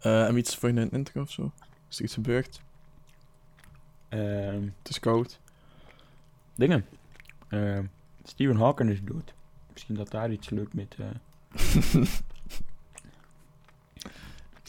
Eh 0.00 0.26
en 0.26 0.36
iets 0.36 0.56
voor 0.56 0.68
in 0.68 0.76
een 0.76 0.90
intro 0.90 1.20
of 1.22 1.30
zo? 1.30 1.52
Is 1.88 1.98
er 1.98 2.04
iets 2.04 2.14
gebeurd? 2.14 2.60
Ehm, 4.08 4.62
Het 4.78 4.88
is 4.88 5.00
koud. 5.00 5.40
dingen. 6.54 6.86
Ehm, 7.48 7.84
Stephen 8.24 8.56
Hawking 8.56 8.90
is 8.90 9.02
dood. 9.02 9.34
Misschien 9.72 9.94
dat 9.94 10.10
daar 10.10 10.30
iets 10.32 10.50
leuk 10.50 10.74
met... 10.74 10.96
eh, 10.98 11.06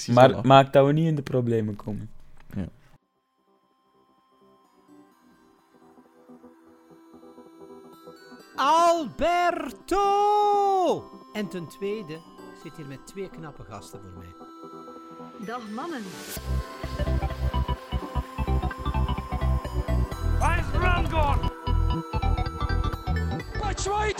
maar 0.15 0.33
af. 0.35 0.43
maakt 0.43 0.73
dat 0.73 0.85
we 0.85 0.91
niet 0.93 1.07
in 1.07 1.15
de 1.15 1.21
problemen 1.21 1.75
komen. 1.75 2.09
Alberto! 9.81 11.03
En 11.33 11.47
ten 11.47 11.67
tweede, 11.67 12.13
ik 12.13 12.59
zit 12.63 12.75
hier 12.77 12.87
met 12.87 13.07
twee 13.07 13.29
knappe 13.29 13.63
gasten 13.63 14.01
voor 14.01 14.11
mij. 14.17 14.33
Dag 15.45 15.61
mannen. 15.69 16.03
Waar 20.39 20.57
is 20.57 20.79
Randgård? 20.79 21.39
Batshuayi 23.59 24.13
2-0. 24.13 24.15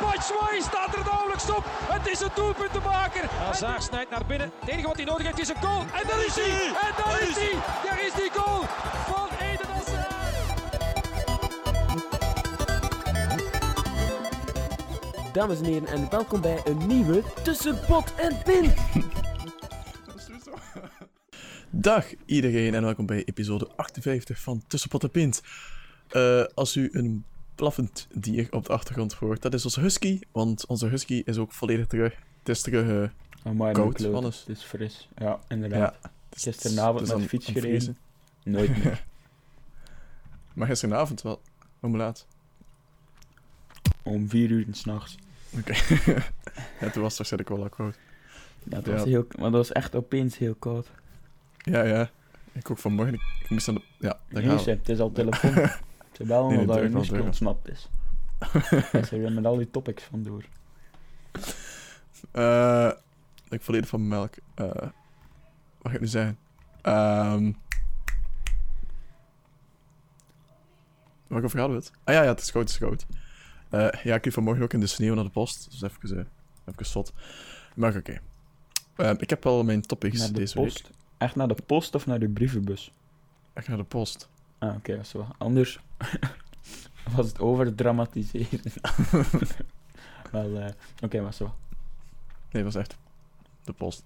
Batshuayi 0.00 0.60
staat 0.60 0.94
er 0.94 1.04
nauwelijks 1.04 1.50
op. 1.50 1.64
Het 1.66 2.06
is 2.06 2.20
een 2.20 2.30
doelpuntenmaker. 2.34 3.24
Hazard 3.30 3.82
snijdt 3.82 4.10
naar 4.10 4.26
binnen. 4.26 4.52
Het 4.60 4.68
enige 4.68 4.86
wat 4.86 4.96
hij 4.96 5.04
nodig 5.04 5.26
heeft 5.26 5.38
is 5.38 5.48
een 5.48 5.62
goal. 5.62 5.80
En 5.80 6.06
daar 6.06 6.24
is 6.26 6.34
hij. 6.34 6.66
En 6.66 6.94
daar 7.04 7.22
is 7.28 7.34
hij. 7.34 7.52
Daar 7.84 8.04
is 8.04 8.12
die 8.12 8.30
goal 8.32 8.60
van 9.06 9.28
Eden 9.40 9.66
Hazard. 9.66 10.08
Dames 15.32 15.58
en 15.58 15.64
heren, 15.64 15.88
en 15.88 16.10
welkom 16.10 16.40
bij 16.40 16.60
een 16.64 16.86
nieuwe 16.86 17.22
Tussen 17.42 17.80
Pot 17.86 18.14
en 18.14 18.42
Pin. 18.44 18.74
Dag 21.80 22.06
iedereen 22.24 22.74
en 22.74 22.82
welkom 22.82 23.06
bij 23.06 23.24
episode 23.24 23.68
58 23.76 24.40
van 24.40 24.62
Tussenpot 24.66 25.02
en 25.02 25.10
Pint. 25.10 25.42
Eh, 26.08 26.44
als 26.54 26.76
u 26.76 26.88
een 26.92 27.24
blaffend 27.54 28.06
dier 28.14 28.46
op 28.50 28.66
de 28.66 28.72
achtergrond 28.72 29.12
hoort, 29.12 29.42
dat 29.42 29.54
is 29.54 29.64
onze 29.64 29.80
husky, 29.80 30.20
want 30.32 30.66
onze 30.66 30.86
husky 30.86 31.22
is 31.24 31.38
ook 31.38 31.52
volledig 31.52 31.86
terug. 31.86 32.14
Het 32.38 32.48
is 32.48 32.60
terug, 32.62 33.10
eh, 33.10 33.48
Amai, 33.50 33.72
Koud. 33.72 34.00
Wannes. 34.00 34.38
Het 34.46 34.56
is 34.56 34.62
fris. 34.62 35.08
Ja, 35.16 35.38
inderdaad. 35.48 35.94
ja. 36.02 36.10
het 36.28 36.36
is- 36.36 36.42
Gisteravond 36.42 37.00
het 37.00 37.08
is 37.08 37.14
met 37.16 37.28
fiets 37.28 37.46
het 37.46 37.58
gereden. 37.58 37.96
Nooit 38.44 38.84
meer. 38.84 39.04
Maar 40.54 40.66
gisteravond 40.68 41.22
wel. 41.22 41.40
Hoe 41.80 41.96
laat? 41.96 42.26
Om 44.02 44.28
vier 44.28 44.50
uur 44.50 44.66
s'nachts. 44.70 45.16
Oké. 45.58 45.72
ja, 46.80 46.90
toen 46.90 47.02
was 47.02 47.18
het 47.18 47.28
waarschijnlijk 47.30 47.48
wel 47.48 47.62
al 47.62 47.68
koud. 47.68 47.98
Ja, 48.64 48.70
dat 48.76 48.86
Ja. 48.86 48.92
was 48.92 49.04
heel... 49.04 49.26
Maar 49.28 49.50
dat 49.50 49.66
was 49.66 49.72
echt 49.72 49.94
opeens 49.94 50.38
heel 50.38 50.54
koud. 50.54 50.90
Ja, 51.62 51.82
ja. 51.82 52.10
Ik 52.52 52.70
ook 52.70 52.78
vanmorgen. 52.78 53.14
Ik, 53.14 53.20
ik 53.42 53.50
moest 53.50 53.68
aan 53.68 53.74
de... 53.74 53.82
Ja, 53.98 54.08
daar 54.08 54.42
Nee, 54.42 54.56
gaan 54.56 54.64
we. 54.64 54.70
het 54.70 54.88
is 54.88 54.98
al 55.00 55.12
telefoon. 55.12 55.52
Ze 56.16 56.24
bellen 56.24 56.48
Nee, 56.48 56.58
omdat 56.58 56.88
muskel 56.90 57.14
durf. 57.16 57.26
ontsnapt 57.26 57.68
is. 57.68 57.88
Ze 58.92 59.00
zijn 59.02 59.34
met 59.34 59.44
al 59.44 59.56
die 59.56 59.70
topics 59.70 60.02
vandoor. 60.02 60.44
Eh, 62.32 62.90
ik 63.48 63.62
volledig 63.62 63.88
van 63.88 64.08
melk. 64.08 64.34
Eh, 64.54 64.66
wat 64.66 64.90
ga 65.82 65.92
ik 65.92 66.00
nu 66.00 66.06
zeggen? 66.06 66.38
Ehm 66.82 67.52
Waar 71.26 71.44
over 71.44 71.58
hadden 71.58 71.78
we 71.78 71.84
het? 71.84 71.92
Ah 72.04 72.14
ja, 72.14 72.22
ja, 72.22 72.28
het 72.28 72.40
is 72.40 72.50
koud, 72.52 72.62
het 72.64 72.72
is 72.72 72.78
koud. 72.88 73.06
Eh, 73.70 74.02
ja, 74.04 74.14
ik 74.14 74.24
liep 74.24 74.34
vanmorgen 74.34 74.62
ook 74.62 74.72
in 74.72 74.80
de 74.80 74.86
sneeuw 74.86 75.14
naar 75.14 75.24
de 75.24 75.30
post. 75.30 75.70
Dus 75.70 75.82
even, 75.82 76.16
uh, 76.18 76.24
even 76.66 76.86
zot. 76.86 77.12
Maar 77.74 77.96
oké. 77.96 78.20
Eh, 78.96 79.10
ik 79.18 79.30
heb 79.30 79.44
wel 79.44 79.64
mijn 79.64 79.80
topics 79.80 80.26
de 80.26 80.32
deze 80.32 80.54
post. 80.54 80.82
week. 80.82 80.96
Echt 81.20 81.34
naar 81.36 81.48
de 81.48 81.56
post 81.66 81.94
of 81.94 82.06
naar 82.06 82.18
de 82.18 82.28
brievenbus? 82.28 82.92
Echt 83.52 83.68
naar 83.68 83.76
de 83.76 83.84
post. 83.84 84.28
Ah, 84.58 84.74
oké, 84.76 84.92
is 84.98 85.12
wel. 85.12 85.26
Anders 85.38 85.80
was 87.16 87.26
het 87.26 87.40
overdramatiseren. 87.40 88.60
wel, 90.32 90.58
eh 90.58 90.72
oké, 91.00 91.20
maar 91.20 91.34
zo. 91.34 91.44
Nee, 92.50 92.62
dat 92.62 92.72
was 92.72 92.74
echt 92.82 92.96
de 93.64 93.72
post. 93.72 94.02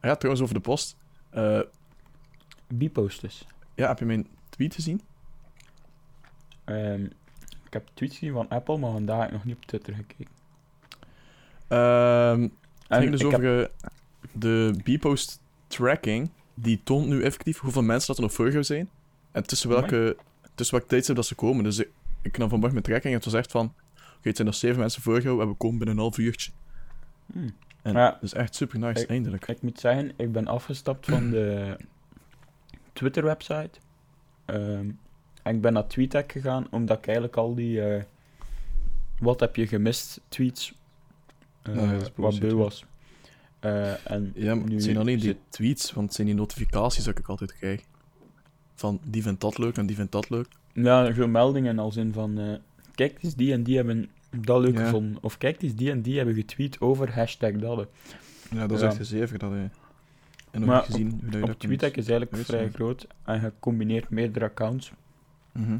Ah 0.00 0.10
ja, 0.10 0.14
trouwens 0.16 0.42
over 0.42 0.54
de 0.54 0.60
post. 0.68 0.96
Eh, 1.30 1.60
Bipost 2.68 3.20
dus. 3.20 3.46
ja, 3.74 3.88
heb 3.88 3.98
je 3.98 4.04
mijn 4.04 4.26
tweet 4.48 4.74
gezien? 4.74 5.00
Ehm, 6.64 7.04
ik 7.64 7.72
heb 7.72 7.88
tweets 7.94 8.18
gezien 8.18 8.32
van 8.32 8.48
Apple, 8.48 8.78
maar 8.78 8.90
vandaag 8.92 9.18
heb 9.18 9.26
ik 9.28 9.32
nog 9.34 9.44
niet 9.44 9.56
op 9.56 9.64
Twitter 9.64 9.94
gekeken. 9.94 10.32
Ehm 11.68 12.40
Het 12.42 12.50
En 12.88 12.98
ging 13.00 13.10
dus 13.10 13.20
ik 13.20 13.26
over 13.26 13.44
heb- 13.44 13.72
eh, 13.80 13.88
de 14.32 14.80
Bpost 14.84 15.40
tracking. 15.72 16.30
Die 16.54 16.80
toont 16.84 17.06
nu 17.06 17.22
effectief 17.22 17.58
hoeveel 17.58 17.82
mensen 17.82 18.06
dat 18.06 18.16
er 18.16 18.22
nog 18.22 18.32
voor 18.32 18.50
jou 18.50 18.64
zijn. 18.64 18.88
En 19.32 19.46
tussen 19.46 19.68
welke, 19.68 20.16
tussen 20.54 20.76
welk 20.76 20.88
tijdstip 20.88 21.16
dat 21.16 21.26
ze 21.26 21.34
komen. 21.34 21.64
Dus 21.64 21.78
ik, 21.78 21.88
ik 22.22 22.38
nam 22.38 22.48
vanmorgen 22.48 22.74
met 22.76 22.84
tracking 22.84 23.08
en 23.12 23.20
het 23.20 23.24
was 23.24 23.34
echt 23.34 23.50
van... 23.50 23.74
Oké, 23.96 24.28
het 24.28 24.36
zijn 24.36 24.48
nog 24.48 24.56
zeven 24.56 24.78
mensen 24.78 25.02
voor 25.02 25.20
jou 25.22 25.40
en 25.42 25.48
we 25.48 25.54
komen 25.54 25.78
binnen 25.78 25.96
een 25.96 26.02
half 26.02 26.18
uurtje. 26.18 26.50
Hmm. 27.32 27.54
En 27.82 27.92
Ja. 27.92 28.10
dat 28.10 28.22
is 28.22 28.34
echt 28.34 28.54
super 28.54 28.78
nice, 28.78 29.02
Ik- 29.02 29.08
eindelijk. 29.08 29.48
Ik 29.48 29.62
moet 29.62 29.80
zeggen, 29.80 30.12
ik 30.16 30.32
ben 30.32 30.46
afgestapt 30.46 31.06
van 31.06 31.30
de 31.30 31.76
Twitter-website. 32.92 33.70
Ehm, 34.44 34.90
en 35.42 35.54
ik 35.54 35.60
ben 35.60 35.72
naar 35.72 35.86
TweetDeck 35.86 36.32
gegaan, 36.32 36.66
omdat 36.70 36.98
ik 36.98 37.04
eigenlijk 37.06 37.36
al 37.36 37.54
die 37.54 37.82
eh, 37.82 38.02
wat 39.18 39.40
heb 39.40 39.56
je 39.56 39.66
gemist 39.66 40.20
tweets 40.28 40.74
eh, 41.62 41.74
Nou 41.74 41.86
ja, 41.88 41.94
is 42.00 42.10
wat 42.14 42.40
beu 42.40 42.54
was. 42.54 42.84
Eh, 43.62 44.10
en 44.10 44.32
Ja, 44.34 44.54
maar 44.54 44.66
nu 44.68 44.74
het 44.74 44.82
zijn 44.82 44.96
alleen 44.96 45.16
die 45.18 45.24
zit- 45.24 45.38
tweets, 45.48 45.92
want 45.92 46.06
het 46.06 46.14
zijn 46.14 46.26
die 46.26 46.36
notificaties 46.36 47.04
dat 47.04 47.18
ik 47.18 47.26
altijd 47.28 47.52
krijg. 47.56 47.82
Van 48.74 49.00
die 49.04 49.22
vindt 49.22 49.40
dat 49.40 49.58
leuk 49.58 49.76
en 49.76 49.86
die 49.86 49.96
vindt 49.96 50.12
dat 50.12 50.30
leuk. 50.30 50.46
Ja, 50.72 51.12
zo 51.12 51.26
meldingen 51.28 51.78
als 51.78 51.96
in 51.96 52.12
van... 52.12 52.38
eh, 52.38 52.54
kijk 52.94 53.18
eens, 53.22 53.34
die 53.34 53.52
en 53.52 53.62
die 53.62 53.76
hebben 53.76 54.10
dat 54.30 54.60
leuk 54.60 54.76
Ja. 54.78 54.84
gevonden. 54.84 55.22
Of 55.22 55.38
kijk 55.38 55.62
eens, 55.62 55.74
die 55.74 55.90
en 55.90 56.02
die 56.02 56.16
hebben 56.16 56.34
getweet 56.34 56.80
over 56.80 57.14
hashtag 57.14 57.52
dat. 57.52 57.88
Ja, 58.50 58.66
dat 58.66 58.70
is 58.76 58.80
Ja. 58.80 58.86
echt 58.86 58.96
gezever. 58.96 59.38
Dat, 59.38 59.52
eh, 59.52 59.58
en 59.58 59.70
nog 60.60 60.64
Maar 60.68 60.82
gezien 60.82 61.10
hoe 61.10 61.20
dat 61.20 61.20
je 61.20 61.26
Op 61.26 61.32
dat 61.32 61.48
kunt- 61.48 61.58
TweetDeck 61.60 61.96
is 61.96 62.08
eigenlijk 62.08 62.32
uitzien. 62.32 62.56
vrij 62.56 62.70
groot. 62.70 63.06
En 63.24 63.40
je 63.40 63.52
combineert 63.60 64.10
meerdere 64.10 64.44
accounts. 64.44 64.92
Mhm. 65.52 65.78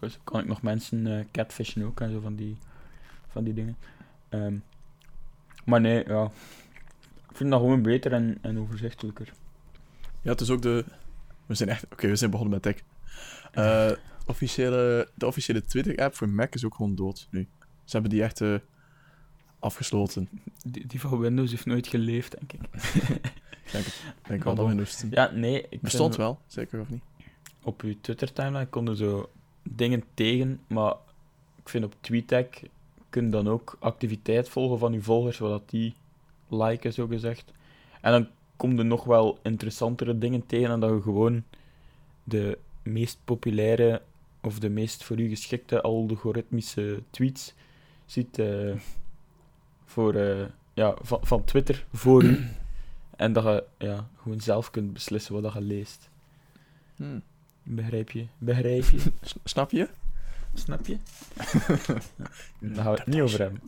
Dus 0.00 0.18
kan 0.24 0.40
ik 0.40 0.46
nog 0.46 0.62
mensen 0.62 1.06
eh, 1.18 1.24
catfishen 1.32 1.82
ook 1.82 2.00
en 2.00 2.10
zo 2.10 2.20
van 2.20 2.34
die, 2.34 2.56
van 3.28 3.44
die 3.44 3.54
dingen. 3.54 3.76
Ehm, 4.28 4.54
maar 5.64 5.80
nee, 5.80 6.04
ja. 6.08 6.30
Ik 7.38 7.44
vind 7.44 7.56
dat 7.56 7.66
gewoon 7.66 7.82
beter 7.82 8.12
en, 8.12 8.38
en 8.40 8.58
overzichtelijker. 8.58 9.32
Ja, 10.22 10.30
het 10.30 10.40
is 10.40 10.50
ook 10.50 10.62
de... 10.62 10.84
We 11.46 11.54
zijn 11.54 11.68
echt... 11.68 11.84
Oké, 11.92 12.08
we 12.08 12.16
zijn 12.16 12.30
begonnen 12.30 12.60
met 12.60 12.62
tech. 12.62 12.82
Eh, 13.52 13.96
officiële, 14.32 15.08
de 15.14 15.26
officiële 15.26 15.62
Twitter-app 15.64 16.14
voor 16.14 16.28
Mac 16.28 16.54
is 16.54 16.64
ook 16.64 16.74
gewoon 16.74 16.94
dood 16.94 17.28
nu. 17.30 17.46
Ze 17.84 17.92
hebben 17.92 18.10
die 18.10 18.22
echt 18.22 18.40
eh, 18.40 18.54
afgesloten. 19.58 20.28
Die, 20.64 20.86
die 20.86 21.00
van 21.00 21.18
Windows 21.18 21.50
heeft 21.50 21.66
nooit 21.66 21.86
geleefd, 21.86 22.36
denk 22.38 22.52
ik. 22.52 22.60
Ik 23.64 23.72
denk, 23.72 23.86
ik 23.86 24.28
denk 24.28 24.44
wel 24.44 24.54
dat 24.54 24.66
Windows 24.66 24.96
10 24.96 25.10
Ja, 25.10 25.30
nee. 25.30 25.66
Ik 25.68 25.80
bestond 25.80 26.14
vind- 26.14 26.26
wel, 26.26 26.40
zeker 26.46 26.80
of 26.80 26.88
niet? 26.88 27.02
Op 27.62 27.82
je 27.82 28.00
Twitter-timeline 28.00 28.66
konden 28.68 28.96
zo 28.96 29.30
dingen 29.62 30.04
tegen, 30.14 30.60
maar 30.66 30.94
ik 31.56 31.68
vind 31.68 31.84
op 31.84 31.94
TweetDeck 32.00 32.62
kun 33.10 33.24
je 33.24 33.30
dan 33.30 33.48
ook 33.48 33.76
activiteit 33.80 34.48
volgen 34.48 34.78
van 34.78 34.92
je 34.92 35.02
volgers, 35.02 35.36
zodat 35.36 35.70
die 35.70 35.94
liken, 36.48 36.92
zo 36.92 37.06
gezegd. 37.06 37.52
En 38.00 38.12
dan 38.12 38.28
kom 38.56 38.76
je 38.76 38.82
nog 38.82 39.04
wel 39.04 39.38
interessantere 39.42 40.18
dingen 40.18 40.46
tegen 40.46 40.68
dan 40.68 40.80
dat 40.80 40.90
je 40.90 41.02
gewoon 41.02 41.42
de 42.24 42.58
meest 42.82 43.18
populaire 43.24 44.02
of 44.42 44.58
de 44.58 44.68
meest 44.68 45.04
voor 45.04 45.18
u 45.20 45.28
geschikte 45.28 45.80
algoritmische 45.80 47.02
tweets 47.10 47.54
ziet 48.06 48.38
eh, 48.38 48.74
voor, 49.84 50.14
eh, 50.14 50.46
ja, 50.74 50.94
van, 51.00 51.18
van 51.22 51.44
Twitter 51.44 51.86
voor 51.92 52.22
u. 52.22 52.38
En 53.16 53.32
dat 53.32 53.44
je 53.44 53.64
ja, 53.78 54.08
gewoon 54.22 54.40
zelf 54.40 54.70
kunt 54.70 54.92
beslissen 54.92 55.42
wat 55.42 55.52
je 55.52 55.60
leest. 55.60 56.10
Hmm. 56.96 57.22
Begrijp 57.62 58.10
je? 58.10 58.26
Begrijp 58.38 58.84
je? 58.84 58.98
Snap 59.44 59.70
je? 59.70 59.88
Snap 60.54 60.86
je? 60.86 60.96
Daar 62.58 62.84
gaan 62.84 62.92
we 62.92 62.98
het 62.98 63.06
niet 63.06 63.20
over 63.20 63.40
hebben. 63.40 63.60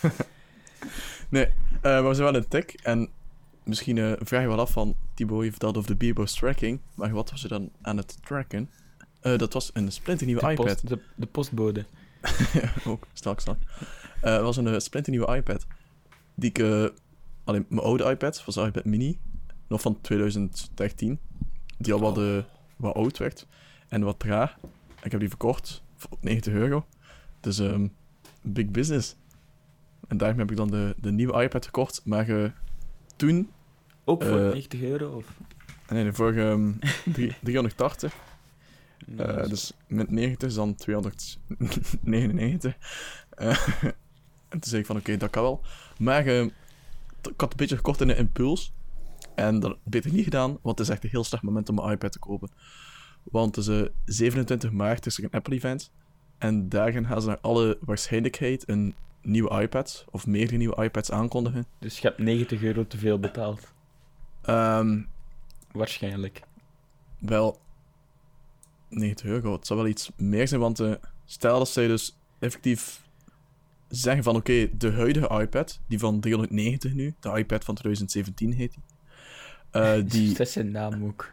Nee, 1.28 1.48
maar 1.82 2.08
we 2.08 2.14
zijn 2.14 2.32
wel 2.32 2.42
in 2.42 2.48
tech. 2.48 2.64
En 2.64 3.08
misschien 3.64 3.98
eh, 3.98 4.12
vraag 4.18 4.42
je 4.42 4.48
wel 4.48 4.60
af 4.60 4.70
van... 4.72 4.96
Thibaut, 5.14 5.44
je 5.44 5.50
vertelde 5.50 5.78
over 5.78 5.90
de 5.90 6.06
Bebo's 6.06 6.34
tracking. 6.34 6.80
Maar 6.94 7.10
wat 7.12 7.30
was 7.30 7.40
je 7.42 7.48
dan 7.48 7.70
aan 7.82 7.96
het 7.96 8.22
tracken? 8.22 8.70
Eh, 9.20 9.38
dat 9.38 9.52
was 9.52 9.70
een 9.72 9.92
splinternieuwe 9.92 10.42
De, 10.42 10.50
iPad. 10.50 10.66
post, 10.66 10.88
de, 10.88 10.98
de 11.14 11.26
postbode. 11.26 11.84
ook. 12.86 13.06
Straks 13.12 13.44
dan. 13.44 13.58
Eh, 14.20 14.32
Het 14.32 14.42
was 14.42 14.56
een 14.56 14.66
uh, 14.66 14.78
splinternieuwe 14.78 15.36
iPad. 15.36 15.66
Die 16.34 16.50
ik... 16.52 16.92
alleen 17.44 17.66
mijn 17.68 17.82
oude 17.86 18.04
iPad, 18.10 18.44
was 18.44 18.54
de 18.54 18.60
iPad 18.60 18.84
mini. 18.84 19.18
Nog 19.66 19.80
van 19.80 20.00
2013. 20.00 21.18
Die 21.78 21.92
al 21.92 22.00
wat, 22.00 22.44
wat 22.76 22.94
oud 22.94 23.18
werd. 23.18 23.46
En 23.88 24.02
wat 24.02 24.18
traag. 24.18 24.56
Ik 25.02 25.10
heb 25.10 25.20
die 25.20 25.28
verkocht 25.28 25.82
voor 25.96 26.18
90 26.20 26.52
euro. 26.52 26.86
Dus 27.40 27.58
ehm 27.58 27.86
big 28.42 28.66
business. 28.70 29.16
En 30.10 30.16
daarmee 30.16 30.38
heb 30.40 30.50
ik 30.50 30.56
dan 30.56 30.70
de, 30.70 30.94
de 31.00 31.10
nieuwe 31.12 31.42
iPad 31.42 31.64
gekocht. 31.64 32.00
Maar 32.04 32.28
eh, 32.28 32.50
toen 33.16 33.50
Ook 34.04 34.22
voor 34.24 34.38
Eh, 34.38 34.50
90 34.52 34.80
euro? 34.82 35.16
Of? 35.16 35.26
Nee, 35.88 36.04
de 36.04 36.12
vorige 36.12 36.40
ehm, 36.48 36.72
drie- 37.14 37.36
380. 37.42 38.14
Nee, 39.06 39.26
Eh, 39.26 39.48
dus 39.48 39.72
met 39.86 40.10
90 40.10 40.48
is 40.48 40.54
dan 40.54 40.74
299. 40.74 42.76
Eh, 43.30 43.66
en 44.48 44.60
toen 44.60 44.70
zei 44.70 44.80
ik 44.80 44.86
van, 44.86 44.96
oké, 44.96 45.16
dat 45.16 45.30
kan 45.30 45.42
wel. 45.42 45.60
Maar 45.98 46.26
eh, 46.26 46.46
t- 47.20 47.28
ik 47.28 47.40
had 47.40 47.50
een 47.50 47.56
beetje 47.56 47.76
gekocht 47.76 48.00
in 48.00 48.06
de 48.06 48.16
impuls. 48.16 48.72
En 49.34 49.60
dat 49.60 49.76
heb 49.90 50.04
ik 50.04 50.12
niet 50.12 50.24
gedaan, 50.24 50.58
want 50.62 50.78
het 50.78 50.88
is 50.88 50.94
echt 50.94 51.04
een 51.04 51.10
heel 51.10 51.24
slecht 51.24 51.42
moment 51.42 51.68
om 51.68 51.78
een 51.78 51.92
iPad 51.92 52.12
te 52.12 52.18
kopen. 52.18 52.50
Want 53.22 53.56
eh, 53.68 53.82
27 54.04 54.70
maart 54.72 55.06
is 55.06 55.18
er 55.18 55.24
een 55.24 55.30
Apple-event. 55.30 55.90
En 56.38 56.68
daarin 56.68 57.06
gaan 57.06 57.20
ze 57.20 57.26
naar 57.28 57.38
alle 57.40 57.78
waarschijnlijkheid 57.80 58.68
een 58.68 58.94
nieuwe 59.22 59.60
iPad, 59.62 60.04
of 60.10 60.26
meerdere 60.26 60.56
nieuwe 60.56 60.82
iPads 60.84 61.10
aankondigen. 61.10 61.66
Dus 61.78 61.98
je 61.98 62.06
hebt 62.08 62.18
90 62.18 62.62
euro 62.62 62.86
te 62.86 62.98
veel 62.98 63.18
betaald. 63.18 63.72
Ehm, 64.42 65.00
Waarschijnlijk. 65.72 66.42
Wel, 67.18 67.60
90 68.88 69.26
euro. 69.26 69.52
Het 69.52 69.66
zou 69.66 69.78
wel 69.78 69.88
iets 69.88 70.10
meer 70.16 70.48
zijn, 70.48 70.60
want 70.60 70.80
eh, 70.80 70.92
stel 71.24 71.58
dat 71.58 71.68
zij 71.68 71.86
dus 71.86 72.16
effectief 72.38 73.02
zeggen 73.88 74.22
van 74.22 74.36
oké, 74.36 74.68
de 74.78 74.92
huidige 74.92 75.40
iPad, 75.40 75.80
die 75.86 75.98
van 75.98 76.20
390 76.20 76.92
nu, 76.92 77.14
de 77.20 77.28
iPad 77.38 77.64
van 77.64 77.74
2017 77.74 78.52
heet 78.52 78.72
die, 78.72 78.82
eh, 79.70 80.02
die, 80.12 80.28
Dat 80.28 80.46
is 80.46 80.52
zijn 80.52 80.70
naam 80.70 81.04
ook. 81.04 81.30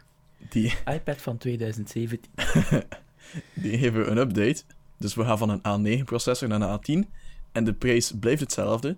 die, 0.48 0.74
iPad 0.86 1.16
van 1.16 1.36
2017. 1.36 2.30
die 3.62 3.78
geven 3.78 4.10
een 4.10 4.18
update. 4.18 4.62
Dus 4.96 5.14
we 5.14 5.24
gaan 5.24 5.38
van 5.38 5.60
een 5.62 6.00
A9-processor 6.00 6.48
naar 6.48 6.60
een 6.60 7.04
A10 7.04 7.08
en 7.58 7.64
de 7.64 7.72
prijs 7.72 8.12
blijft 8.20 8.40
hetzelfde. 8.40 8.96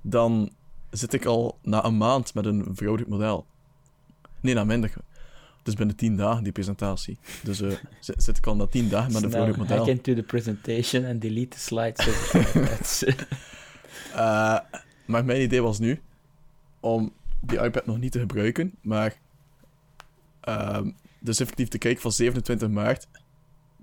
Dan 0.00 0.52
zit 0.90 1.12
ik 1.12 1.24
al 1.24 1.58
na 1.62 1.84
een 1.84 1.96
maand 1.96 2.34
met 2.34 2.46
een 2.46 2.68
verouderd 2.72 3.08
model. 3.08 3.46
Nee, 4.40 4.54
na 4.54 4.64
minder. 4.64 4.92
Dus 5.62 5.74
binnen 5.74 5.96
10 5.96 6.16
dagen 6.16 6.42
die 6.42 6.52
presentatie. 6.52 7.18
Dus 7.42 7.60
eh, 7.60 7.70
zit, 8.00 8.22
zit 8.22 8.36
ik 8.36 8.46
al 8.46 8.56
na 8.56 8.66
10 8.66 8.88
dagen 8.88 9.12
met 9.12 9.22
een 9.22 9.30
verouderd 9.30 9.58
model. 9.58 9.76
hack 9.76 9.86
into 9.86 10.14
the 10.14 10.22
presentation 10.22 11.04
and 11.04 11.20
delete 11.20 11.48
the 11.48 11.58
slides. 11.58 12.08
Eh, 14.12 14.58
maar 15.06 15.24
mijn 15.24 15.42
idee 15.42 15.62
was 15.62 15.78
nu 15.78 16.00
om 16.80 17.12
die 17.40 17.60
iPad 17.60 17.86
nog 17.86 17.98
niet 17.98 18.12
te 18.12 18.18
gebruiken, 18.18 18.74
maar 18.80 19.16
ehm, 20.40 20.90
dus 21.18 21.40
effectief 21.40 21.68
te 21.68 21.78
kijken 21.78 22.02
van 22.02 22.12
27 22.12 22.68
maart 22.68 23.08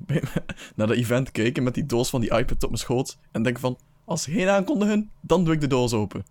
naar 0.75 0.87
dat 0.87 0.91
event 0.91 1.31
kijken 1.31 1.63
met 1.63 1.73
die 1.73 1.85
doos 1.85 2.09
van 2.09 2.21
die 2.21 2.37
iPad 2.37 2.63
op 2.63 2.69
mijn 2.69 2.81
schoot 2.81 3.17
en 3.31 3.43
denken 3.43 3.61
van, 3.61 3.77
als 4.09 4.23
ze 4.23 4.31
geen 4.31 4.47
aankondigen, 4.49 5.09
dan 5.21 5.43
doe 5.43 5.53
ik 5.53 5.61
de 5.61 5.67
doos 5.67 5.93
open. 5.93 6.25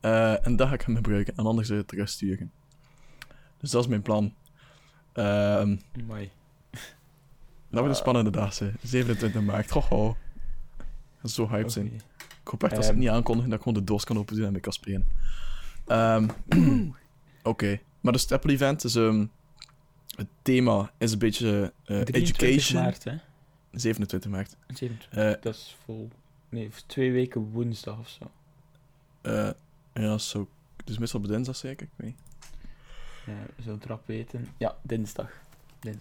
Eh, 0.00 0.46
en 0.46 0.56
dat 0.56 0.68
ga 0.68 0.74
ik 0.74 0.82
hem 0.82 0.94
gebruiken 0.96 1.36
en 1.36 1.46
anders 1.46 1.70
uh, 1.70 1.78
terugsturen. 1.80 2.52
Dus 3.60 3.70
dat 3.70 3.82
is 3.82 3.88
mijn 3.88 4.02
plan. 4.02 4.34
Ehm 5.12 5.76
Mooi. 6.06 6.30
dat 6.70 6.80
wordt 7.70 7.88
een 7.88 7.94
spannende 7.94 8.30
dag, 8.30 8.54
zijn. 8.54 8.76
27 8.82 9.42
maart. 9.42 9.70
Goh, 9.70 10.14
ga 11.20 11.28
zo 11.28 11.48
hyped 11.48 11.72
zijn. 11.72 11.86
Oké. 11.86 11.94
Ik 12.42 12.48
hoop 12.48 12.62
echt 12.62 12.74
dat 12.74 12.84
ze 12.84 12.90
het 12.90 12.98
Ehm. 12.98 12.98
niet 12.98 13.08
aankondigen 13.16 13.50
dat 13.50 13.58
ik 13.58 13.64
gewoon 13.64 13.80
de 13.80 13.86
doos 13.90 14.04
kan 14.04 14.18
openen 14.18 14.46
en 14.46 14.52
mee 14.52 14.60
kan 14.60 14.72
spelen. 14.72 15.06
Oké, 17.42 17.80
maar 18.00 18.12
dus 18.12 18.22
het 18.22 18.32
Apple 18.32 18.52
event 18.52 18.84
is... 18.84 18.94
ehm, 18.94 19.26
het 20.16 20.26
thema 20.42 20.92
is 20.98 21.12
een 21.12 21.18
beetje 21.18 21.72
eh, 21.84 22.00
23 22.00 22.40
education. 22.48 22.82
maart, 22.82 23.04
hè? 23.04 23.14
27 23.70 24.30
maart. 24.30 24.56
27. 24.66 25.08
Eh, 25.10 25.42
Dat 25.42 25.54
is 25.54 25.76
vol... 25.84 26.08
Nee, 26.52 26.70
voor 26.70 26.82
twee 26.86 27.12
weken 27.12 27.40
woensdag 27.40 27.98
of 27.98 28.08
zo. 28.08 28.30
eh, 29.20 29.50
ja, 29.94 30.18
zo. 30.18 30.48
Dus 30.84 30.98
meestal 30.98 31.20
op 31.20 31.26
dinsdag 31.26 31.56
zeker, 31.56 31.86
ik 31.86 31.92
weet 31.96 32.06
niet. 32.08 32.18
Ja, 33.26 33.62
zo 33.64 33.78
trap 33.78 34.06
weten. 34.06 34.48
Ja, 34.56 34.76
dinsdag. 34.82 35.30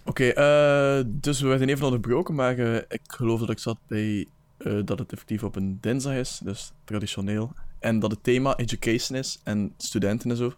Oké, 0.04 0.28
eh, 0.28 1.04
dus 1.08 1.42
we 1.42 1.48
werden 1.48 1.70
even 1.70 1.86
onderbroken, 1.86 2.36
maar 2.36 2.58
eh, 2.58 2.76
ik 2.76 3.02
geloof 3.08 3.40
dat 3.40 3.50
ik 3.50 3.60
zat 3.60 3.78
bij 3.88 4.28
eh, 4.58 4.80
dat 4.86 5.00
het 5.00 5.12
effectief 5.14 5.44
op 5.44 5.56
een 5.56 5.78
dinsdag 5.82 6.14
is, 6.14 6.40
dus 6.44 6.72
traditioneel. 6.84 7.54
En 7.80 8.00
dat 8.00 8.12
het 8.12 8.24
thema 8.24 8.56
education 8.58 9.18
is 9.18 9.40
en 9.44 9.74
studenten 9.78 10.30
en 10.32 10.38
zo. 10.38 10.54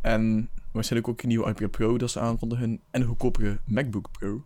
En 0.00 0.48
waarschijnlijk 0.70 1.12
ook 1.12 1.22
een 1.22 1.28
nieuwe 1.28 1.48
iPad 1.48 1.70
Pro 1.70 1.98
dat 1.98 2.10
ze 2.10 2.20
aankondigen 2.20 2.80
en 2.90 3.00
een 3.00 3.06
goedkopere 3.06 3.58
MacBook 3.64 4.08
Pro. 4.12 4.44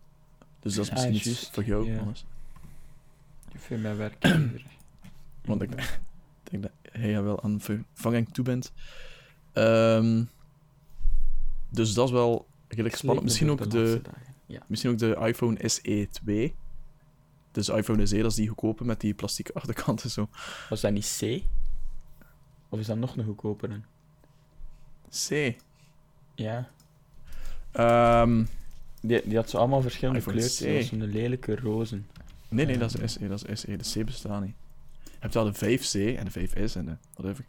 Dus 0.59 0.73
dat 0.75 0.85
is 0.85 0.89
Ah, 0.91 0.95
misschien 0.95 1.15
iets 1.15 1.25
juist, 1.25 1.53
voor 1.53 1.63
jou, 1.63 1.91
ja. 1.91 1.97
Hannes. 1.97 2.25
Je 3.51 3.59
veel 3.59 3.77
meer 3.77 3.97
werk 3.97 4.15
hier. 4.27 4.65
Want 5.45 5.61
ik 5.61 5.69
denk 6.43 6.63
dat 6.63 6.71
hij 6.91 7.09
ja 7.09 7.23
wel 7.23 7.43
aan 7.43 7.59
vervanging 7.61 8.33
toe 8.33 8.43
bent. 8.43 8.71
Ehm, 9.53 10.23
dus 11.69 11.93
dat 11.93 12.05
is 12.05 12.11
wel 12.11 12.47
redelijk 12.67 12.95
spannend. 12.95 13.23
Misschien 13.25 13.49
ook 13.51 13.69
de... 13.69 14.01
Ja. 14.45 14.61
Misschien 14.67 14.91
ook 14.91 14.97
de 14.97 15.15
iPhone 15.19 15.69
SE 15.69 16.07
2. 16.11 16.55
Dus 17.51 17.69
iPhone 17.69 18.05
SE, 18.05 18.17
dat 18.17 18.31
is 18.31 18.35
die 18.35 18.47
goedkope 18.47 18.85
met 18.85 18.99
die 18.99 19.13
plastieke 19.13 19.53
achterkant 19.53 20.03
en 20.03 20.09
zo. 20.09 20.29
Was 20.69 20.81
dat 20.81 20.91
niet 20.91 21.17
C? 21.19 21.43
Of 22.69 22.79
is 22.79 22.85
dat 22.85 22.97
nog 22.97 23.17
een 23.17 23.25
goedkopere? 23.25 23.81
C. 25.27 25.55
Ja. 26.35 26.69
Ehm, 27.71 28.45
Die, 29.01 29.21
die 29.27 29.35
had 29.35 29.49
zo 29.49 29.57
allemaal 29.57 29.81
verschillende 29.81 30.21
kleurtjes. 30.21 30.57
C. 30.57 30.63
Dat 30.65 30.73
was 30.75 30.87
zo'n 30.87 31.03
lelijke 31.03 31.55
rozen. 31.55 32.07
nee, 32.49 32.65
nee, 32.65 32.77
dat 32.77 32.99
is 32.99 33.13
SE. 33.13 33.27
Dat 33.27 33.47
is 33.47 33.59
SE. 33.61 33.75
De 33.77 34.01
C 34.01 34.05
bestaat 34.05 34.43
niet. 34.43 34.55
Je 35.23 35.29
hebt 35.29 35.33
wel 35.33 35.51
de 35.69 35.77
5C 35.79 36.17
en 36.17 36.25
de 36.25 36.47
5S 36.49 36.75
en 36.75 36.85
de 36.85 36.95
whatever. 37.13 37.45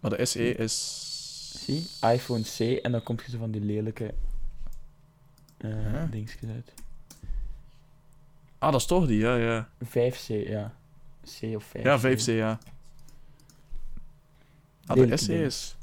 Maar 0.00 0.10
de 0.16 0.24
SE 0.24 0.54
is... 0.54 1.02
Zie? 1.64 1.86
iPhone 2.12 2.42
C 2.42 2.60
en 2.82 2.92
dan 2.92 3.02
komt 3.02 3.22
je 3.24 3.30
zo 3.30 3.38
van 3.38 3.50
die 3.50 3.60
lelijke 3.60 4.14
eh 5.58 5.92
Ja. 5.92 6.06
dingetjes 6.06 6.50
uit. 6.50 6.72
Ah, 8.58 8.72
dat 8.72 8.80
is 8.80 8.86
toch 8.86 9.06
die, 9.06 9.18
ja, 9.18 9.34
ja. 9.36 9.68
5C, 9.84 10.26
ja. 10.26 10.74
C 11.22 11.42
of 11.56 11.72
5C. 11.76 11.82
Ja, 11.82 11.98
5C, 12.00 12.24
ja. 12.24 12.58
Ah, 14.86 14.96
de 14.96 15.16
SE 15.16 15.26
dingen. 15.26 15.44
is... 15.44 15.76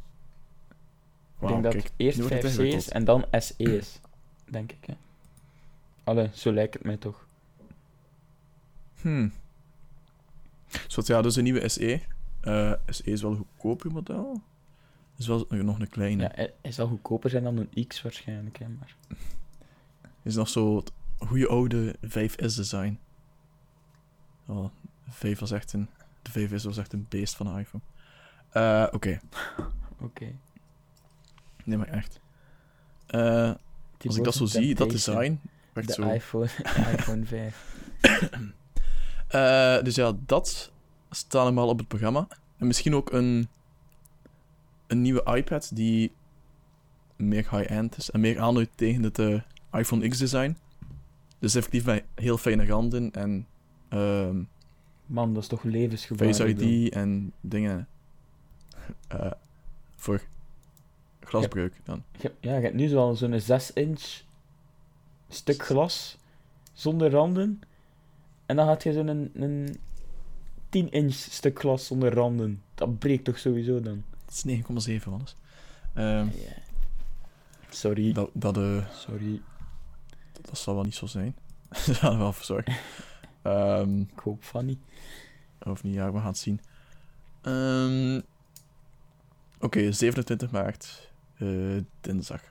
Ik 1.42 1.48
denk 1.48 1.64
dat 1.64 1.72
kijk. 1.72 1.84
het 1.84 1.94
eerst 1.98 2.18
nu 2.18 2.24
wordt 2.24 2.44
het 2.44 2.54
5C 2.56 2.60
is 2.60 2.90
en 2.90 3.04
dan 3.06 3.26
SE 3.32 3.54
is. 3.58 4.00
Denk 4.50 4.72
ik, 4.72 4.86
hè. 4.86 4.94
Allee, 6.04 6.30
zo 6.34 6.54
lijkt 6.54 6.74
het 6.74 6.84
mij 6.84 6.98
toch. 6.98 7.28
Hmm. 9.02 9.34
Zoals, 10.88 11.07
ja, 11.07 11.22
dus 11.22 11.36
een 11.36 11.44
nieuwe 11.44 11.69
SE. 11.69 12.01
Eh 12.42 12.74
SE 12.88 13.04
is 13.04 13.22
wel 13.22 13.31
een 13.31 13.38
goedkoper 13.38 13.92
model. 13.92 14.42
Is 15.18 15.27
wel 15.27 15.45
nog 15.50 15.80
een 15.80 15.89
kleine. 15.89 16.24
Ja, 16.24 16.48
hij, 16.62 16.72
zal 16.72 16.88
goedkoper 16.88 17.30
zijn 17.30 17.44
dan 17.44 17.57
een 17.57 17.88
X 17.88 18.01
waarschijnlijk, 18.01 18.57
hè. 18.57 18.68
Maar... 18.68 18.96
Is 20.22 20.36
nog 20.36 20.50
zo 20.50 20.75
het 20.75 20.91
goede 21.17 21.48
oude 21.48 21.96
5S 22.05 22.55
design. 22.55 23.00
Oh, 24.46 24.70
de 25.05 25.12
5 25.12 25.39
was 25.39 25.51
echt 25.51 25.74
een. 25.74 25.89
De 26.22 26.48
5S 26.48 26.63
was 26.63 26.77
echt 26.77 26.94
een 26.94 27.05
beest 27.10 27.36
van 27.36 27.48
een 27.48 27.60
iPhone. 27.60 27.84
Eh, 28.50 28.88
Oké, 28.91 29.20
Oké. 30.00 30.36
nee, 31.63 31.77
maar 31.77 31.88
echt. 31.88 32.20
Eh, 33.08 33.53
als 34.05 34.17
ik 34.17 34.24
dat 34.24 34.36
zo 34.36 34.46
zie, 34.46 34.75
dat 34.75 34.89
design. 34.89 35.39
De 35.74 35.94
zo. 35.94 36.10
iPhone, 36.10 36.46
de 36.46 36.91
iPhone 36.91 37.25
5. 37.36 37.75
Eh, 39.27 39.82
dus 39.84 39.96
ja, 39.96 40.13
dat 40.25 40.72
staat 41.10 41.41
allemaal 41.41 41.67
op 41.67 41.77
het 41.77 41.88
programma. 41.88 42.27
En 42.58 42.67
misschien 42.67 42.96
ook 42.96 43.12
een, 43.12 43.48
een 44.88 45.01
nieuwe 45.01 45.24
iPad 45.36 45.72
die 45.74 46.12
meer 47.15 47.48
high-end 47.51 47.98
is 47.98 48.12
en 48.12 48.20
meer 48.20 48.39
aanduidt 48.39 48.72
tegen 48.75 49.03
het 49.03 49.20
eh, 49.20 49.41
iPhone 49.72 50.08
X-design. 50.08 50.58
Dus 51.39 51.55
effectief 51.55 51.86
met 51.86 52.03
heel 52.15 52.38
fijne 52.38 52.65
randen 52.65 53.12
en 53.12 53.48
ehm, 53.89 54.44
Man, 55.05 55.34
dat 55.34 55.44
is 55.44 55.50
toch 55.50 55.63
levensgevaarlijk. 55.63 56.38
Face. 56.60 56.65
ID 56.65 56.94
en 56.94 57.32
dingen 57.41 57.88
eh, 59.08 59.32
voor 59.96 60.22
glasbreuk 61.20 61.74
dan. 61.84 62.03
Je- 62.22 62.32
Ja, 62.39 62.55
je 62.55 62.62
hebt 62.62 62.75
nu 62.75 62.88
zo'n 62.88 63.15
zo'n 63.15 63.39
6-inch 63.41 64.22
stuk 65.29 65.63
glas 65.65 66.17
zonder 66.74 67.12
randen. 67.12 67.62
En 68.46 68.56
dan 68.56 68.68
had 68.68 68.84
je 68.84 68.94
zo'n 68.94 69.08
een, 69.08 69.32
een 69.34 69.78
10-inch 70.78 71.14
stuk 71.14 71.60
glas 71.60 71.86
zonder 71.86 72.14
randen. 72.14 72.62
Dat 72.75 73.00
breekt 73.00 73.24
toch 73.24 73.38
sowieso 73.40 73.82
dan? 73.82 74.04
Dat 74.25 74.44
is 74.46 74.90
9,7 75.00 75.04
alles. 75.14 75.36
Ja. 75.94 76.28
Sorry. 77.70 78.14
dat, 78.14 78.30
dat, 78.34 78.58
eh, 78.58 78.86
Sorry. 78.94 79.42
dat, 80.34 80.46
dat 80.46 80.58
zal 80.58 80.75
wel 80.75 80.84
niet 80.84 80.96
zo 80.96 81.06
zijn. 81.06 81.36
Ze 81.86 81.94
gaan 81.94 82.18
wel 82.18 82.34
voor 82.34 82.46
zorgen. 82.46 82.75
Ehm 83.42 84.00
Ik 84.00 84.20
hoop 84.20 84.44
van 84.44 84.66
niet. 84.66 84.80
Of 85.60 85.84
niet, 85.84 85.94
ja, 85.94 86.12
we 86.12 86.18
gaan 86.18 86.28
het 86.28 86.38
zien. 86.38 86.62
Ehm, 87.42 88.22
Oké, 89.60 89.92
27 89.92 90.52
maart. 90.52 91.10
eh, 91.38 91.48
dinsdag. 92.02 92.42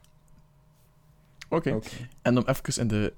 Oké, 1.49 1.71
Oké. 1.75 1.89
en 2.23 2.39
om 2.39 2.45
even 2.47 2.81
in 2.81 2.89
de 2.89 3.13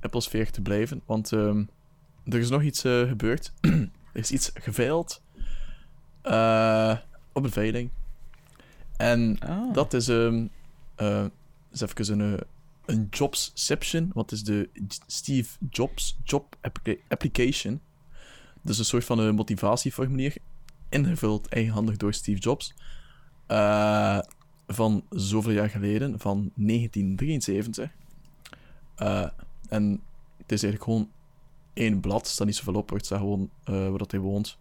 Apple-sfeer 0.00 0.50
te 0.50 0.60
blijven, 0.62 1.02
want 1.06 1.32
ehm, 1.32 1.64
er 2.28 2.38
is 2.38 2.48
nog 2.50 2.62
iets 2.62 2.84
eh, 2.84 3.08
gebeurd. 3.08 3.52
er 3.60 3.88
is 4.12 4.30
iets 4.30 4.50
geveild 4.54 5.22
eh, 6.22 6.96
op 7.32 7.44
een 7.44 7.50
veiling. 7.50 7.90
En 8.96 9.36
Ah. 9.38 9.72
dat 9.74 9.94
is, 9.94 10.08
ehm 10.08 10.46
eh, 10.94 11.24
is 11.72 11.80
even 11.80 12.20
een, 12.20 12.34
eh, 12.36 12.40
een 12.86 13.06
Jobsception. 13.10 14.10
Wat 14.14 14.32
is 14.32 14.42
de 14.44 14.68
Steve 15.06 15.56
Jobs 15.70 16.18
Job 16.24 16.56
applica- 16.60 17.02
Application? 17.08 17.80
Dus 18.62 18.78
een 18.78 18.84
soort 18.84 19.04
van 19.04 19.18
een 19.18 19.34
motivatieformulier. 19.34 20.36
Ingevuld 20.88 21.48
eigenhandig 21.48 21.96
door 21.96 22.14
Steve 22.14 22.38
Jobs. 22.40 22.74
Van 24.70 25.04
zoveel 25.10 25.52
jaar 25.52 25.70
geleden, 25.70 26.18
van 26.18 26.50
1973. 26.54 27.90
Eh, 28.94 29.28
en 29.68 29.90
het 30.36 30.52
is 30.52 30.62
eigenlijk 30.62 30.82
gewoon 30.82 31.10
één 31.78 32.00
blad. 32.00 32.26
Staat 32.26 32.46
niet 32.46 32.56
zoveel 32.56 32.74
op. 32.74 32.90
Het 32.90 33.04
staat 33.06 33.18
gewoon 33.18 33.50
eh, 33.64 33.88
waar 33.88 33.98
dat 33.98 34.10
hij 34.10 34.20
woont. 34.20 34.58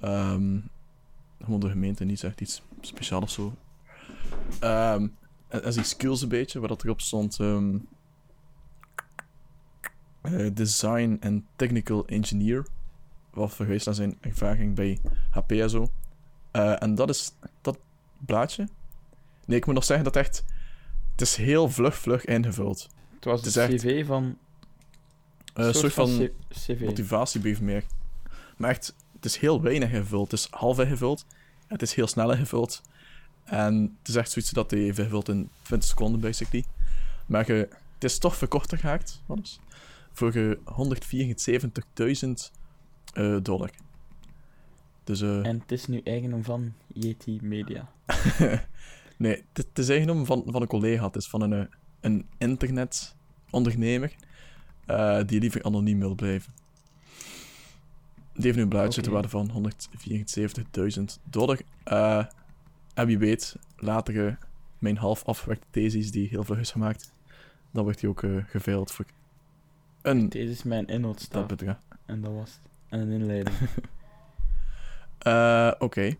Ehm, 0.00 0.58
gewoon 1.40 1.60
de 1.60 1.68
gemeente, 1.70 2.04
niet 2.04 2.24
echt 2.24 2.40
iets 2.40 2.62
speciaals 2.80 3.24
of 3.24 3.30
zo. 3.30 3.54
Ehm, 4.60 5.06
en, 5.48 5.62
en 5.64 5.72
zijn 5.72 5.84
skills 5.84 6.22
een 6.22 6.28
beetje, 6.28 6.58
waar 6.58 6.68
dat 6.68 6.84
erop 6.84 7.00
stond... 7.00 7.40
ehm, 7.40 7.78
eh, 10.20 10.50
design 10.54 11.16
en 11.20 11.46
technical 11.56 12.06
engineer. 12.06 12.66
Wat 13.30 13.54
verwijst 13.54 13.86
naar 13.86 13.94
zijn 13.94 14.16
ervaring 14.20 14.74
bij 14.74 14.98
HP 15.30 15.50
en 15.52 15.70
zo. 15.70 15.90
Eh, 16.50 16.82
en 16.82 16.94
dat 16.94 17.08
is 17.08 17.32
dat 17.60 17.78
blaadje. 18.26 18.68
Nee, 19.46 19.58
ik 19.58 19.66
moet 19.66 19.74
nog 19.74 19.84
zeggen 19.84 20.04
dat 20.04 20.16
echt... 20.16 20.44
Het 21.12 21.20
is 21.20 21.36
heel 21.36 21.70
vlug, 21.70 21.96
vlug 21.96 22.24
ingevuld. 22.24 22.88
Het 23.14 23.24
was 23.24 23.42
de 23.42 23.46
het 23.46 23.56
is 23.56 23.62
echt- 23.74 23.82
cv 23.82 24.06
van... 24.06 24.38
Eh, 25.56 25.66
een 25.66 25.74
soort 25.74 25.92
van 25.92 26.30
cv. 26.48 26.80
motivatiebrief 26.80 27.60
meer. 27.60 27.84
Maar 28.56 28.70
echt, 28.70 28.94
het 29.12 29.24
is 29.24 29.36
heel 29.36 29.62
weinig 29.62 29.90
ingevuld. 29.90 30.30
Het 30.30 30.40
is 30.40 30.48
half 30.50 30.78
ingevuld. 30.78 31.26
Het 31.66 31.82
is 31.82 31.94
heel 31.94 32.06
snel 32.06 32.32
ingevuld. 32.32 32.82
En 33.44 33.96
het 33.98 34.08
is 34.08 34.14
echt 34.14 34.30
zoiets 34.30 34.50
dat 34.50 34.70
hij 34.70 34.80
even 34.80 35.04
invult 35.04 35.28
in 35.28 35.50
20 35.62 35.88
seconden, 35.88 36.20
basically. 36.20 36.64
Maar 37.26 37.52
je, 37.52 37.68
het 37.94 38.04
is 38.04 38.18
toch 38.18 38.36
verkorter 38.36 38.78
gehaakt, 38.78 39.22
alles. 39.26 39.60
Voor 40.12 40.32
eh, 40.32 40.50
174.000 42.24 42.52
eh, 43.12 43.36
dollar. 43.42 43.70
Dus 45.04 45.20
eh, 45.20 45.46
En 45.46 45.58
het 45.58 45.72
is 45.72 45.86
nu 45.86 46.00
eigendom 46.04 46.44
van 46.44 46.72
Yeti 46.86 47.38
Media. 47.42 47.88
nee, 49.16 49.44
het, 49.52 49.78
is 49.78 49.88
eigendom 49.88 50.26
van, 50.26 50.42
van 50.46 50.62
een 50.62 50.68
collega. 50.68 51.04
Het 51.04 51.16
is 51.16 51.28
van 51.28 51.40
een, 51.40 51.68
een 52.00 52.26
internetondernemer 52.38 54.14
eh, 54.86 55.20
die 55.26 55.40
liever 55.40 55.62
anoniem 55.62 55.98
wil 55.98 56.14
blijven. 56.14 56.52
Die 58.32 58.44
heeft 58.44 58.56
nu 58.56 58.62
een 58.62 58.68
waarde 59.10 59.28
van 59.28 59.50
174.000 60.98 61.04
dollar. 61.24 61.60
Eh, 61.84 62.24
en 62.94 63.06
wie 63.06 63.18
weet, 63.18 63.56
later 63.76 64.26
eh, 64.26 64.34
mijn 64.78 64.96
half 64.96 65.24
afgewerkte 65.24 65.66
thesis 65.70 66.10
die 66.10 66.28
heel 66.28 66.44
vlug 66.44 66.58
is 66.58 66.70
gemaakt, 66.70 67.12
dan 67.70 67.82
wordt 67.84 68.00
die 68.00 68.08
ook 68.08 68.22
eh 68.22 68.44
geveild 68.46 68.92
voor 68.92 69.04
een 70.02 70.28
Deze 70.28 70.50
is 70.50 70.62
mijn 70.62 70.86
dat 70.86 70.96
inhoudstaaf. 70.96 71.46
bedrag. 71.46 71.78
En 72.04 72.20
dat 72.20 72.32
was 72.32 72.50
het. 72.50 72.60
En 72.88 73.00
een 73.00 73.10
inleiding. 73.10 73.56
Oké. 75.78 76.16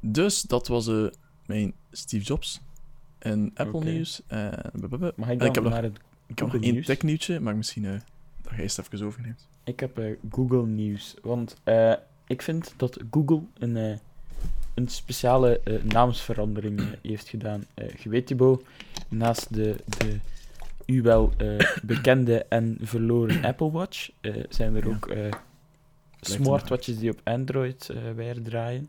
Dus 0.00 0.42
dat 0.42 0.68
was 0.68 0.86
eh, 0.88 1.06
mijn 1.46 1.74
Steve 1.90 2.24
Jobs 2.24 2.60
en 3.18 3.50
Apple. 3.54 4.06
En 4.26 4.62
blablabla. 4.72 5.12
Mag 5.16 5.28
ik 5.28 5.40
En 5.40 5.46
ik 5.46 5.54
dan 5.54 5.62
nog, 5.62 5.72
naar 5.72 5.82
het 5.82 5.98
ik 6.26 6.38
heb 6.38 6.52
nog 6.52 6.62
één 6.62 6.72
nieuws? 6.72 6.86
technieuwtje, 6.86 7.40
maar 7.40 7.56
misschien 7.56 7.84
eh, 7.84 7.90
dat 8.42 8.52
jij 8.56 8.64
het 8.64 8.78
even 8.92 9.06
overneemt. 9.06 9.48
Ik 9.64 9.80
heb 9.80 9.98
eh, 9.98 10.16
Google 10.30 10.66
Nieuws. 10.66 11.14
Want 11.22 11.56
eh, 11.64 11.92
ik 12.26 12.42
vind 12.42 12.74
dat 12.76 12.98
Google 13.10 13.40
een, 13.58 13.98
een 14.74 14.88
speciale 14.88 15.60
naamsverandering 15.82 16.80
heeft 17.02 17.28
gedaan. 17.28 17.64
Je 18.02 18.08
weet, 18.08 18.26
Thibaut, 18.26 18.64
naast 19.08 19.54
de, 19.54 19.76
de 19.98 20.18
u 20.86 21.02
wel 21.02 21.32
bekende 21.82 22.44
en 22.48 22.78
verloren 22.80 23.44
Apple 23.44 23.70
Watch 23.70 24.10
zijn 24.48 24.74
er 24.76 24.88
Ja. 24.88 24.94
ook 24.94 25.12
smartwatches 26.20 26.98
die 26.98 27.10
op 27.10 27.20
Android 27.24 27.90
Wear 28.16 28.42
draaien. 28.42 28.88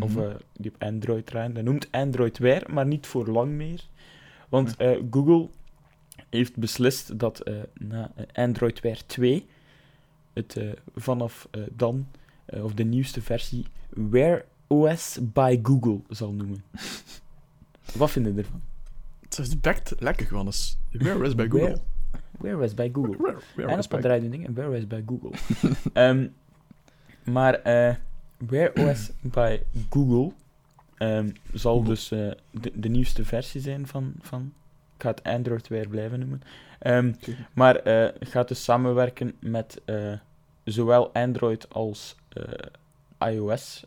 Of 0.00 0.14
Mhm. 0.14 0.32
die 0.52 0.70
op 0.74 0.82
Android 0.82 1.26
draaien. 1.26 1.54
Dat 1.54 1.64
noemt 1.64 1.88
Android 1.90 2.38
Wear, 2.38 2.62
maar 2.72 2.86
niet 2.86 3.06
voor 3.06 3.26
lang 3.28 3.52
meer. 3.52 3.80
Want 4.48 4.74
Google 5.10 5.48
heeft 6.34 6.56
beslist 6.56 7.18
dat 7.18 7.40
eh, 7.40 7.54
na 7.74 8.12
eh, 8.14 8.24
Android 8.32 8.80
Wear 8.80 9.06
2 9.06 9.46
het 10.32 10.56
eh, 10.56 10.68
vanaf 10.94 11.48
dan, 11.72 12.06
of 12.46 12.74
de 12.74 12.84
nieuwste 12.84 13.22
versie, 13.22 13.66
Wear 13.88 14.44
OS 14.66 15.18
by 15.22 15.58
Google 15.62 16.00
zal 16.08 16.32
noemen. 16.32 16.64
Wat 17.98 18.10
vinden 18.10 18.38
ervan? 18.38 18.62
Het 19.20 19.38
is 19.38 19.60
bekt 19.60 19.94
lekker 19.98 20.26
gewoon 20.26 20.46
eens. 20.46 20.78
Where 20.90 21.26
is 21.26 21.34
bij 21.34 21.48
Google? 21.48 21.80
Wear, 22.38 22.56
Wear 22.56 22.62
OS 22.62 22.74
by 22.74 22.90
Google. 22.92 23.16
Where, 23.16 23.38
where 23.54 23.70
en 23.70 23.76
dat 23.76 24.00
draait 24.00 24.22
een 24.22 24.30
ding, 24.30 24.54
Wear 24.54 24.70
OS 24.70 24.86
by 24.86 25.02
Google. 25.06 25.30
Ehm, 25.92 26.28
maar 27.24 27.60
Wear 28.36 28.72
OS 28.74 29.10
by 29.36 29.60
Google 29.90 30.32
ehm, 30.96 31.30
zal 31.52 31.74
Google. 31.74 31.88
dus 31.88 32.08
de, 32.08 32.36
de 32.74 32.88
nieuwste 32.88 33.24
versie 33.24 33.60
zijn 33.60 33.86
van, 33.86 34.12
van... 34.20 34.52
Ik 34.96 35.02
ga 35.02 35.08
het 35.08 35.22
Android 35.22 35.68
Wear 35.68 35.88
blijven 35.88 36.18
noemen. 36.18 36.42
Ehm, 36.78 37.12
maar 37.52 37.76
eh, 37.76 38.08
gaat 38.20 38.48
dus 38.48 38.64
samenwerken 38.64 39.34
met 39.40 39.80
eh, 39.84 40.12
zowel 40.64 41.12
Android 41.12 41.72
als 41.74 42.16
eh, 42.28 43.32
iOS 43.32 43.84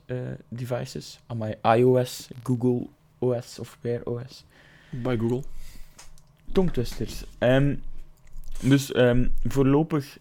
devices. 0.50 1.20
Amai, 1.28 1.54
iOS, 1.62 2.28
Google 2.44 2.88
OS 3.20 3.60
of 3.60 3.78
Wear 3.82 4.04
OS 4.04 4.44
Bij 4.90 5.18
Google. 5.18 5.44
tongtwisters. 6.52 7.24
Ehm, 7.38 7.76
dus 8.62 8.92
ehm, 8.92 9.28
voorlopig 9.44 10.18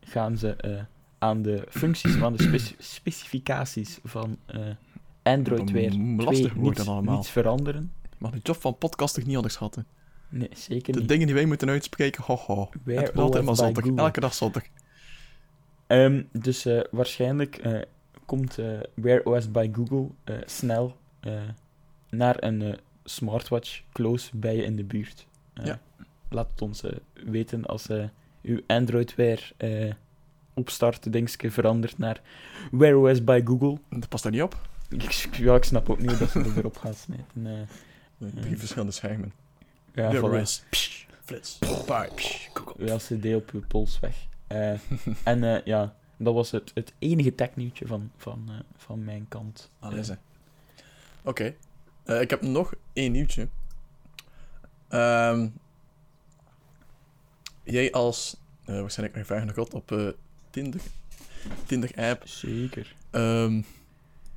gaan 0.00 0.38
ze 0.38 0.84
aan 1.18 1.42
de 1.42 1.64
functies, 1.68 2.22
aan 2.22 2.36
de 2.36 2.42
speci- 2.42 2.74
specificaties 2.78 3.98
van 4.04 4.38
Android 5.22 5.70
weer 5.70 5.96
niets, 5.96 6.40
niets 7.16 7.30
veranderen. 7.30 7.92
Maar 8.24 8.32
de 8.32 8.40
job 8.42 8.60
van 8.60 8.78
podcaster 8.78 9.26
niet 9.26 9.36
onderschatten. 9.36 9.86
Nee, 10.28 10.48
zeker 10.54 10.92
De 10.92 10.98
niet. 10.98 11.08
dingen 11.08 11.26
die 11.26 11.34
wij 11.34 11.44
moeten 11.44 11.68
uitspreken, 11.68 12.24
ho 12.24 12.36
ho. 12.36 12.68
Het 12.84 12.84
wordt 12.84 13.18
altijd 13.18 13.44
maar 13.44 13.56
zondag. 13.56 13.84
Elke 13.86 14.20
dag 14.20 14.34
zondag. 14.34 14.62
Ehm, 15.86 16.22
dus 16.32 16.64
eh, 16.64 16.80
waarschijnlijk 16.90 17.56
eh, 17.56 17.80
komt 18.24 18.58
eh, 18.58 18.66
Wear 18.94 19.22
OS 19.22 19.50
by 19.50 19.70
Google 19.72 20.08
snel 20.44 20.96
naar 22.10 22.42
een 22.42 22.78
smartwatch 23.04 23.82
close 23.92 24.36
bij 24.36 24.56
je 24.56 24.62
in 24.62 24.76
de 24.76 24.84
buurt. 24.84 25.26
Ja. 25.54 25.80
Laat 26.28 26.50
het 26.50 26.62
ons 26.62 26.82
weten 27.24 27.66
als 27.66 27.88
uw 28.42 28.60
Android 28.66 29.14
Wear 29.14 29.52
opstart 30.54 31.12
dingetje 31.12 31.50
verandert 31.50 31.98
naar 31.98 32.20
Wear 32.70 32.96
OS 32.96 33.24
by 33.24 33.42
Google. 33.44 33.78
Dat 33.90 34.08
past 34.08 34.22
daar 34.22 34.32
niet 34.32 34.42
op. 34.42 34.68
Ik, 34.88 35.12
ja, 35.36 35.54
ik 35.54 35.64
snap 35.64 35.90
ook 35.90 36.00
niet 36.00 36.18
dat 36.18 36.30
ze 36.30 36.38
er 36.38 36.58
erop 36.58 36.76
gaan 36.76 36.94
snijden. 36.94 37.68
Eh. 38.18 38.28
Drie 38.34 38.50
Ja. 38.50 38.56
verschillende 38.56 38.92
schermen. 38.92 39.32
ja, 39.94 40.12
voilà. 40.12 40.40
is. 40.40 40.64
Psh, 40.70 41.04
Flits. 41.24 41.58
Uw 42.76 42.94
LCD 42.94 43.34
op 43.34 43.50
uw 43.50 43.62
pols 43.68 44.00
weg. 44.00 44.26
Eh, 44.46 44.70
en 45.24 45.44
eh, 45.44 45.64
ja, 45.64 45.96
dat 46.16 46.34
was 46.34 46.50
het, 46.50 46.70
het 46.74 46.92
enige 46.98 47.34
technieuwtje 47.34 47.86
van, 47.86 48.10
van, 48.16 48.44
eh, 48.48 48.54
van 48.76 49.04
mijn 49.04 49.26
kant. 49.28 49.70
Zeg. 50.00 50.16
Oké. 51.22 51.54
Ik 52.04 52.30
heb 52.30 52.42
nog 52.42 52.74
één 52.92 53.12
nieuwtje. 53.12 53.48
Ehm, 54.88 55.48
jij 57.62 57.92
als, 57.92 58.36
waarschijnlijk 58.64 59.18
nog 59.18 59.26
vragen 59.26 59.54
god 59.54 59.74
op 59.74 60.14
Tinder, 60.50 60.80
Tinder-app, 61.66 62.28
Zeker. 62.28 62.94
ehm, 63.10 63.62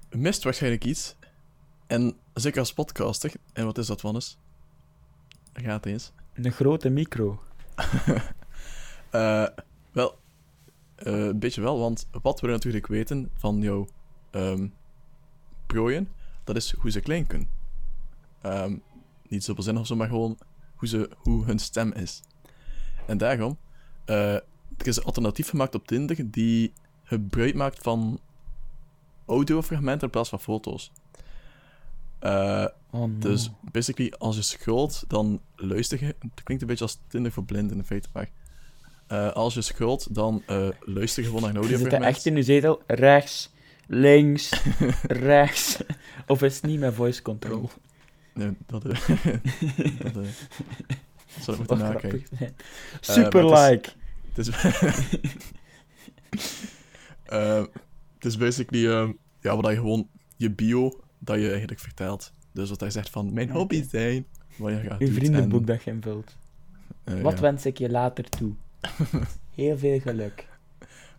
mist 0.09 0.43
waarschijnlijk 0.43 0.85
iets. 0.85 1.15
En 1.87 2.17
zeker 2.41 2.59
als 2.59 2.73
podcaster, 2.73 3.31
en 3.53 3.65
wat 3.65 3.77
is 3.77 3.87
dat, 3.87 4.01
Wannes? 4.01 4.37
Gaat 5.53 5.85
eens. 5.85 6.11
Een 6.33 6.51
grote 6.51 6.89
micro. 6.89 7.39
Eh, 9.09 9.47
wel, 9.91 10.19
eh, 10.95 11.25
een 11.25 11.39
beetje 11.39 11.61
wel, 11.61 11.79
want 11.79 12.07
wat 12.21 12.39
we 12.39 12.47
natuurlijk 12.47 12.87
weten 12.87 13.31
van 13.33 13.61
jouw 13.61 13.87
ehm 14.31 14.67
prooien, 15.65 16.09
dat 16.43 16.55
is 16.55 16.71
hoe 16.71 16.91
ze 16.91 16.99
klein 16.99 17.27
kunnen. 17.27 17.49
Ehm, 18.41 18.75
niet 19.27 19.43
zo 19.43 19.53
zin 19.57 19.77
of 19.77 19.87
zo, 19.87 19.95
maar 19.95 20.07
gewoon 20.07 20.37
hoe, 20.75 20.87
ze, 20.87 21.09
hoe 21.17 21.45
hun 21.45 21.59
stem 21.59 21.91
is. 21.91 22.21
En 23.05 23.17
daarom, 23.17 23.57
eh, 24.05 24.33
er 24.77 24.87
is 24.87 24.97
een 24.97 25.03
alternatief 25.03 25.49
gemaakt 25.49 25.75
op 25.75 25.87
Tinder 25.87 26.31
die 26.31 26.73
gebruik 27.03 27.55
maakt 27.55 27.83
van 27.83 28.19
audiofragmenten 29.25 30.07
in 30.07 30.09
plaats 30.09 30.29
van 30.29 30.39
foto's. 30.39 30.91
Eh, 32.19 32.65
Oh, 32.91 33.01
no. 33.01 33.19
dus 33.19 33.51
basically, 33.71 34.13
als 34.17 34.35
je 34.35 34.41
scrolt, 34.41 35.03
dan 35.07 35.41
luister 35.55 35.99
je. 35.99 36.05
Het 36.05 36.43
klinkt 36.43 36.63
een 36.63 36.69
beetje 36.69 36.83
als 36.83 36.99
Tinder 37.07 37.31
voor 37.31 37.43
blinden 37.43 37.77
in 37.77 37.83
feite, 37.83 38.07
maar. 38.13 38.29
eh, 39.07 39.31
als 39.31 39.53
je 39.53 39.61
scrolt, 39.61 40.15
dan 40.15 40.43
eh, 40.45 40.67
luister 40.79 41.23
je 41.23 41.29
gewoon 41.29 41.43
naar 41.43 41.55
een 41.63 41.69
Je 41.69 41.77
zit 41.77 41.93
echt 41.93 42.25
in 42.25 42.35
uw 42.35 42.41
zetel 42.43 42.81
rechts, 42.87 43.51
links, 43.87 44.61
rechts. 45.07 45.77
Of 46.27 46.41
is 46.41 46.55
het 46.55 46.63
niet 46.63 46.79
met 46.79 46.93
voice 46.93 47.21
control? 47.21 47.69
Nee, 48.33 48.57
dat... 48.65 48.85
eh 48.85 48.91
dat 50.03 50.15
eh 50.15 50.29
zal 51.39 51.53
ik 51.53 51.59
moeten 51.59 51.65
Wat 51.67 51.77
nakijken. 51.77 52.55
Super 52.99 53.45
like. 53.59 53.89
Het 54.33 54.47
is... 54.47 54.49
Het 58.13 58.25
is 58.25 58.37
basically... 58.37 59.15
ja, 59.41 59.55
wat 59.55 59.71
je 59.71 59.75
gewoon... 59.77 60.07
Je 60.35 60.51
bio, 60.51 60.99
dat 61.19 61.39
je 61.39 61.49
eigenlijk 61.49 61.79
vertelt. 61.79 62.31
Dus 62.51 62.69
wat 62.69 62.79
hij 62.79 62.89
zegt 62.89 63.09
van... 63.09 63.33
Mijn 63.33 63.49
Oké. 63.49 63.57
hobby's 63.57 63.89
zijn... 63.89 64.25
Wat 64.57 64.71
je 64.71 64.79
gaat 64.79 64.99
Uw 65.01 65.11
vriendenboek 65.13 65.59
En, 65.59 65.65
dat 65.65 65.83
je 65.83 65.91
invult. 65.91 66.35
eh, 67.03 67.21
Wat 67.21 67.33
ja. 67.33 67.39
wens 67.41 67.65
ik 67.65 67.77
je 67.77 67.89
later 67.89 68.29
toe? 68.29 68.53
Heel 69.55 69.77
veel 69.77 69.99
geluk. 69.99 70.47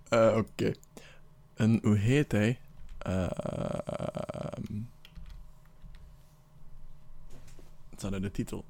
Eh, 0.09 0.35
Oké. 0.37 0.73
En 1.55 1.79
hoe 1.83 1.97
heet 1.97 2.33
hij? 2.33 2.59
Ehm 2.99 4.83
Wat 7.91 8.03
is 8.05 8.11
nou 8.11 8.21
de 8.23 8.31
titel? 8.31 8.65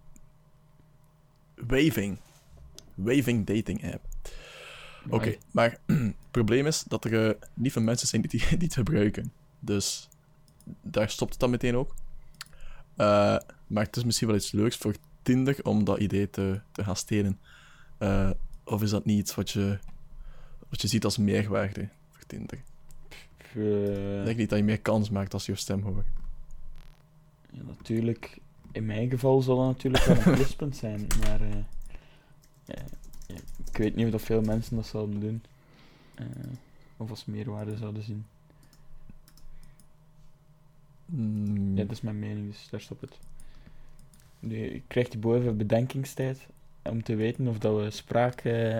Waving. 1.55 2.19
Waving 2.95 3.47
dating 3.47 3.93
app. 3.93 4.05
Oké, 5.09 5.37
maar 5.51 5.79
het 5.87 6.15
probleem 6.31 6.67
is 6.67 6.83
dat 6.89 7.05
er 7.05 7.29
eh, 7.29 7.35
niet 7.55 7.73
veel 7.73 7.83
mensen 7.83 8.09
zijn 8.09 8.23
die 8.23 8.31
die, 8.31 8.49
die 8.59 8.67
het 8.67 8.75
gebruiken. 8.75 9.33
Dus 9.61 10.09
daar 10.83 11.11
stopt 11.11 11.31
het 11.31 11.41
dan 11.41 11.51
meteen 11.51 11.77
ook. 11.77 11.95
Eh, 12.97 13.37
maar 13.67 13.85
het 13.85 13.97
is 13.97 14.05
misschien 14.05 14.29
wel 14.29 14.37
iets 14.37 14.53
leuks 14.53 14.77
voor 14.77 14.95
Tinder 15.23 15.57
om 15.63 15.85
dat 15.85 15.99
idee 15.99 16.31
te, 16.31 16.61
te 16.73 16.85
gaan 16.85 16.97
stelen. 16.97 17.39
Eh, 17.99 18.31
of 18.65 18.83
is 18.83 18.91
dat 18.91 19.05
niet 19.05 19.19
iets 19.19 19.35
wat 19.35 19.51
je, 19.51 19.79
wat 20.69 20.81
je 20.81 20.89
ziet 20.89 21.05
als 21.05 21.17
meerwaarde 21.17 21.89
voor 22.11 22.27
Tinder? 22.27 22.59
Ik 23.53 24.25
denk 24.25 24.37
niet 24.37 24.49
dat 24.49 24.59
je 24.59 24.65
meer 24.65 24.81
kans 24.81 25.11
maakt 25.11 25.33
als 25.33 25.47
je 25.47 25.53
je 25.53 25.59
stem 25.59 25.83
hoort. 25.83 26.07
ja, 27.51 27.63
natuurlijk, 27.63 28.39
in 28.73 28.87
mijn 28.87 29.11
geval 29.11 29.43
zal 29.43 29.57
dat 29.57 29.67
natuurlijk 29.67 30.05
wel 30.05 30.17
een 30.17 30.35
pluspunt 30.39 30.77
zijn, 30.77 31.07
maar 31.21 31.41
eh, 31.41 31.65
ja, 32.65 32.83
ik 33.71 33.77
weet 33.77 33.95
niet 33.95 34.05
of 34.05 34.13
dat 34.13 34.23
veel 34.23 34.43
mensen 34.43 34.77
dat 34.77 34.87
zouden 34.87 35.21
doen. 35.21 35.43
Of 36.97 37.11
als 37.11 37.25
meerwaarde 37.25 37.77
zouden 37.77 38.03
zien. 38.03 38.25
Mm, 41.09 41.77
Ja, 41.77 41.83
dat 41.83 41.91
is 41.93 42.01
mijn 42.01 42.19
mening, 42.19 42.51
dus 42.51 42.69
daar 42.71 42.81
stopt 42.81 43.01
het. 43.01 43.19
Nu, 44.41 44.57
ik 44.57 44.83
krijg 44.87 45.09
die 45.09 45.19
boven 45.19 45.57
bedenkingstijd 45.57 46.47
om 46.83 47.03
te 47.03 47.15
weten 47.15 47.49
of 47.49 47.59
dat 47.59 47.77
we 47.77 47.91
spraak 47.91 48.41
eh, 48.41 48.79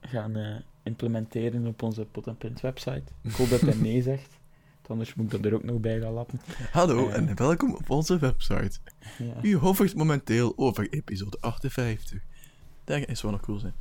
gaan 0.00 0.36
eh, 0.36 0.56
implementeren 0.82 1.66
op 1.66 1.82
onze 1.82 2.04
Pot 2.04 2.26
en 2.26 2.36
Pint 2.36 2.60
website. 2.60 3.02
Ik 3.22 3.32
hoop 3.32 3.48
dat 3.48 3.60
hij 3.60 3.74
nee 3.74 4.02
zegt, 4.02 4.38
want 4.76 4.88
anders 4.88 5.14
moet 5.14 5.24
ik 5.24 5.30
dat 5.30 5.44
er 5.44 5.54
ook 5.54 5.64
nog 5.64 5.80
bij 5.80 6.00
gaan 6.00 6.12
lappen. 6.12 6.40
Hallo 6.72 7.08
eh. 7.08 7.16
en 7.16 7.36
welkom 7.36 7.74
op 7.74 7.90
onze 7.90 8.18
website. 8.18 8.78
Ja. 9.18 9.42
U 9.42 9.56
hovert 9.56 9.94
momenteel 9.94 10.52
over 10.56 10.88
episode 10.90 11.36
58. 11.40 12.20
Dat 12.84 13.08
is 13.08 13.22
wel 13.22 13.30
nog 13.30 13.40
cool 13.40 13.58
zijn. 13.58 13.74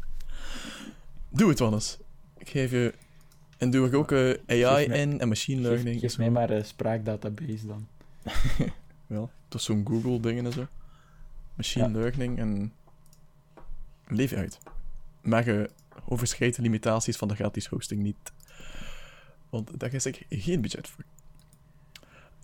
Doe 1.30 1.50
het, 1.50 1.60
Wannes. 1.60 1.98
Ik 2.38 2.50
geef 2.50 2.72
je... 2.72 2.94
En 3.58 3.70
doe 3.72 3.90
er 3.90 3.96
ook 3.98 4.12
eh, 4.12 4.64
AI 4.66 4.88
mij- 4.88 5.00
in 5.00 5.20
en 5.20 5.28
machine 5.28 5.62
learning. 5.62 6.00
geef 6.00 6.18
mij 6.18 6.30
maar 6.32 6.50
een 6.50 6.66
spraakdatabase 6.66 7.68
dan. 7.68 7.88
Wel, 9.08 9.30
dat 9.48 9.60
is 9.60 9.66
zo'n 9.66 9.86
Google-dingen 9.88 10.46
en 10.46 10.52
zo. 10.52 10.68
Machine 11.56 11.86
Ja. 11.86 11.92
learning 11.92 12.38
en... 12.38 12.74
Leef 14.08 14.30
je 14.30 14.36
uit. 14.36 14.58
Maar 15.22 15.46
je 15.46 15.70
overschrijdt 16.06 16.56
de 16.56 16.62
limitaties 16.62 17.18
van 17.18 17.28
de 17.28 17.36
gratis 17.36 17.68
hosting 17.68 18.02
niet. 18.02 18.32
Want 19.50 19.80
daar 19.80 19.94
is 19.94 20.06
ik 20.06 20.26
geen 20.30 20.62
budget 20.62 20.88
voor. 20.88 21.04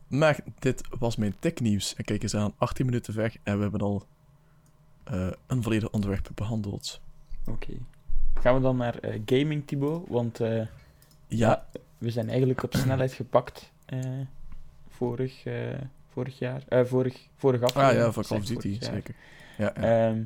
Maar 0.08 0.40
dit 0.60 0.82
was 1.00 1.16
mijn 1.16 1.36
technieuws. 1.40 1.96
En 1.96 2.04
kijk 2.04 2.24
eens 2.24 2.36
aan, 2.36 2.54
18 2.58 2.86
minuten 2.86 3.16
weg 3.16 3.36
en 3.44 3.56
we 3.56 3.62
hebben 3.62 3.82
al 3.82 4.06
eh, 5.04 5.28
een 5.48 5.64
volledig 5.64 5.90
onderwerp 5.90 6.30
behandeld. 6.36 7.02
Oké. 7.46 7.74
Gaan 8.40 8.56
we 8.56 8.62
dan 8.62 8.78
naar 8.78 8.98
eh, 9.00 9.22
gaming, 9.26 9.68
Thibaut? 9.68 10.08
Want 10.10 10.40
eh, 10.40 10.62
Ja, 11.38 11.66
we 11.98 12.10
zijn 12.12 12.30
eigenlijk 12.30 12.64
op 12.64 12.76
snelheid 12.76 13.14
gepakt 13.14 13.72
eh, 13.86 14.00
vorig, 14.90 15.46
eh, 15.46 15.54
vorig 16.14 16.40
jaar. 16.40 16.62
eh 16.68 16.86
vorig, 16.86 17.28
vorig 17.36 17.62
ah 17.62 17.68
aflevering. 17.68 18.04
ja, 18.06 18.12
voor 18.12 18.26
Call 18.26 18.38
of 18.38 18.46
Duty, 18.46 18.62
vorig 18.62 18.80
jaar. 18.82 18.94
zeker. 18.94 19.16
Ja, 19.58 19.74
ja. 19.76 20.08
Ehm, 20.10 20.24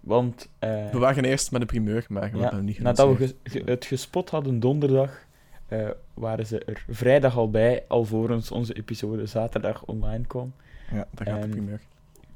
want 0.00 0.48
eh, 0.58 0.90
we 0.90 0.98
waren 0.98 1.24
eerst 1.24 1.50
met 1.50 1.60
een 1.60 1.66
primeur, 1.66 2.06
maar 2.08 2.22
we 2.30 2.36
ja, 2.36 2.40
hebben 2.40 2.56
hem 2.58 2.64
niet 2.66 2.78
nadat 2.78 2.96
we 3.08 3.14
gelanceerd. 3.14 3.38
ge- 3.44 3.58
ge- 3.58 3.70
het 3.70 3.84
gespot 3.84 4.30
hadden 4.30 4.60
donderdag, 4.60 5.24
eh, 5.68 5.88
waren 6.14 6.46
ze 6.46 6.58
er 6.64 6.84
vrijdag 6.88 7.36
al 7.36 7.50
bij, 7.50 7.84
alvorens 7.88 8.50
onze 8.50 8.74
episode 8.74 9.26
zaterdag 9.26 9.84
online 9.84 10.26
kwam. 10.26 10.52
Ja, 10.90 10.96
daar 10.96 11.26
gaat 11.26 11.34
de 11.36 11.40
ehm, 11.40 11.50
primeur. 11.50 11.80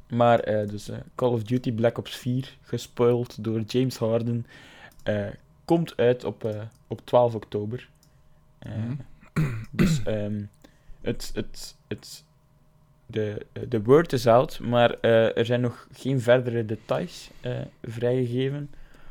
Maar 0.09 0.40
eh, 0.40 0.68
dus 0.68 0.88
eh, 0.88 0.96
Call 1.14 1.30
of 1.33 1.42
Duty 1.42 1.72
Black 1.72 1.98
Ops 1.98 2.16
4, 2.16 2.56
gespoild 2.61 3.44
door 3.44 3.61
James 3.61 3.96
Harden, 3.96 4.46
eh, 5.02 5.26
komt 5.64 5.96
uit 5.96 6.24
op, 6.24 6.44
eh, 6.44 6.61
op 6.87 7.00
12 7.04 7.35
oktober. 7.35 7.88
Eh, 8.61 8.73
Mhm. 8.75 8.94
Dus 9.70 10.03
ehm, 10.03 10.42
het, 11.01 11.31
het, 11.35 11.77
het, 11.88 12.25
de, 13.07 13.46
de 13.68 13.83
word 13.83 14.12
is 14.12 14.27
out, 14.27 14.61
maar 14.61 14.90
eh, 15.01 15.37
er 15.37 15.44
zijn 15.46 15.61
nog 15.61 15.88
geen 15.92 16.20
verdere 16.20 16.64
details 16.66 17.31
eh, 17.40 17.61
vrijgegeven. 17.83 18.70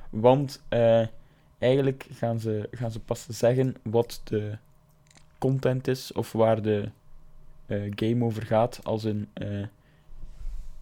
Want 0.10 0.64
eh, 0.70 1.08
eigenlijk 1.60 2.08
gaan 2.12 2.40
ze, 2.40 2.68
gaan 2.72 2.92
ze 2.92 3.00
pas 3.00 3.26
zeggen 3.28 3.76
wat 3.84 4.22
de 4.24 4.58
content 5.38 5.88
is 5.88 6.12
of 6.14 6.32
waar 6.32 6.62
de 6.62 6.90
eh, 7.66 7.92
game 7.96 8.26
over 8.26 8.46
gaat. 8.46 8.80
Als 8.84 9.04
eh, 9.06 9.16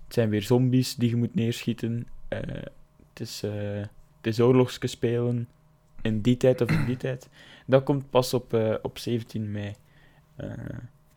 het 0.05 0.13
zijn 0.13 0.29
weer 0.29 0.43
zombies 0.43 0.95
die 0.95 1.09
je 1.09 1.15
moet 1.15 1.35
neerschieten. 1.35 2.07
eh, 2.27 2.39
het, 3.09 3.19
is, 3.19 3.43
eh, 3.43 3.51
het 4.17 4.27
is 4.27 4.39
oorlogske 4.39 4.87
spelen 4.87 5.47
in 6.01 6.21
die 6.21 6.37
tijd 6.37 6.61
of 6.61 6.71
in 6.71 6.85
die 6.85 6.97
tijd. 6.97 7.29
Dat 7.65 7.83
komt 7.83 8.09
pas 8.09 8.33
op, 8.33 8.53
eh, 8.53 8.75
op 8.81 8.97
17 8.97 9.51
mei. 9.51 9.73
Eh, 10.35 10.49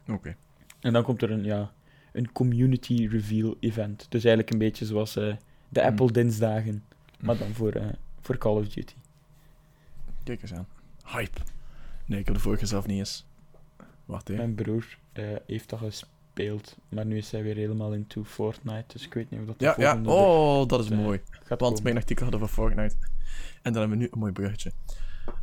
Oké. 0.09 0.37
en 0.81 0.93
dan 0.93 1.03
komt 1.03 1.23
er 1.23 1.31
een, 1.31 1.45
ja, 1.45 1.73
een 2.13 2.33
community 2.33 3.07
reveal 3.11 3.57
event. 3.61 4.07
Dus 4.09 4.25
eigenlijk 4.25 4.53
een 4.53 4.59
beetje 4.59 4.85
zoals 4.87 5.17
eh, 5.17 5.37
de 5.69 5.81
Hmm. 5.81 5.89
Apple 5.89 6.13
dinsdagen, 6.13 6.85
maar 7.21 7.39
dan 7.39 7.55
voor, 7.55 7.73
voor 8.21 8.39
Call 8.39 8.57
of 8.57 8.69
Duty. 8.69 8.95
Kijk 10.25 10.43
eens 10.43 10.55
aan. 10.55 10.67
Hype. 11.07 11.41
Nee, 12.07 12.19
ik 12.21 12.27
heb 12.27 12.35
de 12.35 12.41
vorige 12.41 12.67
zelf 12.67 12.87
niet 12.87 12.99
eens. 12.99 13.27
Wacht 14.05 14.29
even. 14.29 14.43
Mijn 14.43 14.55
broer 14.55 14.99
heeft 15.47 15.69
dat 15.69 15.79
gespeeld, 15.79 16.11
maar 16.89 17.07
nu 17.07 17.17
is 17.17 17.31
hij 17.31 17.43
weer 17.43 17.57
helemaal 17.57 17.93
into 17.93 18.25
Fortnite, 18.25 18.85
dus 18.87 19.05
ik 19.07 19.15
weet 19.15 19.31
niet 19.31 19.41
of 19.41 19.47
dat 19.47 19.59
de 19.59 19.65
Ja, 19.65 19.75
ja. 19.79 20.01
Oh, 20.05 20.67
dat 20.67 20.81
is 20.85 20.91
eh, 20.91 20.99
mooi. 20.99 21.21
gaat 21.31 21.49
Want 21.49 21.61
komen. 21.61 21.83
mijn 21.83 21.97
artikel 21.97 22.23
hadden 22.23 22.43
over 22.43 22.55
Fortnite. 22.55 22.95
En 23.63 23.73
dan 23.73 23.81
hebben 23.81 23.91
we 23.91 24.05
nu 24.05 24.09
een 24.13 24.19
mooi 24.19 24.33
bruggetje. 24.33 24.73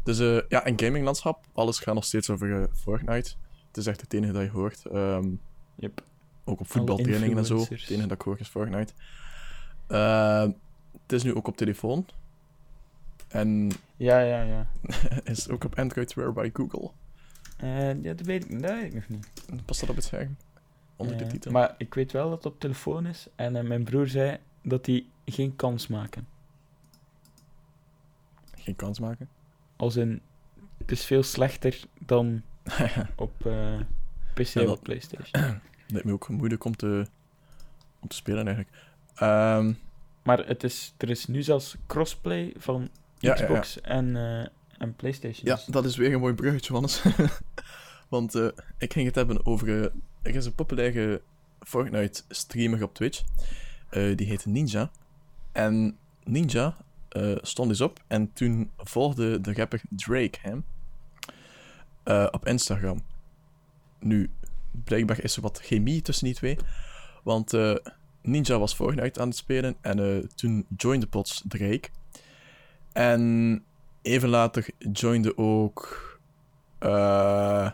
Dus 0.04 0.20
eh, 0.20 0.40
ja, 0.50 0.68
een 0.68 0.80
gaminglandschap. 0.80 1.46
Alles 1.54 1.80
gaat 1.80 1.94
nog 1.96 2.06
steeds 2.06 2.30
over 2.30 2.62
eh, 2.62 2.68
Fortnite. 2.76 3.32
Het 3.68 3.78
is 3.78 3.86
echt 3.88 4.02
het 4.02 4.14
enige 4.14 4.34
dat 4.34 4.42
je 4.44 4.50
hoort. 4.50 4.86
Ehm, 4.86 5.30
Yep. 5.76 6.04
ook 6.44 6.60
op 6.60 6.72
voetbaltrainingen 6.72 7.38
en 7.38 7.46
zo. 7.46 7.60
Het 7.60 7.70
enige 7.90 8.08
dat 8.08 8.12
ik 8.18 8.22
hoor 8.22 8.40
is 8.40 8.48
Fortnite. 8.48 8.94
Ehm, 9.88 10.52
het 11.02 11.12
is 11.12 11.24
nu 11.24 11.36
ook 11.36 11.48
op 11.48 11.58
telefoon. 11.58 12.06
En 13.28 13.72
Ja, 13.98 14.20
ja, 14.20 14.42
ja. 14.44 14.68
is 15.24 15.50
ook 15.50 15.64
op 15.64 15.80
Android 15.80 16.14
Wear 16.14 16.34
by 16.34 16.50
Google. 16.54 16.92
Ja, 18.02 18.14
dat 18.14 18.20
weet, 18.26 18.44
ik, 18.50 18.62
dat 18.62 18.72
weet 18.72 18.84
ik 18.86 18.94
nog 18.94 19.08
niet. 19.10 19.28
Past 19.66 19.80
dat 19.80 19.90
op 19.90 19.96
het 19.96 20.06
scherm? 20.06 20.38
Onder 20.98 21.18
de 21.18 21.28
titel. 21.28 21.52
Maar 21.52 21.76
ik 21.78 21.94
weet 21.94 22.12
wel 22.12 22.30
dat 22.30 22.44
het 22.44 22.54
op 22.54 22.60
telefoon 22.60 23.06
is. 23.06 23.28
En 23.36 23.56
eh, 23.56 23.64
mijn 23.64 23.84
broer 23.84 24.08
zei 24.08 24.38
dat 24.62 24.86
die 24.86 25.10
geen 25.26 25.56
kans 25.56 25.88
maken. 25.88 26.28
Geen 28.58 28.76
kans 28.76 29.00
maken. 29.00 29.30
Als 29.76 29.96
in, 29.96 30.22
het 30.78 30.92
is 30.92 31.06
veel 31.06 31.24
slechter 31.24 31.80
dan 32.00 32.42
op 33.16 33.46
eh, 33.46 33.80
PC 34.34 34.48
Ja, 34.48 34.62
of 34.62 34.68
dat- 34.68 34.82
PlayStation. 34.84 35.44
Lijkt 35.88 36.06
me 36.06 36.12
ook 36.14 36.30
moeilijk 36.30 36.64
om 36.64 36.76
te, 36.76 37.06
om 38.00 38.08
te 38.08 38.16
spelen 38.16 38.46
eigenlijk. 38.48 38.76
Ehm, 39.16 39.74
Maar 40.24 40.48
het 40.48 40.64
is, 40.64 40.94
er 40.98 41.10
is 41.10 41.26
nu 41.28 41.44
zelfs 41.44 41.76
crossplay 41.88 42.54
van 42.58 42.90
Ja, 43.20 43.36
ja, 43.36 43.42
ja. 43.42 43.48
Xbox 43.48 43.82
En, 43.82 44.16
eh, 44.16 44.48
en 44.78 44.96
PlayStation. 44.96 45.46
Ja, 45.48 45.56
Dus- 45.56 45.66
dat 45.66 45.86
is 45.86 45.96
weer 45.96 46.14
een 46.14 46.20
mooi 46.20 46.34
bruggetje, 46.34 46.74
Wannes. 46.74 47.02
Want 48.08 48.36
eh, 48.36 48.48
ik 48.78 48.94
ging 48.94 49.06
het 49.06 49.16
hebben 49.16 49.46
over... 49.46 49.68
eh, 49.68 49.90
er 50.22 50.36
is 50.36 50.46
een 50.46 50.56
populaire 50.56 51.22
Fortnite-streamer 51.60 52.84
op 52.84 52.94
Twitch. 52.94 53.24
Eh, 53.90 54.18
die 54.18 54.28
heet 54.28 54.46
Ninja. 54.46 54.92
En 55.52 55.98
Ninja 56.24 56.78
stond 57.42 57.70
eens 57.70 57.82
op 57.82 58.04
en 58.08 58.34
toen 58.34 58.72
volgde 58.78 59.42
de 59.42 59.54
rapper 59.54 59.82
Drake 59.90 60.38
hem 60.42 60.66
op 62.32 62.48
Instagram. 62.48 63.04
Nu, 64.00 64.30
blijkbaar 64.84 65.24
is 65.24 65.36
er 65.36 65.42
wat 65.42 65.60
chemie 65.60 66.02
tussen 66.02 66.26
die 66.26 66.36
twee. 66.36 66.58
Want 67.24 67.54
Ninja 68.22 68.60
was 68.60 68.74
Fortnite 68.74 69.20
aan 69.20 69.28
het 69.28 69.38
spelen 69.38 69.76
en 69.82 70.30
toen 70.36 70.66
joinde 70.78 71.08
plots 71.08 71.44
Drake. 71.48 71.90
En 72.94 73.64
even 74.02 74.30
later 74.30 74.70
joinde 74.92 75.38
ook. 75.38 76.20
eh 76.80 77.72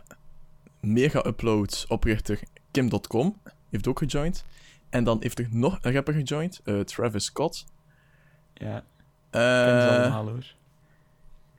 Mega 0.83 1.25
Uploads 1.25 1.87
oprichter 1.87 2.39
Kim.com 2.71 3.37
heeft 3.69 3.87
ook 3.87 3.97
gejoind. 3.97 4.45
En 4.89 5.03
dan 5.03 5.17
heeft 5.21 5.39
er 5.39 5.47
nog 5.51 5.77
een 5.81 5.93
rapper 5.93 6.13
gejoind, 6.13 6.61
eh, 6.63 6.79
Travis 6.79 7.25
Scott. 7.25 7.65
Ja, 8.53 8.83
Eh, 9.29 9.41
allemaal 9.89 10.27
hoor. 10.27 10.53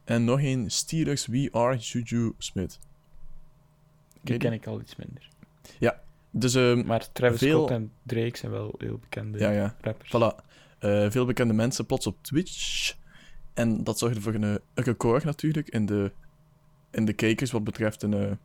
en 0.04 0.24
nog 0.24 0.42
een 0.42 0.70
Steelers 0.70 1.26
We 1.26 1.48
Are 1.52 1.76
Juju 1.76 2.32
Smith. 2.38 2.78
Die 4.22 4.36
ken 4.38 4.52
ik 4.52 4.66
al 4.66 4.80
iets 4.80 4.96
minder. 4.96 5.32
Dus 6.36 6.54
ehm, 6.54 6.86
Maar 6.86 7.12
Travis 7.12 7.38
Veel- 7.38 7.56
Scott 7.56 7.70
en 7.70 7.92
Drake 8.02 8.36
zijn 8.36 8.52
wel 8.52 8.74
heel 8.78 8.98
bekende 8.98 9.38
ja, 9.38 9.50
ja. 9.50 9.76
rappers. 9.80 10.08
Voilà. 10.08 10.44
Eh, 10.78 11.10
veel 11.10 11.24
bekende 11.26 11.54
mensen 11.54 11.86
plots 11.86 12.06
op 12.06 12.16
Twitch. 12.22 12.94
En 13.52 13.84
dat 13.84 13.98
zorgde 13.98 14.20
voor 14.20 14.34
een, 14.34 14.42
een 14.42 14.60
record 14.74 15.24
natuurlijk 15.24 15.68
in 15.68 15.86
de, 15.86 16.12
in 16.90 17.04
de 17.04 17.12
kijkers 17.12 17.50
wat 17.50 17.64
betreft 17.64 18.02
een... 18.02 18.38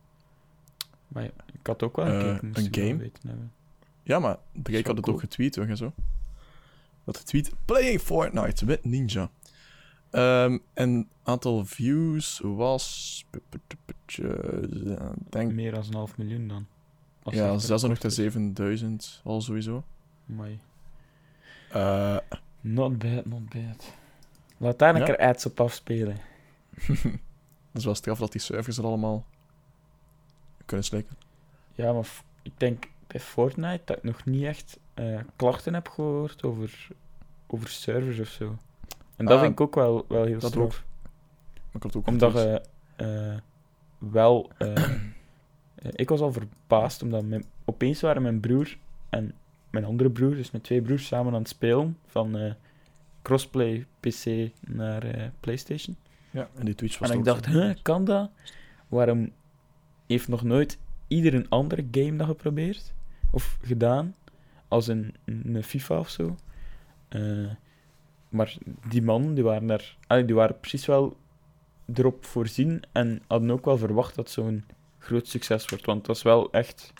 Maar 1.10 1.22
ja, 1.22 1.30
ik 1.52 1.66
had 1.66 1.82
ook 1.82 1.96
wel 1.96 2.06
Eh, 2.06 2.12
een 2.12 2.52
je 2.64 2.70
wel 2.70 2.84
game? 2.88 2.96
weten 2.96 3.28
hebben. 3.28 3.52
ja, 4.02 4.18
maar 4.18 4.36
Drake 4.52 4.70
wel 4.70 4.82
had 4.82 4.96
het 4.96 5.00
cool. 5.04 5.14
ook 5.14 5.20
getweet 5.20 5.56
en 5.56 5.76
zo. 5.76 5.92
Dat 7.04 7.16
getweet, 7.16 7.52
playing 7.64 8.00
Fortnite 8.00 8.64
with 8.64 8.84
Ninja. 8.84 9.30
Ehm, 10.10 10.58
en 10.74 11.08
aantal 11.22 11.64
views 11.64 12.40
was... 12.42 13.24
eh, 14.18 15.06
denk, 15.28 15.52
Meer 15.52 15.70
dan 15.72 15.84
een 15.88 15.94
half 15.94 16.16
miljoen 16.18 16.48
dan. 16.48 16.66
Als 17.22 17.34
ja, 17.34 17.46
dat 17.46 17.60
600 17.62 17.82
record 17.82 18.00
tot 18.00 18.10
is. 18.10 18.32
7000 18.32 19.20
al 19.24 19.40
sowieso. 19.40 19.84
Amai. 20.30 20.58
Eh, 21.72 22.16
Not 22.60 22.98
bad, 22.98 23.24
not 23.26 23.48
bad. 23.48 23.92
Laat 24.56 24.78
daar 24.78 24.94
een 24.94 25.00
Ja? 25.00 25.06
keer 25.06 25.18
ads 25.18 25.46
op 25.46 25.60
afspelen. 25.60 26.16
dat 27.72 27.72
is 27.72 27.84
wel 27.84 27.94
straf 27.94 28.18
dat 28.18 28.32
die 28.32 28.40
servers 28.40 28.78
er 28.78 28.84
allemaal 28.84 29.26
kunnen 30.70 30.86
slikken. 30.86 31.16
Ja, 31.74 31.92
maar 31.92 32.08
ik 32.42 32.52
denk 32.56 32.84
bij 33.06 33.20
Fortnite 33.20 33.80
dat 33.84 33.96
ik 33.96 34.02
nog 34.02 34.24
niet 34.24 34.44
echt 34.44 34.78
eh, 34.94 35.18
klachten 35.36 35.74
heb 35.74 35.88
gehoord 35.88 36.42
over, 36.42 36.88
over 37.46 37.68
servers 37.68 38.18
of 38.18 38.28
zo. 38.28 38.56
En 39.16 39.24
dat 39.26 39.34
Ah, 39.34 39.40
vind 39.40 39.52
ik 39.52 39.60
ook 39.60 39.74
wel, 39.74 40.04
wel 40.08 40.24
heel 40.24 40.38
dat 40.38 40.56
ook. 40.56 40.70
Maar 40.70 41.72
ik 41.72 41.82
had 41.82 41.96
ook 41.96 42.06
Omdat 42.06 42.32
je 42.32 42.62
eh, 42.96 43.36
wel... 43.98 44.50
eh, 44.58 44.84
ik 45.92 46.08
was 46.08 46.20
al 46.20 46.32
verbaasd, 46.32 47.02
omdat 47.02 47.24
mijn, 47.24 47.44
opeens 47.64 48.00
waren 48.00 48.22
mijn 48.22 48.40
broer 48.40 48.76
en 49.08 49.34
mijn 49.70 49.84
andere 49.84 50.10
broer, 50.10 50.34
dus 50.34 50.50
mijn 50.50 50.62
twee 50.62 50.82
broers, 50.82 51.06
samen 51.06 51.32
aan 51.32 51.38
het 51.38 51.48
spelen 51.48 51.98
van 52.06 52.36
eh, 52.38 52.52
crossplay 53.22 53.86
PC 54.00 54.50
naar 54.60 55.02
eh, 55.02 55.26
PlayStation. 55.40 55.96
Ja, 56.30 56.48
en 56.54 56.64
die 56.64 56.74
Twitch 56.74 56.98
was 56.98 57.10
En 57.10 57.18
ik 57.18 57.24
dacht, 57.24 57.46
huh, 57.46 57.74
kan 57.82 58.04
dat? 58.04 58.30
Waarom 58.88 59.30
heeft 60.12 60.28
nog 60.28 60.42
nooit 60.42 60.78
ieder 61.08 61.34
een 61.34 61.48
andere 61.48 61.86
game 61.90 62.16
dat 62.16 62.26
geprobeerd? 62.26 62.92
Of 63.30 63.58
gedaan? 63.62 64.14
Als 64.68 64.86
een, 64.86 65.14
een 65.24 65.62
FIFA 65.64 65.98
of 65.98 66.08
zo? 66.08 66.36
Eh, 67.08 67.50
maar 68.28 68.56
die 68.88 69.02
mannen, 69.02 69.34
die 69.34 69.44
waren 69.44 69.66
daar... 69.66 69.96
allee, 70.06 70.24
die 70.24 70.34
waren 70.34 70.60
precies 70.60 70.86
wel 70.86 71.16
erop 71.94 72.24
voorzien 72.24 72.82
en 72.92 73.22
hadden 73.26 73.50
ook 73.50 73.64
wel 73.64 73.78
verwacht 73.78 74.14
dat 74.14 74.30
zo'n 74.30 74.64
groot 74.98 75.28
succes 75.28 75.66
wordt. 75.66 75.86
Want 75.86 75.98
het 75.98 76.06
was 76.06 76.22
wel 76.22 76.52
echt 76.52 76.92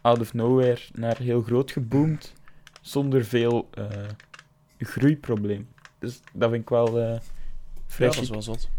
out 0.00 0.20
of 0.20 0.34
nowhere 0.34 0.80
naar 0.92 1.18
heel 1.18 1.42
groot 1.42 1.70
geboomd, 1.70 2.32
zonder 2.80 3.24
veel 3.24 3.68
eh, 3.70 4.08
groeiprobleem. 4.78 5.68
Dus 5.98 6.20
dat 6.32 6.50
vind 6.50 6.62
ik 6.62 6.68
wel 6.68 7.00
eh 7.00 7.20
vrij 7.86 8.08
Ja, 8.08 8.14
dat 8.14 8.22
is 8.22 8.28
chic. 8.28 8.30
wel 8.30 8.42
zot. 8.42 8.70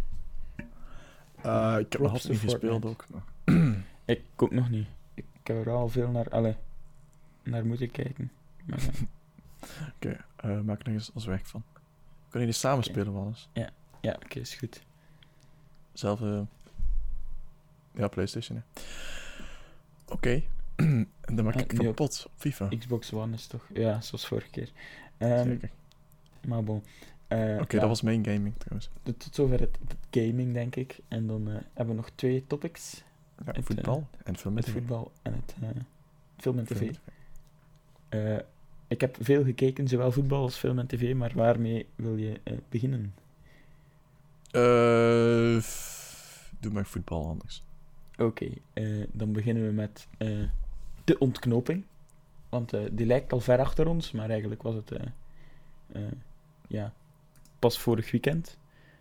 Eh, 1.41 1.75
ik 1.79 1.91
heb 1.91 2.01
nog 2.01 2.27
niet 2.27 2.39
gespeeld 2.39 2.85
ook. 2.85 3.05
Ik 4.05 4.21
ook 4.35 4.51
nog 4.51 4.69
niet. 4.69 4.87
Ik 5.13 5.25
heb 5.43 5.65
er 5.65 5.69
al 5.71 5.89
veel 5.89 6.09
naar, 6.09 6.29
allee, 6.29 6.55
naar 7.43 7.65
moeten 7.65 7.91
kijken. 7.91 8.31
Ja. 8.65 8.75
Oké, 9.95 10.25
eh, 10.35 10.59
maak 10.61 10.79
er 10.79 10.85
nog 10.85 10.93
eens 10.93 11.11
als 11.13 11.25
werk 11.25 11.45
van. 11.45 11.63
Kunnen 12.29 12.47
jullie 12.47 12.51
samen 12.53 12.83
spelen 12.83 13.13
wel 13.13 13.25
eens? 13.25 13.49
ja, 14.01 14.13
oké, 14.23 14.39
is 14.39 14.55
goed. 14.55 14.81
Zelf, 15.93 16.21
eh, 16.21 16.41
ja, 17.95 18.07
PlayStation. 18.07 18.57
hè. 18.73 18.81
Oké, 20.13 20.41
en 20.75 21.35
dan 21.35 21.45
maak 21.45 21.55
Ah, 21.55 21.61
ik 21.61 21.71
op- 21.71 21.77
kapot 21.85 22.23
op 22.27 22.31
FIFA. 22.35 22.67
Xbox 22.79 23.13
One 23.13 23.33
is 23.33 23.47
toch... 23.47 23.67
Ja, 23.73 24.01
zoals 24.01 24.27
vorige 24.27 24.49
keer. 24.49 24.71
Ehm, 25.17 25.43
Zeker. 25.47 25.69
maar 26.47 26.63
bon. 26.63 26.83
Eh, 27.27 27.37
Oké, 27.61 27.75
ja, 27.75 27.79
dat 27.79 27.89
was 27.89 28.01
mijn 28.01 28.25
gaming 28.25 28.53
trouwens. 28.57 28.89
Tot, 29.03 29.19
tot 29.19 29.35
zover 29.35 29.59
het, 29.59 29.77
het 29.87 29.97
gaming, 30.11 30.53
denk 30.53 30.75
ik. 30.75 30.99
En 31.07 31.27
dan 31.27 31.47
eh, 31.49 31.53
hebben 31.73 31.95
we 31.95 32.01
nog 32.01 32.09
twee 32.15 32.47
topics. 32.47 33.03
Ja, 33.45 33.51
Het, 33.51 33.65
voetbal 33.65 34.07
en 34.23 34.37
film 34.37 34.53
met 34.53 34.63
tv. 34.65 34.71
voetbal 34.71 35.11
en 35.21 35.33
het 35.33 35.55
eh, 35.61 35.69
film 36.37 36.57
en 36.59 36.65
tv. 36.65 36.91
Eh, 38.09 38.37
ik 38.87 39.01
heb 39.01 39.17
veel 39.19 39.43
gekeken, 39.43 39.87
zowel 39.87 40.11
voetbal 40.11 40.41
als 40.41 40.55
film 40.57 40.79
en 40.79 40.87
tv. 40.87 41.15
Maar 41.15 41.31
waarmee 41.35 41.85
wil 41.95 42.15
je 42.17 42.39
eh, 42.43 42.57
beginnen? 42.69 43.13
Eh, 44.51 45.57
f- 45.61 46.51
doe 46.59 46.71
maar 46.71 46.85
voetbal 46.85 47.27
anders. 47.27 47.63
Oké, 48.17 48.49
eh, 48.73 49.03
dan 49.11 49.31
beginnen 49.31 49.65
we 49.65 49.71
met 49.71 50.07
eh, 50.17 50.29
de 51.03 51.17
ontknoping. 51.17 51.83
Want 52.49 52.73
eh, 52.73 52.81
die 52.91 53.05
lijkt 53.05 53.33
al 53.33 53.39
ver 53.39 53.59
achter 53.59 53.87
ons, 53.87 54.11
maar 54.11 54.29
eigenlijk 54.29 54.61
was 54.63 54.75
het 54.75 54.91
eh, 54.91 55.05
eh, 55.91 56.01
ja, 56.67 56.93
pas 57.59 57.79
vorig 57.79 58.11
weekend. 58.11 58.57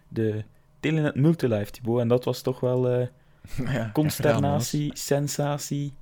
De 0.09 0.45
Telenet 0.81 1.15
Multilife, 1.15 1.71
Thibaut. 1.71 2.01
En 2.01 2.09
dat 2.09 2.25
was 2.25 2.43
toch 2.43 2.61
wel 2.61 2.89
eh, 2.89 3.07
ja, 3.77 3.91
consternatie, 3.93 4.91
sensatie 4.97 5.93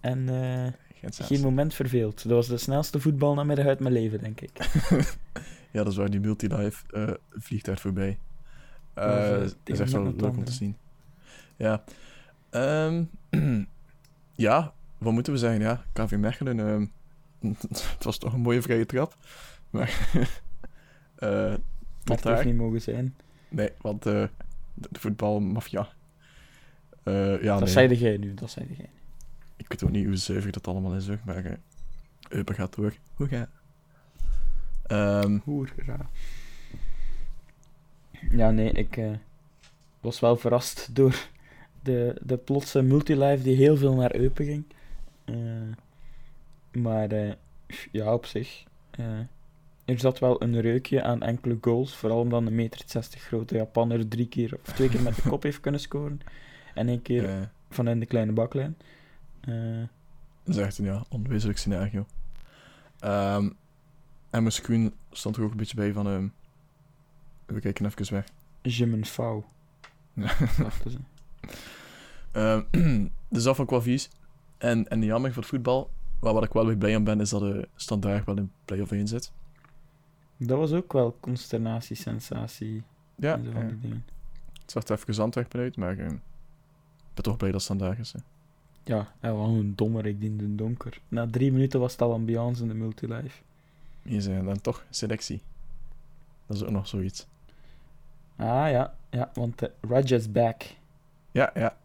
en 0.00 0.28
eh, 0.28 0.72
Geen 1.00 1.12
geen 1.12 1.40
moment 1.40 1.74
verveeld. 1.74 2.22
Dat 2.22 2.32
was 2.32 2.46
de 2.46 2.56
snelste 2.56 3.00
voetbalnamiddag 3.00 3.66
uit 3.66 3.80
mijn 3.80 3.92
leven, 3.92 4.20
denk 4.20 4.40
ik. 4.40 4.50
Ja, 5.70 5.82
dat 5.82 5.92
is 5.92 5.98
waar, 5.98 6.10
die 6.10 6.20
multilife 6.20 6.84
eh 6.92 7.10
vliegt 7.30 7.64
daar 7.64 7.78
voorbij. 7.78 8.18
Eh 8.94 9.04
Dat 9.04 9.16
eh, 9.16 9.40
dat 9.40 9.56
is 9.64 9.80
echt 9.80 9.92
wel 9.92 10.14
leuk 10.16 10.36
om 10.36 10.44
te 10.44 10.52
zien. 10.52 10.76
Ja. 11.56 11.84
Ehm, 12.50 13.04
ja, 14.46 14.72
wat 14.98 15.12
moeten 15.12 15.32
we 15.32 15.38
zeggen? 15.38 15.60
Ja, 15.60 15.84
KV 15.92 16.16
Mechelen, 16.16 16.60
ehm, 16.60 16.86
het 17.96 18.04
was 18.04 18.18
toch 18.18 18.32
een 18.32 18.40
mooie 18.40 18.62
vrije 18.62 18.86
trap. 18.86 19.16
Maar, 19.70 20.08
eh 21.16 21.54
tot 22.04 22.24
het 22.24 22.34
heeft 22.34 22.44
niet 22.44 22.56
mogen 22.56 22.80
zijn. 22.80 23.16
Nee, 23.48 23.70
want 23.80 24.06
eh, 24.06 24.24
de 24.74 25.00
voetbalmafia. 25.00 25.88
Eh 27.08 27.42
ja, 27.42 27.52
dat 27.52 27.60
nee. 27.60 27.68
zeide 27.68 27.98
jij 27.98 28.16
nu, 28.16 28.34
dat 28.34 28.50
zeide 28.50 28.74
jij. 28.76 28.90
Ik 29.56 29.68
weet 29.68 29.84
ook 29.84 29.90
niet 29.90 30.06
hoe 30.06 30.16
zuiver 30.16 30.52
dat 30.52 30.66
allemaal 30.66 30.94
is, 30.94 31.06
hoor, 31.06 31.20
maar 31.24 31.44
uh, 31.44 31.52
Eupen 32.28 32.54
gaat 32.54 32.74
door. 32.74 32.94
Hoe 33.14 33.28
gaat 33.28 33.48
Ehm 34.86 35.38
Hoera. 35.44 36.10
Ja, 38.30 38.50
nee, 38.50 38.70
ik 38.70 38.96
eh, 38.96 39.10
was 40.00 40.20
wel 40.20 40.36
verrast 40.36 40.94
door 40.94 41.28
de, 41.82 42.20
de 42.22 42.36
plotse 42.36 42.82
multilife 42.82 43.42
die 43.42 43.56
heel 43.56 43.76
veel 43.76 43.94
naar 43.94 44.14
Eupen 44.14 44.44
ging. 44.44 44.64
Eh, 45.24 45.34
maar 46.82 47.10
eh, 47.10 47.32
ja, 47.92 48.14
op 48.14 48.26
zich. 48.26 48.64
eh, 48.90 49.18
er 49.84 49.98
zat 49.98 50.18
wel 50.18 50.42
een 50.42 50.60
reukje 50.60 51.02
aan 51.02 51.22
enkele 51.22 51.58
goals. 51.60 51.96
Vooral 51.96 52.20
omdat 52.20 52.46
een 52.46 52.54
meter 52.54 52.82
60 52.86 53.22
grote 53.22 53.56
Japanner 53.56 54.08
drie 54.08 54.28
keer 54.28 54.58
of 54.64 54.72
twee 54.74 54.88
keer 54.88 55.02
met 55.02 55.16
de 55.16 55.22
kop 55.28 55.42
heeft 55.48 55.60
kunnen 55.60 55.80
scoren. 55.80 56.20
En 56.78 56.88
één 56.88 57.02
keer 57.02 57.28
eh, 57.28 57.42
vanuit 57.70 58.00
de 58.00 58.06
kleine 58.06 58.32
baklijn. 58.32 58.76
Dat 60.44 60.56
is 60.56 60.56
echt 60.56 60.78
een 60.78 60.84
ja, 60.84 61.04
onwezenlijk 61.08 61.58
scenario. 61.58 62.06
Ehm 62.98 63.48
en 64.30 64.42
mijn 64.42 64.52
screen 64.52 64.94
stond 65.10 65.36
er 65.36 65.42
ook 65.42 65.50
een 65.50 65.56
beetje 65.56 65.76
bij 65.76 65.92
van... 65.92 66.06
ehm 66.06 66.28
we 67.46 67.60
kijken 67.60 67.86
even 67.86 68.14
weg. 68.14 68.26
Ja. 70.12 70.34
dachten 70.62 70.90
ze. 70.90 70.98
Ehm, 72.32 72.62
dus 73.28 73.42
dat 73.42 73.56
vond 73.56 73.68
ik 73.68 73.74
wel 73.74 73.82
vies. 73.82 74.10
En, 74.58 74.88
en 74.88 75.02
jammer 75.02 75.32
voor 75.32 75.42
het 75.42 75.50
voetbal. 75.50 75.90
Maar 76.20 76.32
wat 76.32 76.44
ik 76.44 76.52
wel 76.52 76.66
weer 76.66 76.76
blij 76.76 76.94
aan 76.94 77.04
ben, 77.04 77.20
is 77.20 77.30
dat 77.30 77.40
de 77.40 77.68
standaard 77.74 78.26
wel 78.26 78.36
in 78.36 78.52
play-off 78.64 78.92
1 78.92 79.08
zit. 79.08 79.32
Dat 80.36 80.58
was 80.58 80.72
ook 80.72 80.92
wel 80.92 81.16
consternatie, 81.20 81.96
sensatie 81.96 82.82
Ja, 83.16 83.34
en 83.34 83.44
zo 83.44 83.50
van 83.50 83.62
ja. 83.62 83.68
die 83.68 83.78
dingen. 83.78 84.04
het 84.60 84.70
zag 84.70 84.84
er 84.84 84.96
even 84.96 85.14
zandweg 85.14 85.48
uit, 85.48 85.76
maar 85.76 85.98
ik 85.98 86.18
ben 87.22 87.32
toch 87.32 87.36
blij 87.36 87.50
dat 87.50 87.60
het 87.60 87.70
standaard 87.70 87.98
is. 87.98 88.12
Hè. 88.12 88.18
Ja, 88.84 89.12
en 89.20 89.36
wel 89.36 89.46
een 89.46 89.76
dommer, 89.76 90.06
ik 90.06 90.22
in 90.22 90.38
de 90.38 90.54
donker. 90.54 91.00
Na 91.08 91.26
drie 91.30 91.52
minuten 91.52 91.80
was 91.80 91.92
het 91.92 92.02
al 92.02 92.12
ambiance 92.12 92.62
in 92.62 92.68
de 92.68 92.74
multilife. 92.74 93.42
Hier 94.02 94.22
zijn 94.22 94.44
dan 94.44 94.60
toch 94.60 94.84
selectie. 94.90 95.40
Dat 96.46 96.56
is 96.56 96.64
ook 96.64 96.70
nog 96.70 96.88
zoiets. 96.88 97.26
Ah 98.36 98.70
ja, 98.70 98.94
ja 99.10 99.30
want 99.34 99.62
uh, 99.62 100.26
back. 100.30 100.62
Ja, 101.30 101.50
ja. 101.54 101.76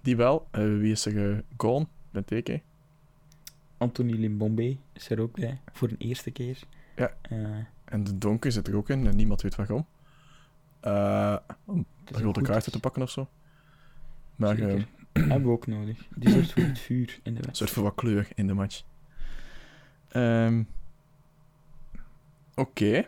Die 0.00 0.16
wel. 0.16 0.46
Eh, 0.50 0.62
wie 0.62 0.92
is 0.92 1.06
er 1.06 1.12
uh, 1.12 1.38
gone? 1.56 1.86
Ben 2.10 2.24
teken. 2.24 2.62
Anthony 3.76 4.12
Limbombe 4.12 4.76
is 4.92 5.10
er 5.10 5.20
ook 5.20 5.32
bij, 5.32 5.60
voor 5.72 5.88
een 5.88 5.98
eerste 5.98 6.30
keer. 6.30 6.58
Ja. 6.96 7.12
Uh, 7.30 7.56
En 7.84 8.04
de 8.04 8.18
donker 8.18 8.52
zit 8.52 8.68
er 8.68 8.76
ook 8.76 8.88
in 8.88 9.06
en 9.06 9.16
niemand 9.16 9.42
weet 9.42 9.54
waarom. 9.54 9.86
Uh, 10.82 11.36
om 11.64 11.86
een 12.04 12.22
rode 12.22 12.42
kaarten 12.42 12.72
te 12.72 12.80
pakken 12.80 13.02
of 13.02 13.10
zo. 13.10 13.28
Maar 14.36 14.58
uh, 14.58 14.82
Hebben 15.12 15.42
we 15.42 15.48
ook 15.48 15.66
nodig. 15.66 16.06
Die 16.16 16.30
zorgt 16.30 16.52
voor 16.52 16.62
het 16.62 16.78
vuur 16.78 17.20
in 17.22 17.34
de 17.34 17.40
wedstrijd. 17.40 17.56
soort 17.56 17.70
van 17.70 17.82
wat 17.82 17.94
kleur 17.94 18.28
in 18.34 18.46
de 18.46 18.54
match. 18.54 18.82
Ehm, 20.08 20.62
Oké. 22.54 23.04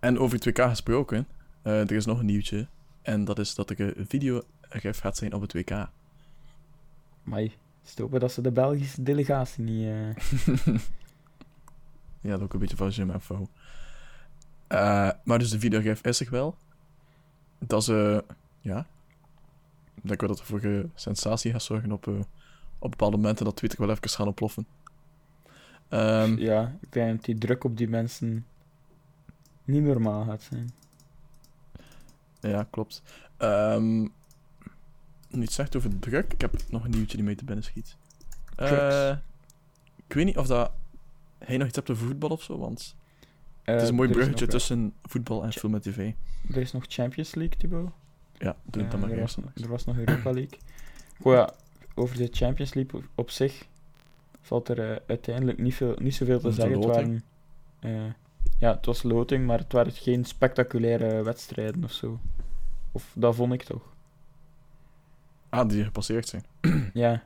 En 0.00 0.18
over 0.18 0.34
het 0.36 0.44
WK 0.44 0.68
gesproken, 0.68 1.26
eh, 1.62 1.80
er 1.80 1.92
is 1.92 2.06
nog 2.06 2.18
een 2.18 2.26
nieuwtje. 2.26 2.68
En 3.02 3.24
dat 3.24 3.38
is 3.38 3.54
dat 3.54 3.70
er 3.70 3.98
een 3.98 4.06
videoref 4.06 4.98
gaat 4.98 5.16
zijn 5.16 5.32
op 5.32 5.40
het 5.40 5.52
WK. 5.52 5.88
Maar 7.22 7.48
stoppen 7.82 8.20
dat 8.20 8.32
ze 8.32 8.40
de 8.40 8.52
Belgische 8.52 9.02
delegatie 9.02 9.64
niet... 9.64 9.86
eh, 9.86 10.74
ja, 12.20 12.30
dat 12.30 12.40
ook 12.40 12.52
een 12.52 12.60
beetje 12.60 12.76
van 12.76 12.88
Jim 12.88 13.10
Info. 13.10 13.48
Eh 14.66 15.10
maar 15.24 15.38
dus 15.38 15.50
de 15.50 15.58
videoref 15.58 16.02
is 16.02 16.20
er 16.20 16.30
wel. 16.30 16.56
Dat 17.58 17.82
is, 17.82 17.88
eh, 17.88 18.18
ja... 18.60 18.86
Ik 19.94 20.08
denk 20.08 20.20
wel 20.20 20.28
dat 20.28 20.38
er 20.38 20.44
voor 20.46 20.86
sensatie 20.94 21.52
gaat 21.52 21.62
zorgen 21.62 21.92
op, 21.92 22.06
eh, 22.06 22.14
op 22.78 22.90
bepaalde 22.90 23.16
momenten 23.16 23.44
dat 23.44 23.56
Twitter 23.56 23.80
wel 23.80 23.90
even 23.90 24.08
gaan 24.10 24.26
ontploffen. 24.26 24.66
Ehm, 25.88 26.38
Ja, 26.38 26.76
ik 26.80 26.92
denk 26.92 27.16
dat 27.16 27.24
die 27.24 27.38
druk 27.38 27.64
op 27.64 27.76
die 27.76 27.88
mensen 27.88 28.46
niet 29.64 29.82
normaal 29.82 30.24
gaat 30.24 30.42
zijn. 30.42 30.70
Ja, 32.40 32.66
klopt. 32.70 33.02
Ehm 33.36 34.06
niet 35.30 35.52
zegt 35.52 35.76
over 35.76 35.98
druk. 35.98 36.32
Ik 36.32 36.40
heb 36.40 36.54
nog 36.70 36.84
een 36.84 36.90
nieuwtje 36.90 37.16
die 37.16 37.26
mee 37.26 37.34
te 37.34 37.44
binnen 37.44 37.64
schiet. 37.64 37.96
Eh, 38.56 39.16
ik 40.06 40.12
weet 40.14 40.24
niet 40.24 40.38
of 40.38 40.46
dat 40.46 40.72
hij 41.38 41.56
nog 41.56 41.66
iets 41.66 41.76
hebt 41.76 41.90
over 41.90 42.06
voetbal 42.06 42.30
of 42.30 42.42
zo, 42.42 42.58
want 42.58 42.96
het 43.72 43.82
is 43.82 43.88
een 43.88 43.94
mooi 43.94 44.08
bruggetje 44.08 44.46
tussen 44.46 44.92
voetbal 45.02 45.44
en 45.44 45.52
film 45.52 45.74
en 45.74 45.80
tv. 45.80 46.12
Er 46.50 46.56
is 46.56 46.72
nog 46.72 46.84
Champions 46.88 47.34
League, 47.34 47.56
Thibaut. 47.56 47.90
Ja, 48.38 48.56
doe 48.64 48.82
het 48.82 48.90
dan 48.90 49.00
maar 49.00 49.10
er, 49.10 49.18
eerst. 49.18 49.36
was, 49.36 49.62
er 49.62 49.68
was 49.68 49.84
nog 49.84 49.96
Europa 49.96 50.30
League. 50.30 50.58
Goh 51.20 51.34
ja, 51.38 51.50
over 51.94 52.16
de 52.16 52.28
Champions 52.30 52.74
League 52.74 53.02
op, 53.14 53.30
zich 53.30 53.66
valt 54.40 54.68
er 54.68 54.90
eh, 54.90 54.96
uiteindelijk 55.06 55.58
niet, 55.58 55.74
veel, 55.74 55.94
niet 55.98 56.14
zoveel 56.14 56.40
te 56.40 56.52
zeggen. 56.52 56.76
Het 56.76 56.84
waren, 56.84 57.24
eh, 57.78 58.12
ja, 58.58 58.74
het 58.74 58.86
was 58.86 59.02
loting, 59.02 59.46
maar 59.46 59.58
het 59.58 59.72
waren 59.72 59.92
geen 59.92 60.24
spectaculaire 60.24 61.22
wedstrijden 61.22 61.84
of 61.84 61.92
zo. 61.92 62.20
Of 62.92 63.12
dat 63.14 63.34
vond 63.34 63.52
ik 63.52 63.62
toch. 63.62 63.82
Ah, 65.48 65.68
die 65.68 65.84
gepasseerd 65.84 66.28
zijn. 66.28 66.44
Ja, 66.94 67.22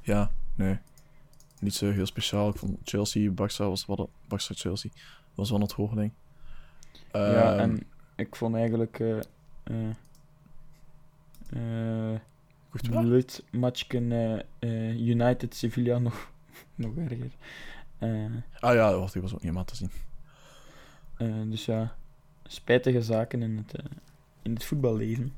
Ja, 0.00 0.30
nee. 0.54 0.78
Niet 1.60 1.74
zo 1.74 1.90
heel 1.90 2.06
speciaal. 2.06 2.48
Ik 2.48 2.56
vond 2.56 2.78
Chelsea, 2.84 3.30
Barça 3.30 3.56
was 3.56 3.86
wat 3.86 4.08
Barça 4.24 4.54
Chelsea 4.54 4.90
was 5.40 5.50
wel 5.50 5.60
het 5.60 5.72
hoog 5.72 5.94
ding. 5.94 6.12
ja 7.12 7.52
Ehm, 7.52 7.58
en 7.58 7.86
ik 8.16 8.36
vond 8.36 8.54
eigenlijk 8.54 8.98
wel. 8.98 9.22
Lut 13.04 13.44
matchken 13.50 14.42
United 14.98 15.54
Sevilla 15.54 15.98
nog, 16.08 16.32
nog 16.74 16.96
erger. 16.96 17.30
Ah 18.58 18.74
ja, 18.74 18.98
wacht, 18.98 19.12
die 19.12 19.22
was 19.22 19.34
ook 19.34 19.42
niet 19.42 19.50
helemaal 19.50 19.64
te 19.64 19.76
zien. 19.76 19.90
dus 21.50 21.64
ja, 21.64 21.94
spijtige 22.44 23.02
zaken 23.02 23.42
in 23.42 23.56
het, 23.56 23.82
in 24.42 24.52
het 24.52 24.64
voetballeven. 24.64 25.32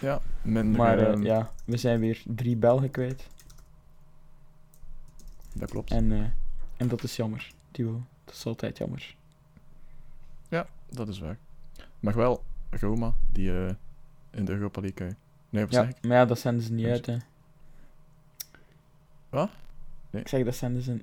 Ja, 0.00 0.20
minder, 0.42 0.80
maar 0.80 0.98
eh, 0.98 1.12
ehm, 1.12 1.22
ja, 1.22 1.52
we 1.64 1.76
zijn 1.76 2.00
weer 2.00 2.22
drie 2.26 2.56
Belgen 2.56 2.90
kwijt. 2.90 3.26
dat 5.52 5.70
klopt. 5.70 5.90
En, 5.90 6.34
en 6.76 6.88
dat 6.88 7.02
is 7.02 7.16
jammer. 7.16 7.50
Dat 8.28 8.36
is 8.36 8.46
altijd 8.46 8.78
jammer. 8.78 9.16
Dat 10.90 11.08
is 11.08 11.18
waar. 11.18 11.38
Maar 12.00 12.14
wel 12.16 12.42
Roma, 12.70 13.14
die 13.32 13.50
eh, 13.66 13.74
in 14.30 14.44
de 14.44 14.52
Europa 14.52 14.80
League... 14.80 15.06
eh, 15.08 15.14
Nee, 15.50 15.64
wat 15.64 15.72
Ja, 15.72 15.80
zeg 15.84 15.90
ik? 15.96 16.02
maar 16.06 16.16
ja, 16.16 16.24
dat 16.24 16.38
zenden 16.38 16.62
ze 16.64 16.72
niet 16.72 16.86
uit, 16.86 17.06
hè. 17.06 17.16
Wat? 19.28 19.50
Nee. 20.10 20.22
Ik 20.22 20.28
zeg, 20.28 20.44
dat 20.44 20.54
zenden 20.54 20.82
ze... 20.82 20.98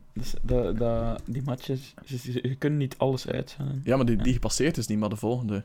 Die 1.25 1.41
matches... 1.43 1.93
Ze 2.05 2.55
kunnen 2.59 2.79
niet 2.79 2.97
alles 2.97 3.27
uitzenden. 3.27 3.81
Ja, 3.83 3.95
maar 3.95 4.05
die, 4.05 4.15
die 4.17 4.33
gepasseerd 4.33 4.77
is 4.77 4.87
niet, 4.87 4.99
maar 4.99 5.09
de 5.09 5.15
volgende... 5.15 5.63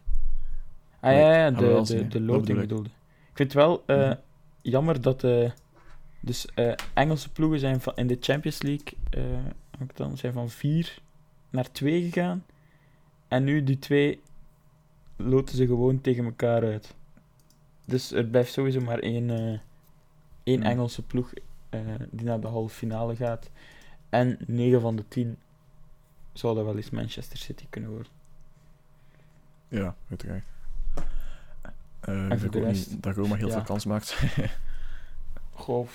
Ah 1.01 1.11
Nee, 1.11 1.19
ja, 1.21 1.35
ja, 1.47 1.55
wel 1.55 1.85
de, 1.85 1.95
de, 1.95 2.09
de 2.09 2.21
loting 2.21 2.47
bedoel 2.47 2.63
ik. 2.63 2.69
bedoelde. 2.69 2.89
Ik 3.31 3.37
vind 3.37 3.53
het 3.53 3.63
wel 3.63 3.83
eh, 3.87 3.97
Mhm. 3.97 4.15
jammer 4.63 5.01
dat 5.01 5.21
de 5.21 5.53
dus, 6.21 6.47
Engelse 6.95 7.31
ploegen 7.33 7.59
zijn 7.61 7.81
van, 7.81 7.97
in 7.97 8.07
de 8.07 8.17
Champions 8.21 8.63
League 8.63 8.93
ook 9.83 9.97
dan, 9.97 10.17
zijn 10.17 10.33
van 10.33 10.51
vier 10.51 10.99
naar 11.51 11.73
twee 11.73 12.03
gegaan. 12.03 12.45
En 13.29 13.45
nu 13.45 13.65
die 13.65 13.79
twee 13.79 14.21
loten 15.17 15.57
ze 15.57 15.67
gewoon 15.67 16.01
tegen 16.01 16.25
elkaar 16.25 16.63
uit. 16.63 16.95
Dus 17.85 18.13
er 18.13 18.25
blijft 18.25 18.53
sowieso 18.53 18.81
maar 18.81 18.99
één, 18.99 19.31
eh, 19.31 19.59
één 20.45 20.59
Mhm. 20.59 20.69
Engelse 20.69 21.03
ploeg 21.03 21.33
eh, 21.69 21.81
die 22.11 22.27
naar 22.27 22.41
de 22.41 22.47
halve 22.47 22.75
finale 22.75 23.17
gaat. 23.17 23.51
En 24.09 24.39
9 24.47 24.81
van 24.81 24.97
de 24.97 25.09
10 25.09 25.39
zou 26.33 26.55
dat 26.55 26.65
wel 26.65 26.77
eens 26.77 26.91
Manchester 26.91 27.39
City 27.39 27.67
kunnen 27.71 27.91
worden. 27.91 28.13
Ja, 29.69 29.97
uiteraard. 30.09 30.45
Eh 32.01 32.31
En 32.31 32.45
ik 32.45 32.53
de 32.53 32.61
niet 32.61 33.03
dat 33.03 33.17
Roma 33.17 33.35
heel 33.35 33.47
ja. 33.47 33.53
veel 33.53 33.63
kans 33.63 33.85
maakt. 33.85 34.23
Goh, 35.53 35.89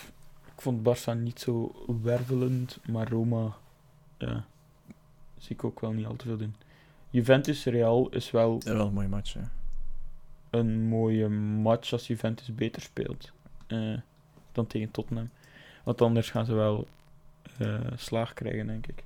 ik 0.55 0.61
vond 0.61 0.79
Barça 0.79 1.17
niet 1.17 1.39
zo 1.39 1.71
wervelend, 2.01 2.79
maar 2.87 3.09
Roma, 3.09 3.55
ja, 4.17 4.45
zie 5.45 5.55
ik 5.55 5.63
ook 5.63 5.79
wel 5.79 5.91
niet 5.91 6.05
al 6.05 6.15
te 6.15 6.25
veel 6.25 6.37
doen. 6.37 6.55
Juventus 7.09 7.65
Real 7.65 8.09
is 8.09 8.31
wel 8.31 8.61
ja, 8.63 8.73
wel 8.73 8.87
een 8.87 8.93
mooie 8.93 9.07
match, 9.07 9.33
hè. 9.33 9.41
een 10.49 10.87
mooie 10.87 11.29
match 11.29 11.91
als 11.91 12.07
Juventus 12.07 12.55
beter 12.55 12.81
speelt 12.81 13.31
eh, 13.67 13.97
dan 14.51 14.67
tegen 14.67 14.91
Tottenham. 14.91 15.29
Want 15.83 16.01
anders 16.01 16.29
gaan 16.29 16.45
ze 16.45 16.53
wel 16.53 16.87
eh, 17.57 17.79
slaag 17.95 18.33
krijgen, 18.33 18.67
denk 18.67 18.87
ik. 18.87 19.03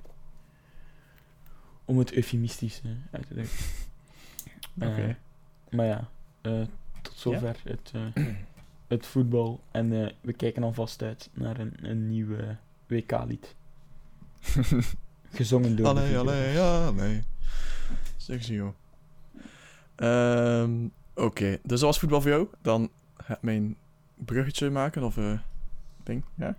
Om 1.84 1.98
het 1.98 2.12
eufemistisch 2.12 2.80
eh, 2.84 2.90
uit 3.10 3.26
te 3.26 3.34
drukken. 3.34 3.58
Oké. 4.88 5.16
Maar 5.70 5.86
ja, 5.86 6.08
tot 7.02 7.16
zover 7.16 7.56
het, 7.64 7.92
het 8.86 9.06
voetbal. 9.06 9.60
En 9.70 10.14
we 10.20 10.32
kijken 10.32 10.62
alvast 10.62 11.02
uit 11.02 11.30
naar 11.32 11.58
een, 11.58 11.74
een 11.82 12.08
nieuw 12.08 12.36
eh, 12.36 12.48
WK-lied. 12.86 13.54
Gezongen 15.30 15.76
door 15.76 15.94
de 15.94 16.00
Allee, 16.00 16.18
allee, 16.18 16.52
ja, 16.52 16.90
nee. 16.90 17.22
Sexy, 18.16 18.52
joh. 18.52 18.74
Ehm, 19.94 20.86
Oké, 21.14 21.50
dus 21.50 21.60
dat 21.62 21.80
was 21.80 21.98
voetbal 21.98 22.20
voor 22.20 22.30
jou. 22.30 22.48
Dan 22.62 22.90
ga 23.16 23.34
ik 23.34 23.42
mijn 23.42 23.76
bruggetje 24.14 24.70
maken, 24.70 25.02
of... 25.02 25.16
eh 25.16 25.38
ding, 26.02 26.24
ja? 26.34 26.56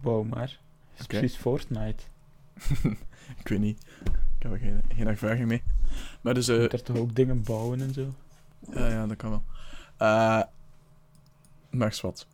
Wow, 0.00 0.28
maar. 0.28 0.58
Het 0.90 1.00
is 1.00 1.06
precies 1.06 1.36
Fortnite. 1.36 2.02
Ik 3.40 3.48
weet 3.48 3.58
niet. 3.58 3.82
Ik 4.04 4.42
heb 4.42 4.52
er 4.52 4.58
geen, 4.58 4.82
geen 4.94 5.06
ervaring 5.06 5.46
mee. 5.46 5.62
Maar 6.20 6.34
dus... 6.34 6.48
Eh 6.48 6.58
moet 6.58 6.72
er 6.72 6.82
toch 6.82 6.96
ook 6.96 7.14
dingen 7.14 7.42
bouwen 7.42 7.80
en 7.80 7.94
zo? 7.94 8.14
Ja, 8.72 8.88
ja, 8.88 9.06
dat 9.06 9.16
kan 9.16 9.30
wel. 9.30 9.42
Eh 9.96 10.42
maar 11.70 11.98
wat. 12.02 12.26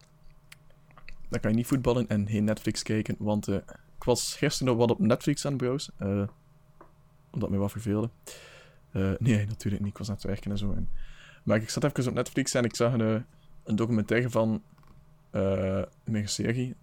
Dan 1.28 1.40
kan 1.40 1.50
je 1.50 1.56
niet 1.56 1.66
voetballen 1.66 2.08
en 2.08 2.28
geen 2.28 2.44
Netflix 2.44 2.82
kijken, 2.82 3.16
want 3.18 3.48
eh, 3.48 3.56
was 4.06 4.36
gisteren 4.36 4.72
nog 4.72 4.86
wat 4.86 4.90
op 4.90 4.98
Netflix 4.98 5.44
aan 5.44 5.52
het 5.52 5.60
browsen, 5.62 5.92
eh, 5.98 6.22
omdat 7.30 7.50
mij 7.50 7.58
wat 7.58 7.70
verveelde. 7.70 8.10
Eh, 8.96 9.10
nee, 9.18 9.46
natuurlijk 9.46 9.82
niet. 9.82 9.92
Ik 9.92 9.98
was 9.98 10.08
aan 10.08 10.14
het 10.14 10.24
werken 10.24 10.50
en 10.50 10.58
zo. 10.58 10.72
En, 10.72 10.88
maar 11.42 11.56
ik 11.56 11.70
zat 11.70 11.84
even 11.84 12.08
op 12.08 12.14
Netflix 12.14 12.54
en 12.54 12.64
ik 12.64 12.76
zag 12.76 12.92
een, 12.92 13.00
eh, 13.00 13.20
een 13.64 13.76
documentaire 13.76 14.30
van 14.30 14.62
eh 15.30 15.82
een 16.04 16.28
serie. 16.28 16.74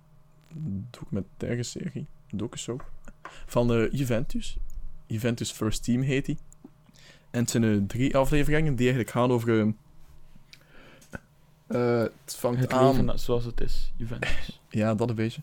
Een 0.50 0.88
documentaire 0.92 1.64
serie. 1.64 2.06
Docu-soap. 2.32 2.92
Van 3.46 3.68
de 3.68 3.90
Juventus. 3.92 4.58
Juventus 5.06 5.52
First 5.52 5.84
Team 5.84 6.02
heet 6.02 6.26
die. 6.26 6.38
En 7.32 7.40
het 7.40 7.50
zijn 7.50 7.64
eh, 7.64 7.78
drie 7.88 8.18
afleveringen 8.18 8.76
die 8.76 8.86
eigenlijk 8.88 9.10
gaan 9.10 9.32
over... 9.32 9.74
het 11.68 12.36
vangt 12.36 12.60
Het 12.60 12.74
aan... 12.74 12.96
leven 12.96 13.20
zoals 13.20 13.46
het 13.46 13.62
is, 13.62 13.94
Juventus. 13.98 14.62
Ja, 14.70 14.96
dat 14.96 15.10
een 15.10 15.16
beetje. 15.16 15.42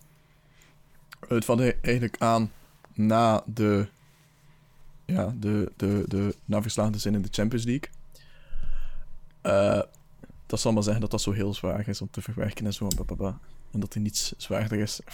Het 1.29 1.45
vangt 1.45 1.63
e- 1.63 1.79
eigenlijk 1.83 2.19
aan 2.19 2.53
na 2.95 3.43
de... 3.47 3.89
Ja, 5.05 5.35
de, 5.39 5.73
de, 5.77 6.05
de 6.09 6.35
na 6.45 6.63
verslagen 6.63 6.93
te 6.93 6.99
zijn 6.99 7.15
in 7.15 7.23
de 7.23 7.29
Champions 7.31 7.65
League. 7.65 7.89
Eh, 9.41 9.83
dat 10.47 10.61
zal 10.61 10.73
maar 10.73 10.83
zeggen 10.83 11.01
dat 11.01 11.11
dat 11.11 11.21
zo 11.21 11.33
heel 11.33 11.55
zwaar 11.55 11.89
is 11.89 12.01
om 12.01 12.11
te 12.11 12.23
verwerken 12.23 12.67
en 12.67 12.73
zo. 12.73 12.89
En, 13.71 13.81
dat 13.81 13.95
er 13.95 14.01
niets 14.01 14.35
zwaarder 14.37 14.79
is. 14.79 15.01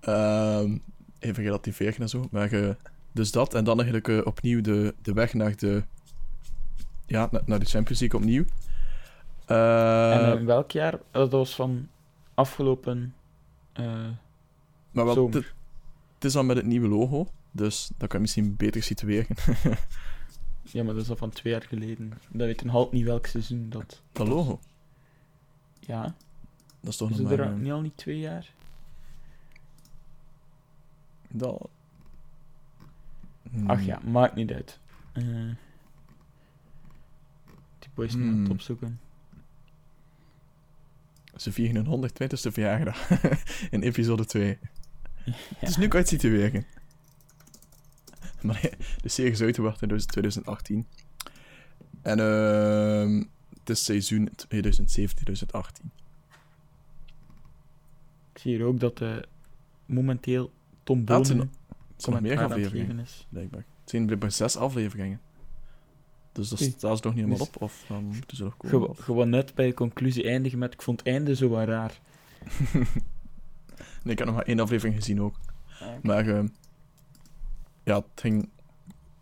Ehm 0.00 0.76
even 1.18 1.42
relativeren 1.42 2.00
en 2.00 2.08
zo. 2.08 2.28
Maar 2.30 2.52
eh, 2.52 2.70
dus 3.12 3.30
dat. 3.30 3.54
En 3.54 3.64
dan 3.64 3.76
eigenlijk 3.76 4.08
eh, 4.08 4.20
opnieuw 4.26 4.60
de, 4.60 4.94
de 5.02 5.12
weg 5.12 5.34
naar 5.34 5.56
de... 5.56 5.82
Ja, 7.06 7.28
na- 7.30 7.42
naar 7.46 7.58
de 7.58 7.64
Champions 7.64 8.00
League 8.00 8.20
opnieuw. 8.20 8.44
En 9.46 10.46
welk 10.46 10.70
jaar? 10.70 10.98
Dat 11.10 11.32
was 11.32 11.54
van 11.54 11.88
afgelopen... 12.34 13.14
Maar 14.90 15.04
wel, 15.04 15.30
het, 15.30 16.24
is 16.24 16.32
dan 16.32 16.46
met 16.46 16.56
het 16.56 16.66
nieuwe 16.66 16.88
logo, 16.88 17.28
dus 17.50 17.90
dat 17.96 18.08
kan 18.08 18.16
je 18.16 18.20
misschien 18.20 18.56
beter 18.56 18.82
situeren. 18.82 19.36
Ja, 20.72 20.84
maar 20.84 20.94
dat 20.94 21.02
is 21.02 21.10
al 21.10 21.16
van 21.16 21.30
twee 21.30 21.52
jaar 21.52 21.62
geleden. 21.62 22.12
Dat 22.28 22.46
weet 22.46 22.62
een 22.62 22.68
halt 22.68 22.92
niet 22.92 23.04
welk 23.04 23.26
seizoen 23.26 23.68
dat... 23.68 24.02
Dat 24.12 24.28
logo. 24.28 24.60
Ja, 25.80 26.14
Dat 26.80 26.90
is 26.90 26.96
toch 26.96 27.10
is 27.10 27.16
nog 27.18 27.28
het 27.28 27.38
maar... 27.38 27.46
er 27.46 27.52
eh, 27.54 27.60
niet 27.60 27.72
al 27.72 27.80
niet 27.80 27.96
twee 27.96 28.18
jaar? 28.18 28.52
Dat... 31.28 31.68
Ach 33.66 33.78
Hmm. 33.78 33.86
ja, 33.86 34.00
maakt 34.04 34.34
niet 34.34 34.52
uit. 34.52 34.78
Eh 35.12 35.24
die 37.78 37.90
boys 37.94 38.14
nu 38.14 38.22
aan 38.22 38.28
het 38.28 38.38
Hmm. 38.38 38.50
opzoeken. 38.50 39.00
Ze 41.36 41.52
vieren 41.52 41.86
hun 41.86 42.10
120ste 42.10 42.52
verjaardag 42.52 43.10
in 43.70 43.82
episode 43.82 44.24
2. 44.24 44.58
Het 45.58 45.68
is 45.68 45.76
nu 45.76 45.88
kan 45.88 46.00
je 46.00 46.06
het 46.06 46.08
zien 46.08 46.18
te 46.18 46.28
werken. 46.38 46.64
Maar 48.42 48.60
nee, 48.62 48.72
de 49.00 49.08
serie 49.08 49.30
is 49.32 49.40
uitgebracht 49.40 49.82
in 49.82 49.88
2018. 49.88 50.86
En 52.02 52.18
ehm 52.18 53.24
het 53.68 53.76
is 53.76 53.84
seizoen 53.84 54.28
2017-2018. 54.28 54.30
Ik 58.32 58.38
zie 58.44 58.56
hier 58.56 58.64
ook 58.64 58.80
dat 58.80 59.00
eh, 59.00 59.16
momenteel 59.86 60.50
Tom 60.82 61.04
Bonen 61.04 61.38
Het 61.38 62.02
zijn 62.02 62.14
nog 62.14 62.20
meer 62.24 62.40
afleveringen, 62.44 62.98
is. 62.98 63.26
blijkbaar. 63.28 63.64
Het 63.80 63.90
zijn 63.90 64.06
blijkbaar 64.06 64.32
zes 64.32 64.56
afleveringen. 64.56 65.20
Dus 66.32 66.48
dat 66.48 66.58
staat 66.58 66.78
ze 66.80 66.88
nog 66.88 67.02
niet 67.02 67.14
helemaal 67.14 67.36
Dus- 67.38 67.46
op, 67.46 67.62
of 67.62 67.84
dan 67.88 68.04
moeten 68.04 68.36
ze 68.36 68.44
nog 68.44 68.56
komen. 68.56 68.96
Gewoon 68.96 69.28
net 69.30 69.54
bij 69.54 69.66
de 69.66 69.74
conclusie 69.74 70.24
eindigen 70.24 70.58
met 70.58 70.72
ik 70.72 70.82
vond 70.82 70.98
het 70.98 71.08
einde 71.08 71.34
zo 71.34 71.48
wat 71.48 71.66
raar. 71.68 72.00
nee, 74.02 74.12
ik 74.12 74.18
heb 74.18 74.26
nog 74.26 74.36
maar 74.36 74.46
één 74.46 74.60
aflevering 74.60 74.96
gezien 74.96 75.22
ook. 75.22 75.38
Maar 76.02 76.28
ehm, 76.28 76.48
ja, 77.84 77.94
het 77.94 78.06
ging... 78.14 78.48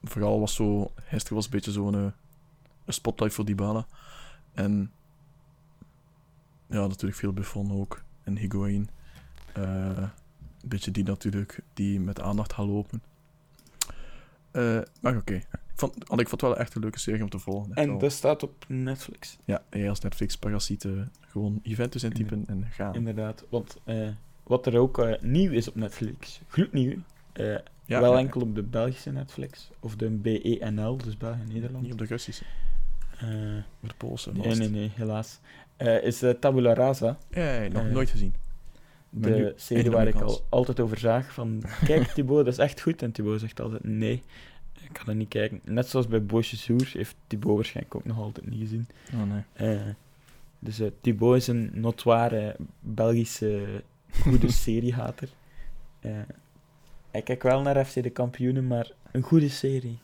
Vooral 0.03 0.41
was 0.41 0.55
zo... 0.55 0.93
Gisteren 0.95 1.37
was 1.37 1.45
een 1.45 1.51
beetje 1.51 1.73
zo'n 1.73 1.95
eh, 1.95 2.11
een 2.85 2.93
spotlight 2.93 3.35
voor 3.35 3.45
Dybala. 3.45 3.87
En... 4.53 4.93
Ja, 6.69 6.87
natuurlijk 6.87 7.21
veel 7.21 7.33
Buffon 7.33 7.73
ook. 7.73 8.03
En 8.23 8.37
Higuain. 8.37 8.89
Eh, 9.53 9.63
een 10.63 10.69
beetje 10.69 10.91
die 10.91 11.05
natuurlijk, 11.05 11.61
die 11.75 12.01
met 12.01 12.21
aandacht 12.21 12.53
gaan 12.53 12.67
lopen. 12.67 13.03
Eh, 14.51 14.81
maar 15.01 15.17
oké. 15.17 15.35
Ik 15.35 15.83
vond, 15.83 16.09
allee, 16.09 16.23
ik 16.23 16.29
vond 16.29 16.41
het 16.41 16.51
wel 16.51 16.59
echt 16.59 16.75
een 16.75 16.81
leuke 16.81 16.99
serie 16.99 17.23
om 17.23 17.29
te 17.29 17.39
volgen. 17.39 17.75
En 17.75 17.99
dat 17.99 18.13
staat 18.13 18.43
op 18.43 18.65
Netflix. 18.69 19.39
Ja, 19.45 19.63
als 19.89 20.01
Netflix-parasieten 20.01 21.13
gewoon 21.21 21.61
Juventus 21.63 22.03
intypen 22.03 22.45
en 22.47 22.67
gaan. 22.71 22.95
Inderdaad. 22.95 23.45
Want 23.49 23.77
eh, 23.85 24.09
wat 24.47 24.67
er 24.67 24.79
ook 24.79 24.99
eh, 24.99 25.13
nieuw 25.21 25.51
is 25.51 25.69
op 25.69 25.75
Netflix, 25.75 26.41
gloednieuw, 26.49 26.97
Ja, 27.35 28.01
wel 28.01 28.13
ja, 28.13 28.19
enkel 28.19 28.41
op 28.41 28.55
de 28.55 28.63
Belgische 28.63 29.13
Netflix, 29.13 29.71
of 29.81 29.97
de 29.97 30.11
BENL, 30.11 30.97
dus 30.97 31.17
België 31.17 31.41
en 31.41 31.53
Nederland. 31.53 31.83
Niet 31.83 31.93
op 31.93 31.99
de 31.99 32.05
Russische, 32.05 32.45
maar 33.21 33.65
de 33.81 33.95
Poolse. 33.97 34.33
nee, 34.33 34.55
nee, 34.55 34.69
nee, 34.69 34.91
helaas. 34.95 35.41
Is 36.03 36.25
Tabula 36.41 36.75
Rasa, 36.75 37.19
Ja, 37.31 37.63
ja, 37.63 37.69
nog 37.69 37.91
nooit 37.91 38.11
gezien. 38.11 38.35
Nu 39.11 39.31
de 39.31 39.53
serie 39.57 39.91
waar 39.91 40.07
ik 40.07 40.15
al 40.15 40.47
altijd 40.49 40.81
over 40.81 40.99
zaag 40.99 41.33
van, 41.33 41.63
kijk 41.85 42.07
Thibaut, 42.15 42.45
dat 42.45 42.53
is 42.55 42.59
echt 42.59 42.81
goed. 42.81 43.03
En 43.03 43.13
Thibaut 43.13 43.41
zegt 43.41 43.61
altijd, 43.61 43.85
nee, 43.85 44.23
ik 44.83 44.93
kan 44.93 45.07
er 45.07 45.15
niet 45.15 45.29
kijken. 45.29 45.61
Net 45.65 45.89
zoals 45.89 46.09
bij 46.09 46.25
Boosje 46.25 46.57
Soer 46.57 46.91
heeft 46.93 47.17
Thibaut 47.27 47.55
waarschijnlijk 47.55 47.95
ook 47.95 48.05
nog 48.05 48.19
altijd 48.19 48.51
niet 48.51 48.61
gezien. 48.61 48.89
Oh 49.15 49.23
nee. 49.57 49.95
Dus 50.59 50.81
Thibaut 51.01 51.37
is 51.37 51.47
een 51.47 51.71
notoire 51.75 52.57
Belgische 52.81 53.83
goede 54.11 54.51
seriehater. 54.53 55.29
Eh 56.01 56.11
ik 57.11 57.25
kijk 57.25 57.43
wel 57.43 57.63
naar 57.63 57.85
FC 57.85 58.03
de 58.03 58.11
kampioenen, 58.11 58.67
maar 58.67 58.91
een 59.11 59.23
goede 59.23 59.49
serie 59.49 59.99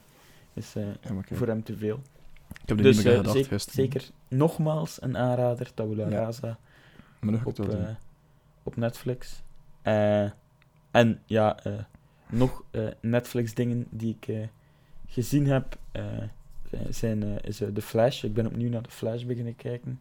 is 0.52 0.74
eh, 0.74 0.86
Ja, 0.86 1.36
voor 1.36 1.46
hem 1.46 1.62
te 1.62 1.76
veel. 1.76 2.00
Ik 2.62 2.68
heb 2.68 2.76
er 2.76 2.82
Dus 2.82 2.96
niet 2.96 3.04
meer 3.04 3.14
eh, 3.14 3.18
gedacht 3.18 3.36
zeker, 3.36 3.60
zeker 3.60 4.10
nogmaals 4.28 5.02
een 5.02 5.16
aanrader, 5.16 5.74
Tabula 5.74 6.08
Ja. 6.08 6.18
Rasa, 6.18 6.58
Maar 7.20 7.32
nog 7.32 7.44
op, 7.44 7.60
ook 7.60 7.66
wel 7.66 7.76
doen. 7.76 7.96
op 8.62 8.76
Netflix. 8.76 9.42
En 10.90 11.22
ja, 11.26 11.58
nog 12.28 12.64
Netflix-dingen 13.00 13.86
die 13.90 14.16
ik 14.20 14.48
gezien 15.06 15.46
heb, 15.46 15.78
zijn, 16.88 17.22
eh, 17.22 17.48
is 17.48 17.56
The 17.56 17.82
Flash. 17.82 18.24
Ik 18.24 18.34
ben 18.34 18.46
opnieuw 18.46 18.70
naar 18.70 18.82
The 18.82 18.90
Flash 18.90 19.22
beginnen 19.24 19.56
kijken. 19.56 20.00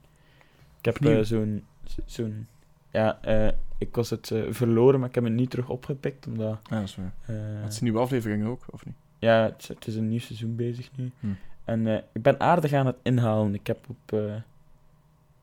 Ik 0.82 0.86
heb 0.86 1.26
zo'n... 1.26 1.66
zo'n 2.06 2.48
ja, 2.92 3.20
eh, 3.22 3.48
ik 3.78 3.96
was 3.96 4.10
het 4.10 4.32
eh, 4.32 4.42
verloren, 4.50 5.00
maar 5.00 5.10
ik 5.10 5.16
heb 5.16 5.24
het 5.24 5.34
niet 5.34 5.50
terug 5.50 5.70
opgepikt, 5.70 6.28
omdat... 6.28 6.60
Ja, 6.70 6.80
dat 6.80 6.88
is 6.88 6.96
waar. 6.96 7.14
eh, 7.26 7.36
Het 7.62 7.72
is 7.72 7.78
een 7.78 7.84
nieuwe 7.84 8.00
aflevering 8.00 8.46
ook, 8.46 8.66
of 8.70 8.86
niet? 8.86 8.96
ja, 9.20 9.44
het, 9.44 9.62
is- 9.62 9.68
het 9.68 9.88
is 9.88 9.96
een 9.96 10.08
nieuw 10.10 10.20
seizoen 10.20 10.56
bezig 10.56 10.90
nu. 10.96 11.12
Hm. 11.20 11.28
En 11.66 11.88
ik 12.12 12.22
ben 12.22 12.40
aardig 12.40 12.74
aan 12.74 12.86
het 12.86 12.96
inhalen. 13.02 13.54
Ik 13.54 13.68
heb 13.68 13.86
op 13.90 14.20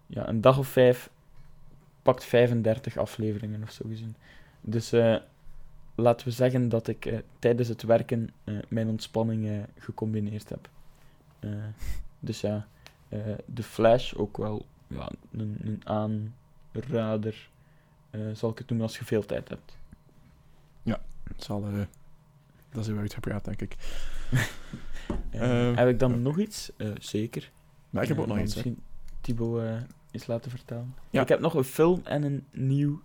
ja, 0.06 0.28
een 0.28 0.40
dag 0.40 0.58
of 0.58 0.68
vijf 0.68 1.10
pakt 2.02 2.24
35 2.24 2.96
afleveringen 2.96 3.62
of 3.62 3.70
zo 3.70 3.84
gezien. 3.88 4.14
Dus 4.60 4.90
laten 5.94 6.26
we 6.28 6.32
zeggen 6.32 6.68
dat 6.68 6.88
ik 6.88 7.22
tijdens 7.38 7.68
het 7.68 7.82
werken 7.82 8.30
mijn 8.68 8.88
ontspanning 8.88 9.64
gecombineerd 9.78 10.48
heb. 10.48 10.68
Dus 12.20 12.40
ja, 12.40 12.66
de 13.44 13.62
Flash 13.62 14.14
ook 14.14 14.36
wel 14.36 14.66
ja, 14.86 15.08
een, 15.32 15.80
een 15.84 16.34
aanrader, 16.84 17.50
eh, 18.10 18.20
zal 18.32 18.50
ik 18.50 18.58
het 18.58 18.68
noemen 18.68 18.86
als 18.86 18.98
je 18.98 19.04
veel 19.04 19.26
tijd 19.26 19.48
hebt. 19.48 19.76
Het 21.28 21.44
zal, 21.44 21.64
eh, 21.64 21.72
dat 22.70 22.80
is 22.80 22.86
heel 22.86 22.98
uitgepraat, 22.98 23.44
denk 23.44 23.60
ik. 23.60 23.76
Eh, 25.30 25.76
heb 25.76 25.88
ik 25.88 25.98
dan 25.98 26.10
ja. 26.10 26.16
nog 26.16 26.38
iets? 26.38 26.70
Zeker. 26.98 27.50
Maar 27.90 28.02
ik 28.02 28.08
heb 28.08 28.18
ook 28.18 28.26
nog 28.26 28.38
iets. 28.38 28.54
Misschien 28.54 28.82
Thibaut 29.20 29.62
eens 30.10 30.26
laten 30.26 30.50
vertellen. 30.50 30.94
Ja. 31.10 31.22
Ik 31.22 31.28
heb 31.28 31.40
nog 31.40 31.54
een 31.54 31.64
film 31.64 32.00
en 32.04 32.22
een 32.22 32.46
nieuw 32.50 33.00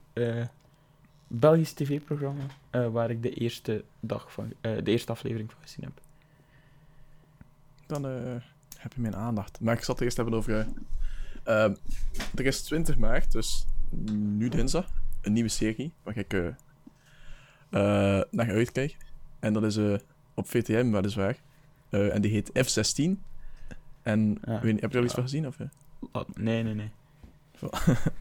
Belgisch 1.28 1.74
tv-programma 1.74 2.44
waar 2.92 3.10
ik 3.10 3.24
de 3.24 3.34
eerste, 3.34 3.84
dag 4.00 4.32
van, 4.32 4.54
de 4.62 4.84
eerste 4.84 5.12
aflevering 5.12 5.52
van 5.52 5.62
gezien 5.62 5.86
heb. 5.86 6.02
Dan 7.86 8.04
heb 8.78 8.94
je 8.94 9.02
mijn 9.02 9.16
aandacht. 9.16 9.60
Maar 9.60 9.76
ik 9.76 9.84
zal 9.84 9.94
het 9.94 10.04
eerst 10.04 10.18
hebben 10.18 10.36
over... 10.36 10.68
eh, 11.44 11.64
ehm, 11.64 11.74
er 12.36 12.46
is 12.46 12.62
20 12.62 12.98
maart, 12.98 13.32
dus 13.32 13.66
nu 14.12 14.50
dinsdag, 14.50 14.92
een 15.22 15.34
nieuwe 15.34 15.50
serie 15.50 15.94
waar 16.04 16.18
ik 16.18 16.34
eh, 16.34 16.48
eh, 17.70 18.24
naar 18.32 18.50
uitkijk. 18.52 18.98
En 19.40 19.54
dat 19.54 19.64
is 19.64 19.78
eh, 19.78 19.94
op 20.34 20.48
VTM 20.50 20.92
weliswaar. 20.92 21.38
Eh 21.90 22.14
en 22.16 22.22
die 22.22 22.32
heet 22.32 22.50
F16. 22.50 23.20
En 24.02 24.38
Ah. 24.46 24.62
weet 24.62 24.72
niet, 24.74 24.82
heb 24.82 24.92
je 24.92 24.98
er 24.98 25.04
iets 25.04 25.14
Ja. 25.14 25.20
van 25.20 25.30
gezien? 25.30 25.48
Of, 25.48 25.58
nee, 26.36 26.64
nee, 26.64 26.74
nee. 26.74 26.90
dan 27.60 27.70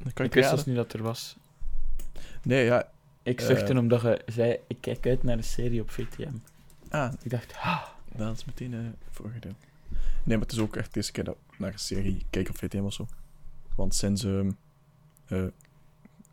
kan 0.14 0.26
Ik 0.26 0.34
wist 0.34 0.48
zelfs 0.48 0.64
niet 0.64 0.76
dat 0.76 0.92
er 0.92 1.02
was. 1.02 1.36
Nee, 2.42 2.64
ja. 2.64 2.88
Ik 3.22 3.40
zuchtte 3.40 3.78
omdat 3.78 4.00
je 4.02 4.22
zei, 4.26 4.56
ik 4.66 4.76
kijk 4.80 5.06
uit 5.06 5.22
naar 5.22 5.36
een 5.36 5.44
serie 5.44 5.80
op 5.80 5.90
VTM. 5.90 6.32
Ah, 6.88 7.12
Ik 7.22 7.30
dacht, 7.30 7.54
ah, 7.60 7.82
dat 8.16 8.36
is 8.36 8.44
meteen 8.44 8.74
eh 8.74 9.40
deel. 9.40 9.52
Nee, 10.24 10.36
maar 10.36 10.46
het 10.46 10.52
is 10.52 10.58
ook 10.58 10.76
echt 10.76 10.90
de 10.90 10.96
eerste 10.96 11.12
keer 11.12 11.24
dat 11.24 11.36
ik 11.50 11.58
naar 11.58 11.72
een 11.72 11.78
serie 11.78 12.26
kijk 12.30 12.48
op 12.48 12.56
VTM 12.56 12.82
of 12.82 12.92
zo. 12.92 13.06
Want 13.74 13.94
sinds 13.94 14.24
eh 14.24 14.48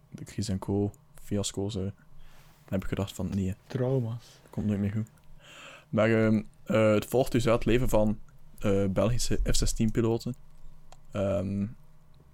de 0.10 0.26
Chris 0.26 0.50
en 0.50 0.60
Co. 0.60 0.92
fiasco's 1.24 1.78
heb 2.66 2.84
ik 2.84 2.90
gedacht 2.90 3.14
van 3.14 3.30
nee, 3.30 3.56
trauma's. 3.68 4.40
komt 4.50 4.66
nooit 4.66 4.80
meer 4.80 4.92
goed. 4.92 5.10
Maar 5.90 6.10
ehm, 6.10 6.42
eh, 6.64 6.94
het 6.94 7.06
volgt 7.06 7.32
dus 7.32 7.48
uit 7.48 7.56
het 7.56 7.66
leven 7.66 7.90
van 7.90 8.20
eh, 8.60 8.86
Belgische 8.86 9.40
F-16-piloten. 9.44 10.36
Ehm, 11.12 11.66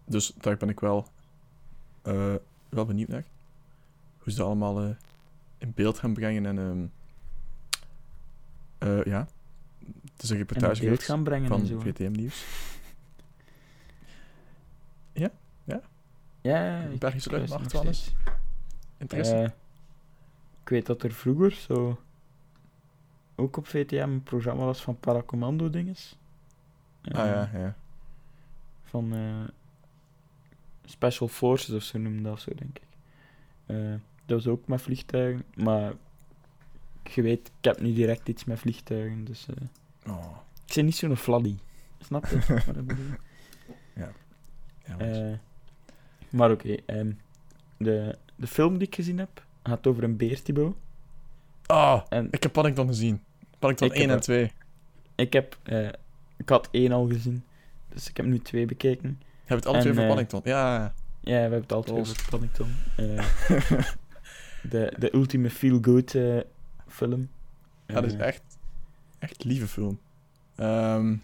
dus 0.05 0.33
daar 0.37 0.57
ben 0.57 0.69
ik 0.69 0.79
wel, 0.79 1.07
wel 2.69 2.85
benieuwd 2.85 3.07
naar. 3.07 3.25
Hoe 4.17 4.31
ze 4.31 4.37
dat 4.37 4.47
allemaal 4.47 4.95
in 5.57 5.71
beeld 5.75 5.99
gaan 5.99 6.13
brengen. 6.13 6.45
En 6.45 6.91
ja, 9.03 9.27
het 10.15 10.23
is 10.23 10.29
een 10.29 10.37
reportage 10.37 10.95
gaan 10.97 11.23
brengen 11.23 11.47
van. 11.47 11.65
VTM 11.81 12.11
Nieuws. 12.11 12.45
Ja, 15.13 15.81
ja, 16.41 16.81
ik- 16.81 16.99
Belgische 16.99 17.29
ik 17.29 17.35
luchtmacht, 17.37 17.63
nog 17.63 17.71
Wannes? 17.71 17.97
steeds. 18.01 18.15
Interesse? 18.97 19.35
Eh, 19.35 19.43
ik 20.63 20.69
weet 20.69 20.85
dat 20.85 21.03
er 21.03 21.11
vroeger 21.11 21.51
zo 21.51 21.99
ook 23.35 23.57
op 23.57 23.67
VTM 23.67 23.95
een 23.95 24.23
programma 24.23 24.63
was 24.65 24.81
van 24.81 24.99
paracommando 24.99 25.69
dinges. 25.69 26.17
Eh, 27.01 27.19
ah 27.19 27.25
ja, 27.25 27.49
ja. 27.59 27.75
Van 28.83 29.13
eh, 29.13 29.43
Special 30.85 31.27
Forces 31.27 31.75
of 31.75 31.83
zo 31.83 31.97
noemde 31.99 32.21
dat 32.21 32.41
zo, 32.41 32.51
denk 32.55 32.77
ik. 32.77 32.83
Eh, 33.65 33.89
dat 34.25 34.43
was 34.43 34.47
ook 34.47 34.67
met 34.67 34.81
vliegtuigen, 34.81 35.43
maar 35.55 35.93
je 37.03 37.21
weet, 37.21 37.47
ik 37.59 37.63
heb 37.65 37.79
niet 37.79 37.95
direct 37.95 38.27
iets 38.29 38.43
met 38.45 38.59
vliegtuigen, 38.59 39.25
dus 39.25 39.47
eh, 39.47 39.55
Oh, 40.07 40.37
ik 40.67 40.73
ben 40.75 40.85
niet 40.85 40.95
zo'n 40.95 41.15
fladdy. 41.17 41.55
Snap 41.99 42.25
je 42.25 42.39
wat 42.65 42.75
ik 42.75 42.87
bedoel? 42.87 43.05
ja, 43.95 44.11
Wannes. 44.87 45.17
Eh, 45.17 45.37
maar 46.29 46.51
oké, 46.51 46.75
ehm, 46.85 47.11
de, 47.77 48.17
de 48.35 48.47
film 48.47 48.77
die 48.77 48.87
ik 48.87 48.95
gezien 48.95 49.17
heb 49.17 49.43
gaat 49.63 49.87
over 49.87 50.03
een 50.03 50.17
beer, 50.17 50.41
Thibaut. 50.41 50.75
Ah, 51.65 52.01
En 52.09 52.27
ik 52.31 52.43
heb 52.43 52.51
Paddington 52.51 52.87
gezien. 52.87 53.23
Paddington 53.59 53.87
Ik 53.87 53.93
1 53.93 54.01
heb 54.01 54.09
en 54.09 54.15
er- 54.15 54.21
2. 54.21 54.51
ik 55.15 55.33
heb... 55.33 55.57
eh, 55.63 55.87
ik 56.37 56.49
had 56.49 56.67
één 56.71 56.91
al 56.91 57.07
gezien. 57.07 57.43
Dus 57.89 58.09
ik 58.09 58.17
heb 58.17 58.25
nu 58.25 58.39
twee 58.39 58.65
bekeken. 58.65 59.21
Heb 59.39 59.47
je 59.47 59.55
het 59.55 59.65
alle 59.65 59.79
twee 59.79 59.91
En, 59.93 59.97
over 59.99 60.01
eh, 60.03 60.07
Paddington? 60.15 60.41
Ja, 60.43 60.77
Ja, 60.83 60.93
we 61.21 61.31
hebben 61.31 61.61
het 61.61 61.71
altijd 61.71 61.97
over 61.99 62.25
Paddington. 62.29 62.67
De, 64.69 64.93
de 64.97 65.13
ultieme 65.15 65.49
feel-good 65.49 66.15
film. 66.87 67.29
ja, 67.85 67.93
dat 67.93 68.03
is 68.05 68.13
echt, 68.13 68.41
echt 69.29 69.43
lieve 69.43 69.67
film. 69.67 69.99
Ehm, 70.55 71.15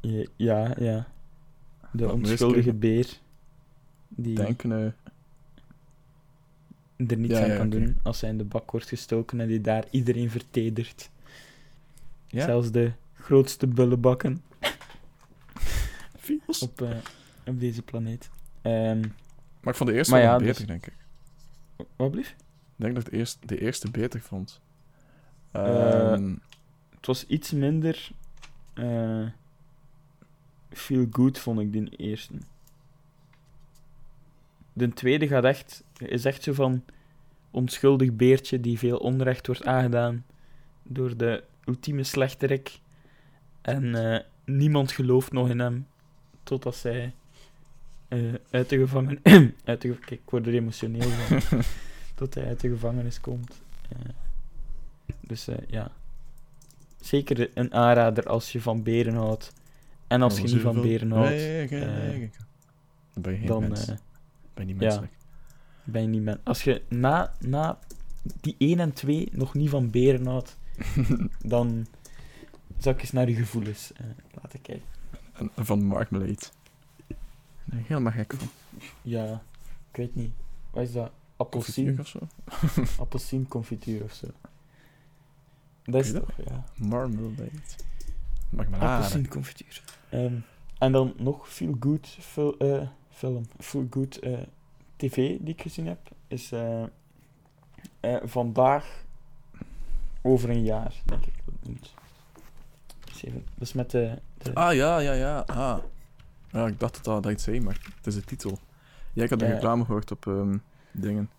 ja, 0.00 0.26
ja, 0.36 0.74
ja. 0.78 1.08
De 1.92 2.04
Wat 2.04 2.12
onschuldige 2.14 2.72
beer. 2.72 3.18
Die 4.08 4.34
denken, 4.34 4.70
er 4.70 4.94
niets 7.18 7.34
Ja, 7.34 7.42
aan 7.42 7.48
ja, 7.50 7.56
kan 7.56 7.70
doen 7.70 7.98
als 8.02 8.20
hij 8.20 8.30
in 8.30 8.38
de 8.38 8.44
bak 8.44 8.70
wordt 8.70 8.88
gestoken 8.88 9.40
en 9.40 9.48
die 9.48 9.60
daar 9.60 9.84
iedereen 9.90 10.30
vertedert. 10.30 11.10
ja, 12.26 12.44
Zelfs 12.44 12.70
de 12.70 12.92
grootste 13.14 13.66
bullenbakken 13.66 14.42
op, 16.60 16.80
eh, 16.82 16.96
op 17.46 17.60
deze 17.60 17.82
planeet. 17.82 18.30
Ehm 18.62 19.00
Maar 19.60 19.72
ik 19.72 19.74
vond 19.74 19.90
de 19.90 19.96
eerste 19.96 20.14
wel 20.14 20.38
beter, 20.38 20.54
dus- 20.56 20.66
denk 20.66 20.86
ik. 20.86 20.94
wat 21.96 22.10
blieft? 22.10 22.30
Ik 22.30 22.86
denk 22.86 22.94
dat 22.94 23.06
ik 23.06 23.10
de 23.12 23.18
eerste, 23.18 23.46
de 23.46 23.60
eerste 23.60 23.90
beter 23.90 24.20
vond. 24.20 24.60
Eh, 25.50 26.12
Ehm, 26.12 26.34
Het 27.00 27.06
was 27.06 27.26
iets 27.26 27.50
minder 27.52 28.10
eh 28.74 29.26
feel 30.70 31.06
good, 31.10 31.38
vond 31.38 31.60
ik, 31.60 31.72
de 31.72 31.96
eerste. 31.96 32.34
De 34.72 34.88
tweede 34.92 35.28
gaat 35.28 35.44
echt, 35.44 35.84
is 35.98 36.24
echt 36.24 36.42
zo 36.42 36.52
van 36.52 36.84
onschuldig 37.50 38.12
beertje 38.12 38.60
die 38.60 38.78
veel 38.78 38.98
onrecht 38.98 39.46
wordt 39.46 39.64
aangedaan 39.64 40.24
door 40.82 41.16
de 41.16 41.44
ultieme 41.64 42.02
slechterik. 42.04 42.80
En 43.60 43.94
eh, 44.14 44.20
niemand 44.44 44.92
gelooft 44.92 45.32
nog 45.32 45.48
in 45.48 45.58
hem 45.58 45.86
totdat 46.42 46.76
zij 46.76 47.14
eh, 48.08 48.34
uit 48.50 48.68
de 48.68 48.78
gevangen... 48.78 49.20
uit 49.64 49.80
de, 49.80 49.88
ge- 49.94 49.98
kijk, 50.00 50.20
ik 50.20 50.30
word 50.30 50.46
er 50.46 50.54
emotioneel 50.54 51.08
van. 51.10 51.60
tot 52.14 52.34
hij 52.34 52.46
uit 52.46 52.60
de 52.60 52.68
gevangenis 52.68 53.20
komt. 53.20 53.62
Dus 55.20 55.48
ja. 55.68 55.90
Zeker 57.00 57.50
een 57.54 57.74
aanrader 57.74 58.24
als 58.28 58.52
je 58.52 58.60
van 58.60 58.82
beren 58.82 59.14
houdt. 59.14 59.52
En 60.06 60.22
als 60.22 60.36
je 60.36 60.42
niet 60.42 60.60
van 60.60 60.80
beren 60.82 61.10
houdt, 61.10 61.30
Nee, 61.30 61.68
nee, 61.68 61.80
nee, 61.80 61.82
eh, 61.82 62.08
nee. 62.08 62.30
Dan 63.12 63.22
ben 63.22 63.32
je 63.32 63.38
geen 63.38 63.46
dan 63.46 63.68
mens. 63.68 63.88
eh, 63.88 63.96
ben 64.54 64.66
je 64.66 64.72
niet 64.72 64.82
ja. 64.82 64.86
menselijk. 64.86 65.12
ben 65.84 66.02
je 66.02 66.08
niet 66.08 66.22
met. 66.22 66.38
Als 66.44 66.62
je 66.64 66.82
na, 66.88 67.34
na 67.38 67.78
die 68.40 68.54
1 68.58 68.80
en 68.80 68.92
2 68.92 69.28
nog 69.32 69.54
niet 69.54 69.68
van 69.70 69.90
beren 69.90 70.26
houdt, 70.26 70.58
dan 71.44 71.86
zou 72.78 72.94
ik 72.94 73.00
eens 73.00 73.12
naar 73.12 73.28
je 73.28 73.34
gevoelens 73.34 73.92
eh, 73.92 74.04
laten 74.42 74.62
kijken. 74.62 74.84
En 75.32 75.50
van 75.56 75.84
Mark. 75.84 76.10
Nee, 76.10 76.36
helemaal 77.64 78.12
gek 78.12 78.34
van. 78.36 78.48
Ja, 79.02 79.42
ik 79.90 79.96
weet 79.96 80.14
niet. 80.14 80.32
Wat 80.70 80.82
is 80.82 80.92
dat? 80.92 81.10
Confituur 81.50 81.88
Appelsien? 81.96 82.00
of 82.00 82.06
zo? 82.06 83.02
Appelsienconfituur 83.02 84.02
of 84.02 84.12
zo. 84.12 84.26
Dat 85.90 86.04
is 86.04 86.12
toch, 86.12 86.30
ja. 86.48 86.64
Marmalade. 86.76 87.48
Marmalade. 88.48 88.86
Appelsienconfituur. 88.86 89.82
Ehm, 90.08 90.34
en 90.78 90.92
dan 90.92 91.14
nog 91.16 91.48
Feel 91.48 91.76
Good 91.80 92.06
fil- 92.20 92.56
eh, 92.58 92.88
film. 93.10 93.46
Feel 93.58 93.86
Good 93.90 94.16
eh, 94.18 94.38
TV 94.96 95.14
die 95.16 95.54
ik 95.54 95.62
gezien 95.62 95.86
heb. 95.86 95.98
Is 96.28 96.52
eh, 96.52 96.82
eh, 98.00 98.16
vandaag 98.24 99.04
over 100.22 100.50
een 100.50 100.62
jaar, 100.64 100.94
denk 101.04 101.24
ik. 101.26 101.32
dat 101.44 101.54
noemt. 101.62 101.94
Even- 103.24 103.44
Dat 103.54 103.68
is 103.68 103.72
met 103.72 103.90
de. 103.90 104.18
de 104.38 104.54
Ah, 104.54 104.74
ja, 104.74 104.98
ja, 104.98 105.12
ja. 105.12 105.38
Ah. 105.38 105.78
Ja, 106.52 106.66
ik 106.66 106.80
dacht 106.80 106.94
dat 106.94 107.04
dat, 107.04 107.22
dat 107.22 107.32
iets 107.32 107.44
zei, 107.44 107.60
maar 107.60 107.78
het 107.96 108.06
is 108.06 108.14
de 108.14 108.24
titel. 108.24 108.58
Ja, 109.12 109.24
ik 109.24 109.30
had 109.30 109.40
een 109.42 109.48
Ja. 109.48 109.52
reclame 109.54 109.84
gehoord 109.84 110.10
op 110.10 110.26
ehm, 110.26 110.56
dingen. 110.92 111.30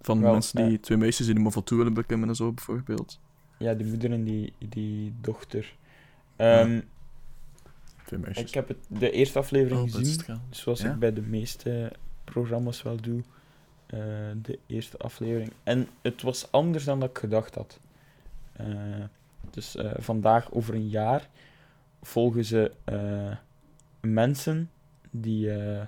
Van 0.00 0.20
Wel, 0.20 0.32
mensen 0.32 0.62
die, 0.62 0.70
ja. 0.72 0.78
twee 0.80 0.98
meisjes 0.98 1.26
die 1.26 1.34
de 1.34 1.40
Ventoux 1.40 1.70
willen 1.76 1.94
beklimmen 1.94 2.28
en 2.28 2.34
zo, 2.34 2.52
bijvoorbeeld. 2.52 3.20
Ja, 3.58 3.74
die 3.74 3.86
moeder 3.86 4.12
en 4.12 4.24
die, 4.24 4.52
die 4.68 5.12
dochter. 5.20 5.74
Ehm, 6.36 6.80
Twee 8.04 8.20
meisjes. 8.20 8.48
ik 8.48 8.54
heb 8.54 8.68
het, 8.68 8.76
de 8.88 9.10
eerste 9.10 9.38
aflevering 9.38 9.80
Oh, 9.80 9.94
gezien. 9.94 10.12
het 10.12 10.22
gaan. 10.22 10.42
Zoals 10.50 10.80
Ja? 10.80 10.92
ik 10.92 10.98
bij 10.98 11.12
de 11.12 11.22
meeste 11.22 11.92
programma's 12.24 12.82
wel 12.82 12.96
doe. 13.00 13.22
eh, 13.86 13.98
de 14.42 14.58
eerste 14.66 14.96
aflevering. 14.98 15.52
En 15.62 15.88
het 16.02 16.22
was 16.22 16.52
anders 16.52 16.84
dan 16.84 17.00
dat 17.00 17.08
ik 17.10 17.18
gedacht 17.18 17.54
had. 17.54 17.80
Eh, 18.52 18.66
dus 19.50 19.76
eh, 19.76 19.90
vandaag, 19.98 20.52
over 20.52 20.74
een 20.74 20.88
jaar, 20.88 21.28
volgen 22.02 22.44
ze 22.44 22.72
eh, 22.84 23.36
mensen 24.00 24.70
die, 25.10 25.52
eh 25.52 25.86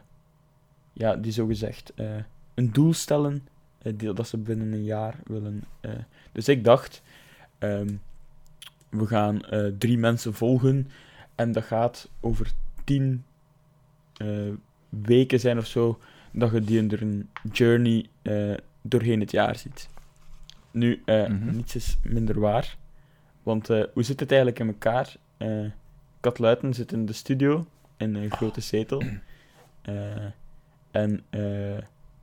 ja, 0.92 1.16
die 1.16 1.32
zogezegd 1.32 1.92
eh, 1.94 2.16
een 2.54 2.72
doel 2.72 2.92
stellen 2.92 3.48
die, 3.94 4.12
dat 4.12 4.28
ze 4.28 4.36
binnen 4.36 4.72
een 4.72 4.84
jaar 4.84 5.14
willen. 5.24 5.64
eh. 5.80 5.90
Dus 6.32 6.48
ik 6.48 6.64
dacht, 6.64 7.02
ehm, 7.60 7.88
we 8.88 9.06
gaan 9.06 9.42
eh, 9.44 9.66
drie 9.78 9.98
mensen 9.98 10.34
volgen 10.34 10.88
en 11.34 11.52
dat 11.52 11.64
gaat 11.64 12.08
over 12.20 12.50
tien 12.84 13.24
eh, 14.16 14.28
weken 14.88 15.40
zijn 15.40 15.58
of 15.58 15.66
zo, 15.66 15.98
dat 16.32 16.52
je 16.52 16.60
die 16.60 16.78
een 17.00 17.28
journey 17.52 18.06
eh, 18.22 18.54
doorheen 18.82 19.20
het 19.20 19.30
jaar 19.30 19.56
ziet. 19.56 19.88
Nu, 20.70 21.02
Mhm. 21.06 21.56
niets 21.56 21.74
is 21.74 21.96
minder 22.02 22.40
waar. 22.40 22.76
Want 23.42 23.66
hoe 23.68 24.02
zit 24.02 24.20
het 24.20 24.30
eigenlijk 24.30 24.60
in 24.60 24.66
elkaar? 24.66 25.16
Eh 25.36 25.64
Kat 26.20 26.38
Luiten 26.38 26.74
zit 26.74 26.92
in 26.92 27.06
de 27.06 27.12
studio, 27.12 27.66
in 27.96 28.14
een 28.14 28.30
grote 28.30 28.60
zetel. 28.60 29.02
En 30.90 31.24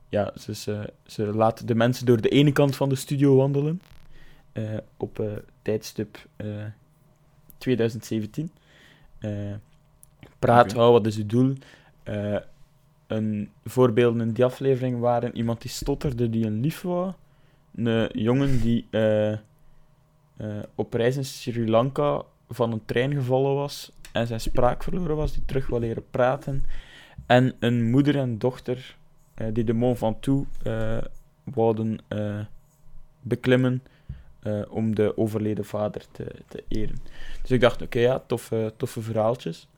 ja, 0.08 0.32
ze, 0.38 0.54
ze, 0.54 0.92
ze 1.06 1.22
laten 1.22 1.66
de 1.66 1.74
mensen 1.74 2.06
door 2.06 2.20
de 2.20 2.28
ene 2.28 2.52
kant 2.52 2.76
van 2.76 2.88
de 2.88 2.94
studio 2.94 3.36
wandelen. 3.36 3.80
Eh, 4.52 4.76
op 4.96 5.20
eh, 5.20 5.26
tijdstip 5.62 6.26
eh, 6.36 6.64
2017. 7.58 8.50
Eh, 9.18 9.30
praat, 10.38 10.72
hou, 10.72 10.92
wat 10.92 11.06
is 11.06 11.16
uw 11.16 11.26
doel? 11.26 11.54
Een 13.06 13.50
voorbeelden 13.64 14.20
in 14.20 14.32
die 14.32 14.44
aflevering 14.44 15.00
waren 15.00 15.36
iemand 15.36 15.60
die 15.60 15.70
stotterde, 15.70 16.30
die 16.30 16.46
een 16.46 16.60
lief 16.60 16.82
wou. 16.82 17.12
Een 17.74 18.08
jongen 18.12 18.60
die 18.60 18.86
op 20.74 20.94
reis 20.94 21.16
in 21.16 21.24
Sri 21.24 21.70
Lanka 21.70 22.22
van 22.48 22.72
een 22.72 22.84
trein 22.84 23.14
gevallen 23.14 23.54
was 23.54 23.92
en 24.12 24.26
zijn 24.26 24.40
spraak 24.40 24.82
verloren 24.82 25.16
was, 25.16 25.32
die 25.32 25.44
terug 25.44 25.66
wil 25.66 25.78
leren 25.78 26.04
praten. 26.10 26.64
En 27.26 27.54
een 27.58 27.90
moeder 27.90 28.16
en 28.16 28.38
dochter 28.38 28.96
die 29.52 29.64
de 29.64 29.72
Mont 29.72 29.98
Ventoux 29.98 30.48
eh 30.62 30.98
wouden 31.54 31.98
eh, 32.08 32.40
beklimmen 33.20 33.82
eh, 34.42 34.60
om 34.68 34.94
de 34.94 35.16
overleden 35.16 35.64
vader 35.64 36.02
te, 36.12 36.34
te 36.48 36.64
eren. 36.68 36.96
Dus 37.42 37.50
ik 37.50 37.60
dacht, 37.60 37.82
oké, 37.82 37.98
ja, 37.98 38.22
toffe, 38.26 38.72
toffe 38.76 39.00
verhaaltjes. 39.00 39.68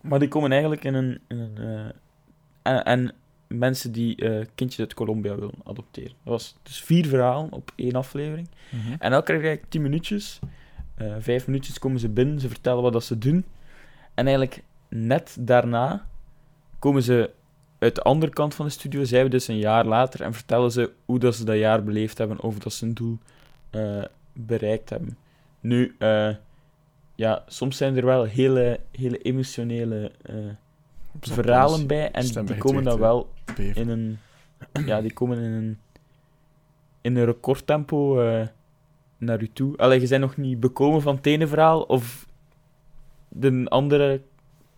Maar 0.00 0.18
die 0.18 0.28
komen 0.28 0.50
eigenlijk 0.50 0.84
in 0.84 0.94
een... 0.94 1.20
In 1.28 1.38
een 1.38 1.56
eh, 1.58 1.92
en, 2.62 2.84
en 2.84 3.14
mensen 3.46 3.92
die 3.92 4.16
eh, 4.16 4.46
kindjes 4.54 4.80
uit 4.80 4.94
Colombia 4.94 5.34
willen 5.34 5.54
adopteren. 5.64 6.16
Dat 6.22 6.32
was 6.32 6.56
dus 6.62 6.82
vier 6.82 7.06
verhalen 7.06 7.52
op 7.52 7.72
één 7.76 7.92
aflevering. 7.92 8.48
Mhm. 8.70 8.94
En 8.98 9.12
elke 9.12 9.38
krijg 9.38 9.58
ik 9.58 9.64
tien 9.68 9.82
minuutjes. 9.82 10.38
Vijf 11.18 11.46
minuutjes 11.46 11.78
komen 11.78 12.00
ze 12.00 12.08
binnen, 12.08 12.40
ze 12.40 12.48
vertellen 12.48 12.82
wat 12.82 12.92
dat 12.92 13.04
ze 13.04 13.18
doen. 13.18 13.44
En 14.14 14.26
eigenlijk 14.26 14.62
net 14.88 15.36
daarna 15.40 16.06
komen 16.78 17.02
ze 17.02 17.30
uit 17.78 17.94
de 17.94 18.02
andere 18.02 18.32
kant 18.32 18.54
van 18.54 18.66
de 18.66 18.72
studio, 18.72 19.04
zijn 19.04 19.24
we 19.24 19.30
dus 19.30 19.48
een 19.48 19.58
jaar 19.58 19.86
later, 19.86 20.22
en 20.22 20.34
vertellen 20.34 20.70
ze 20.70 20.92
hoe 21.04 21.18
dat 21.18 21.34
ze 21.34 21.44
dat 21.44 21.56
jaar 21.56 21.84
beleefd 21.84 22.18
hebben, 22.18 22.40
of 22.40 22.58
dat 22.58 22.72
ze 22.72 22.86
een 22.86 22.94
doel 22.94 23.18
eh, 23.74 24.04
bereikt 24.32 24.90
hebben. 24.90 25.16
Nu, 25.60 25.94
eh, 25.98 26.30
ja, 27.14 27.44
soms 27.46 27.76
zijn 27.76 27.96
er 27.96 28.04
wel 28.04 28.24
hele, 28.24 28.80
hele 28.90 29.18
emotionele 29.18 30.12
eh, 30.22 30.34
verhalen 31.20 31.86
bij, 31.86 32.10
en 32.10 32.24
stem 32.24 32.46
die 32.46 32.56
komen 32.56 32.84
dan 32.84 32.98
wel 32.98 33.30
in 33.56 33.88
een, 33.88 34.18
ja, 34.86 35.00
die 35.00 35.12
komen 35.12 35.38
in 35.38 35.52
een, 35.52 35.78
in 37.00 37.16
een 37.16 37.24
recordtempo 37.24 38.14
naar 39.18 39.42
u 39.42 39.50
toe. 39.52 39.76
Allee, 39.76 40.00
je 40.00 40.08
bent 40.08 40.20
nog 40.20 40.36
niet 40.36 40.60
bekomen 40.60 41.02
van 41.02 41.16
het 41.16 41.26
ene 41.26 41.46
verhaal, 41.46 41.82
of 41.82 42.26
de 43.28 43.66
andere 43.68 44.20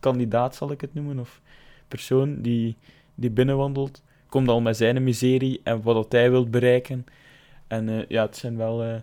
kandidaat, 0.01 0.55
zal 0.55 0.71
ik 0.71 0.81
het 0.81 0.95
noemen, 0.95 1.19
of 1.19 1.41
persoon 1.89 2.43
die, 2.43 2.77
die 3.15 3.31
binnenwandelt, 3.31 4.03
komt 4.29 4.49
al 4.49 4.61
met 4.61 4.77
zijn 4.77 5.05
miserie 5.05 5.61
en 5.63 5.83
wat 5.83 5.95
dat 5.95 6.13
hij 6.13 6.31
wil 6.31 6.49
bereiken. 6.49 7.07
En 7.67 7.89
eh, 7.89 8.09
ja, 8.09 8.23
het 8.27 8.37
zijn 8.37 8.57
wel 8.57 8.83
eh, 8.83 9.01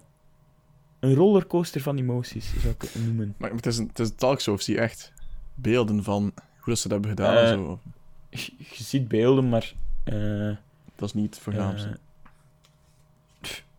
een 0.99 1.13
rollercoaster 1.15 1.81
van 1.81 1.97
emoties, 1.97 2.51
zou 2.61 2.73
ik 2.73 2.81
het 2.81 2.95
noemen. 3.05 3.35
Maar 3.37 3.51
het 3.51 3.65
is 3.65 3.77
een, 3.77 3.87
het 3.87 3.99
is 3.99 4.09
een 4.09 4.15
talkshow, 4.15 4.53
of 4.53 4.61
zie 4.61 4.75
je 4.75 4.81
echt 4.81 5.11
beelden 5.55 6.03
van 6.03 6.21
hoe 6.57 6.73
dat 6.73 6.77
ze 6.79 6.87
dat 6.87 7.03
hebben 7.03 7.09
gedaan 7.09 7.35
en 7.37 7.43
Eh, 7.43 7.65
zo. 7.65 7.79
Je, 8.29 8.51
je 8.57 8.83
ziet 8.83 9.07
beelden, 9.07 9.49
maar 9.49 9.73
Dat 10.95 11.07
is 11.07 11.13
niet 11.13 11.39
hè. 11.83 11.91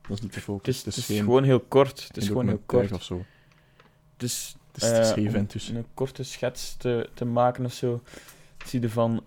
dat 0.00 0.16
is 0.16 0.20
niet 0.20 0.32
de 0.32 0.34
het 0.34 0.44
focus. 0.44 0.68
is, 0.76 0.84
Het 0.84 0.86
is, 0.86 0.96
het 0.96 1.08
is 1.08 1.16
geen, 1.16 1.24
gewoon 1.24 1.44
heel 1.44 1.60
kort. 1.60 2.06
Het 2.08 2.16
is 2.16 2.26
gewoon 2.26 2.48
heel 2.48 2.62
kort. 2.66 2.92
of 2.92 3.02
zo. 3.02 3.24
Het 4.12 4.22
is, 4.22 4.56
het 4.72 4.82
is 4.82 5.12
om 5.12 5.46
dus. 5.46 5.68
Een 5.68 5.86
korte 5.94 6.22
schets 6.22 6.76
te, 6.76 7.08
te 7.14 7.24
maken 7.24 7.64
of 7.64 7.72
zo. 7.72 8.02
Zie 8.66 8.80
je 8.80 8.90
van 8.90 9.22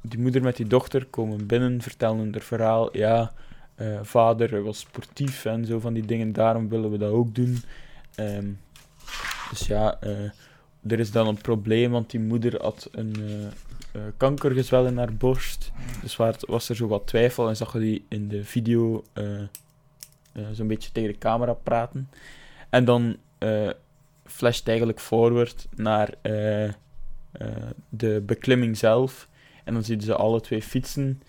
die 0.00 0.18
moeder 0.18 0.42
met 0.42 0.56
die 0.56 0.66
dochter 0.66 1.06
komen 1.06 1.46
binnen, 1.46 1.82
vertellen 1.82 2.32
haar 2.32 2.40
verhaal. 2.42 2.96
Ja, 2.96 3.32
eh, 3.74 3.98
vader 4.02 4.62
was 4.62 4.78
sportief 4.78 5.44
en 5.44 5.66
zo 5.66 5.78
van 5.78 5.92
die 5.92 6.06
dingen, 6.06 6.32
daarom 6.32 6.68
willen 6.68 6.90
we 6.90 6.98
dat 6.98 7.10
ook 7.10 7.34
doen. 7.34 7.62
Ehm, 8.14 8.52
dus 9.50 9.66
ja, 9.66 10.00
eh, 10.00 10.30
er 10.86 10.98
is 10.98 11.10
dan 11.10 11.26
een 11.26 11.40
probleem, 11.40 11.90
want 11.90 12.10
die 12.10 12.20
moeder 12.20 12.62
had 12.62 12.88
een 12.92 13.14
eh, 13.18 13.46
eh, 13.46 14.12
kankergezwel 14.16 14.86
in 14.86 14.98
haar 14.98 15.14
borst. 15.14 15.72
Dus 16.02 16.16
waar, 16.16 16.34
was 16.40 16.68
er 16.68 16.76
zo 16.76 16.86
wat 16.86 17.06
twijfel 17.06 17.48
en 17.48 17.56
zag 17.56 17.72
je 17.72 17.78
die 17.78 18.04
in 18.08 18.28
de 18.28 18.44
video 18.44 19.04
zo'n 20.52 20.66
beetje 20.66 20.92
tegen 20.92 21.12
de 21.12 21.18
camera 21.18 21.52
praten. 21.52 22.10
En 22.70 22.84
dan 22.84 23.16
flasht 24.24 24.68
eigenlijk 24.68 25.00
forward 25.00 25.66
naar 25.76 26.14
de 27.88 28.22
beklimming 28.26 28.76
zelf. 28.76 29.28
En 29.64 29.74
dan 29.74 29.84
zien 29.84 30.00
ze 30.00 30.14
alle 30.14 30.40
twee 30.40 30.62
fietsen. 30.62 31.22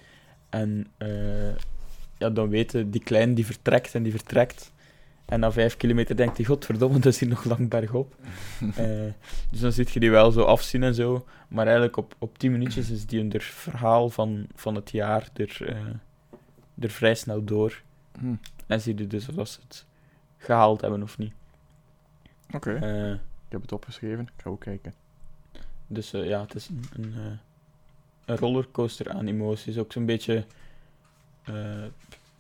En 0.49 0.87
eh, 0.97 1.07
ja, 2.17 2.29
dan 2.29 2.49
weten 2.49 2.91
die 2.91 3.03
kleine 3.03 3.33
die 3.33 3.45
vertrekt 3.45 3.95
en 3.95 4.03
die 4.03 4.11
vertrekt. 4.11 4.73
En 5.25 5.39
na 5.39 5.51
vijf 5.51 5.77
kilometer 5.77 6.15
denkt 6.15 6.37
hij, 6.37 6.45
godverdomme, 6.45 6.99
dat 6.99 7.13
is 7.13 7.19
hier 7.19 7.29
nog 7.29 7.43
lang 7.43 7.69
bergop. 7.69 8.15
Eh, 8.75 9.11
dus 9.51 9.59
dan 9.59 9.71
zit 9.71 9.91
je 9.91 9.99
die 9.99 10.11
wel 10.11 10.31
zo 10.31 10.43
afzien 10.43 10.83
en 10.83 10.95
zo. 10.95 11.25
Maar 11.47 11.65
eigenlijk 11.65 11.97
op, 11.97 12.15
op 12.19 12.37
tien 12.37 12.51
minuutjes 12.51 12.89
is 12.89 13.05
die 13.05 13.19
hun 13.19 13.41
verhaal 13.41 14.09
van, 14.09 14.47
van 14.55 14.75
het 14.75 14.91
jaar 14.91 15.29
er, 15.33 15.57
eh, 15.67 15.77
er 16.79 16.89
vrij 16.89 17.15
snel 17.15 17.43
door. 17.43 17.81
Hm, 18.19 18.33
En 18.67 18.81
zie 18.81 18.97
je 18.97 19.07
dus 19.07 19.29
of 19.29 19.47
ze 19.47 19.59
het 19.67 19.85
gehaald 20.37 20.81
hebben 20.81 21.03
of 21.03 21.17
niet. 21.17 21.33
Oké, 22.51 22.73
Eh, 22.73 23.11
ik 23.11 23.51
heb 23.51 23.61
het 23.61 23.71
opgeschreven. 23.71 24.23
Ik 24.35 24.41
ga 24.43 24.49
ook 24.49 24.59
kijken. 24.59 24.93
dus 25.87 26.11
ja, 26.11 26.41
het 26.41 26.55
is 26.55 26.69
een, 26.69 26.83
een, 26.93 27.39
een 28.25 28.37
rollercoaster 28.37 29.09
aan 29.11 29.27
emoties. 29.27 29.77
Ook 29.77 29.91
zo'n 29.91 30.05
beetje... 30.05 30.45
eh, 31.45 31.83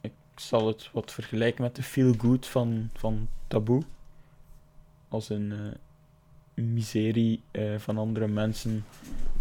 ik 0.01 0.11
zal 0.35 0.67
het 0.67 0.89
wat 0.91 1.11
vergelijken 1.11 1.63
met 1.63 1.75
de 1.75 1.83
feel 1.83 2.13
good 2.17 2.47
van, 2.47 2.89
van 2.93 3.27
Taboe. 3.47 3.83
Als 5.07 5.29
een 5.29 5.51
eh, 5.51 6.63
miserie 6.63 7.41
eh, 7.51 7.77
van 7.77 7.97
andere 7.97 8.27
mensen, 8.27 8.85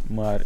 maar 0.08 0.44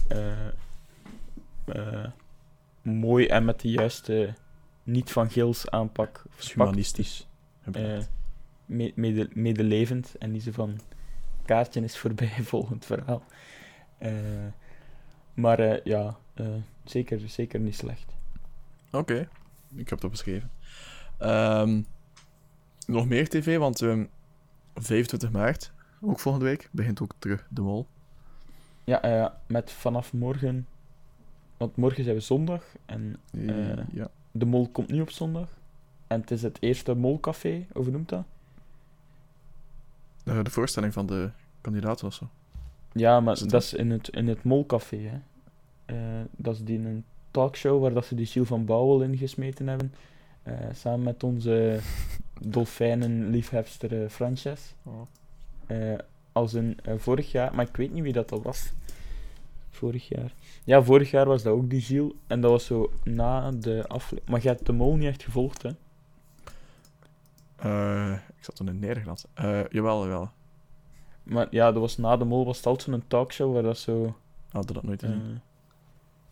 mooi 2.82 3.26
en 3.26 3.44
met 3.44 3.60
de 3.60 3.70
juiste 3.70 4.34
niet 4.82 5.12
van 5.12 5.30
Gils 5.30 5.70
aanpak. 5.70 6.22
Humanistisch. 6.52 7.26
Me- 8.66 8.92
mede- 8.94 9.28
medelevend 9.32 10.14
en 10.18 10.30
niet 10.30 10.42
zo 10.42 10.52
van 10.52 10.80
kaartje 11.44 11.80
is 11.84 11.98
voorbij, 11.98 12.28
volgend 12.54 12.84
verhaal. 12.84 13.22
Maar 15.34 15.88
ja, 15.88 16.16
zeker, 16.84 17.20
zeker 17.28 17.60
niet 17.60 17.76
slecht. 17.76 18.16
Oké, 18.92 19.28
ik 19.74 19.88
heb 19.88 19.98
het 19.98 20.04
opgeschreven. 20.04 20.50
Ehm, 21.18 21.82
nog 22.86 23.06
meer 23.06 23.28
tv, 23.28 23.58
want 23.58 23.82
ehm 23.82 24.04
25 24.74 25.30
maart, 25.30 25.72
ook 26.00 26.20
volgende 26.20 26.46
week, 26.46 26.68
begint 26.72 27.00
ook 27.02 27.14
terug 27.18 27.46
de 27.50 27.60
mol. 27.60 27.86
Ja, 28.84 29.02
eh, 29.02 29.26
met 29.46 29.72
vanaf 29.72 30.12
morgen, 30.12 30.66
want 31.56 31.76
morgen 31.76 32.04
zijn 32.04 32.16
we 32.16 32.22
zondag 32.22 32.64
en 32.86 33.16
Eh, 33.46 33.76
ja. 33.92 34.08
de 34.30 34.44
mol 34.44 34.68
komt 34.68 34.90
niet 34.90 35.00
op 35.00 35.10
zondag. 35.10 35.48
En 36.06 36.20
het 36.20 36.30
is 36.30 36.42
het 36.42 36.56
eerste 36.62 36.94
molcafé, 36.94 37.66
hoe 37.72 37.90
noemt 37.90 38.08
dat? 38.08 38.24
Eh, 40.24 40.42
de 40.42 40.50
voorstelling 40.50 40.92
van 40.92 41.06
de 41.06 41.30
kandidaten 41.60 42.06
of 42.06 42.14
zo. 42.14 42.28
Ja, 42.92 43.20
maar 43.20 43.34
Is 43.34 43.40
dat 43.40 43.62
is 43.62 43.74
in 43.74 43.90
het, 43.90 44.08
in 44.08 44.28
het 44.28 44.44
molcafé, 44.44 44.96
hè. 44.96 45.18
Eh, 45.84 46.24
dat 46.36 46.54
is 46.54 46.64
die 46.64 46.78
een 46.78 47.04
talkshow 47.30 47.80
waar 47.80 47.92
dat 47.92 48.06
ze 48.06 48.14
die 48.14 48.26
Gilles 48.26 48.48
van 48.48 48.64
Bouwel 48.64 49.02
in 49.02 49.16
gesmeten 49.16 49.66
hebben. 49.66 49.94
Eh, 50.42 50.54
samen 50.74 51.02
met 51.02 51.22
onze 51.22 51.80
dolfijnenliefhebster 52.40 54.02
eh 54.02 54.08
Frances. 54.08 54.74
Eh, 55.66 55.94
als 56.32 56.52
een 56.52 56.78
vorig 56.96 57.32
jaar, 57.32 57.54
maar 57.54 57.68
ik 57.68 57.76
weet 57.76 57.92
niet 57.92 58.02
wie 58.02 58.12
dat 58.12 58.32
al 58.32 58.42
was. 58.42 58.72
Vorig 59.70 60.08
jaar. 60.08 60.32
Ja, 60.64 60.82
vorig 60.82 61.10
jaar 61.10 61.26
was 61.26 61.42
dat 61.42 61.52
ook 61.52 61.70
die 61.70 61.80
Gilles. 61.80 62.12
En 62.26 62.40
dat 62.40 62.50
was 62.50 62.64
zo 62.64 62.92
na 63.04 63.50
de 63.50 63.84
aflevering. 63.88 64.28
Maar 64.28 64.42
je 64.42 64.48
hebt 64.48 64.66
de 64.66 64.72
mol 64.72 64.96
niet 64.96 65.08
echt 65.08 65.22
gevolgd, 65.22 65.62
hè? 65.62 65.70
Ik 68.36 68.44
zat 68.44 68.56
toen 68.56 68.68
in 68.68 68.78
Nederland. 68.78 69.26
Jawel, 69.70 70.02
jawel. 70.02 70.30
Maar 71.22 71.46
ja, 71.50 71.72
dat 71.72 71.80
was 71.80 71.96
na 71.96 72.16
de 72.16 72.24
mol 72.24 72.44
was 72.44 72.56
het 72.56 72.66
altijd 72.66 72.90
zo'n 72.90 73.04
talkshow 73.08 73.52
waar 73.52 73.62
dat 73.62 73.78
zo. 73.78 74.16
Hadden 74.50 74.74
dat 74.74 74.82
nooit 74.82 75.00
gezien. 75.00 75.40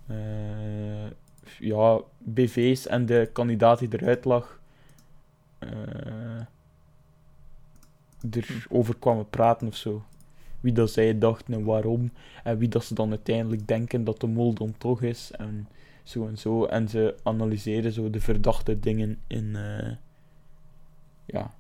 Eh, 0.07 1.11
ja, 1.59 2.01
BV's 2.19 2.87
en 2.87 3.07
de 3.07 3.29
kandidaat 3.33 3.79
die 3.79 3.89
eruit 3.93 4.25
lag. 4.25 4.61
eh 5.59 6.41
erover 8.31 8.97
kwamen 8.97 9.31
praten 9.31 9.67
of 9.67 9.77
zo. 9.77 10.05
Wie 10.61 10.73
dat 10.73 10.91
zij 10.91 11.19
dachten 11.19 11.55
en 11.55 11.65
waarom. 11.65 12.13
En 12.45 12.59
wie 12.59 12.69
dat 12.69 12.85
ze 12.85 12.95
dan 12.95 13.11
uiteindelijk 13.11 13.67
denken 13.67 14.05
dat 14.05 14.21
de 14.21 14.27
mol 14.27 14.55
dan 14.55 14.75
toch 14.79 15.03
is. 15.03 15.31
En 15.31 15.69
zo 16.03 16.27
en 16.27 16.39
zo. 16.39 16.65
En 16.65 16.89
ze 16.89 17.17
analyseren 17.23 17.93
zo 17.93 18.11
de 18.11 18.21
verdachte 18.21 18.81
dingen 18.81 19.19
in. 19.27 19.57
eh, 19.57 19.93
ja. 21.25 21.55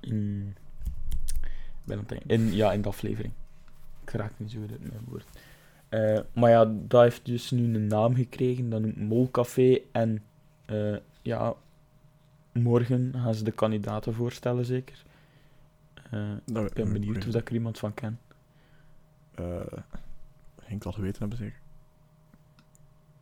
In. 0.00 0.56
In, 2.26 2.52
ja, 2.52 2.72
in 2.72 2.82
de 2.82 2.88
aflevering. 2.88 3.32
Ik 4.02 4.10
raak 4.10 4.32
niet 4.36 4.50
zo 4.50 4.60
goed 4.60 4.70
uit 4.70 4.80
mijn 4.80 5.04
woord. 5.08 5.26
Eh, 5.94 6.20
maar 6.32 6.50
ja, 6.50 6.64
dat 6.64 7.02
heeft 7.02 7.24
dus 7.24 7.50
nu 7.50 7.74
een 7.74 7.86
naam 7.86 8.14
gekregen. 8.14 8.70
Dat 8.70 8.80
noemt 8.80 8.96
Molcafé. 8.96 9.78
En 9.92 10.22
eh, 10.64 10.96
ja, 11.22 11.54
morgen 12.52 13.12
gaan 13.16 13.34
ze 13.34 13.44
de 13.44 13.50
kandidaten 13.52 14.14
voorstellen, 14.14 14.64
zeker. 14.64 15.04
Eh, 16.10 16.32
ik 16.66 16.74
ben 16.74 16.92
benieuwd 16.92 17.16
of 17.16 17.24
dat 17.24 17.40
ik 17.40 17.48
er 17.48 17.54
iemand 17.54 17.78
van 17.78 17.94
ken. 17.94 18.18
Uh, 19.40 19.60
Henk 20.62 20.84
al 20.84 20.92
geweten 20.92 21.20
hebben, 21.20 21.38
zeker. 21.38 21.58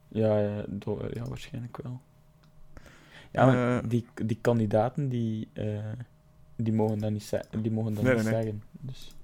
Ja, 0.09 0.39
ja, 0.39 0.64
ja 1.12 1.25
waarschijnlijk 1.29 1.77
wel. 1.83 2.01
Ja, 3.31 3.47
maar 3.47 3.89
die, 3.89 4.07
die 4.14 4.39
kandidaten, 4.41 5.09
die, 5.09 5.49
die 6.57 6.73
mogen 6.73 6.99
dat 6.99 7.11
niet, 7.11 7.41
die 7.61 7.70
mogen 7.70 7.95
dat 7.95 8.03
Nee, 8.03 8.14
niet 8.14 8.23
nee, 8.25 8.33
nee. 8.33 8.43
zeggen. 8.43 8.62
Dus, 8.81 9.14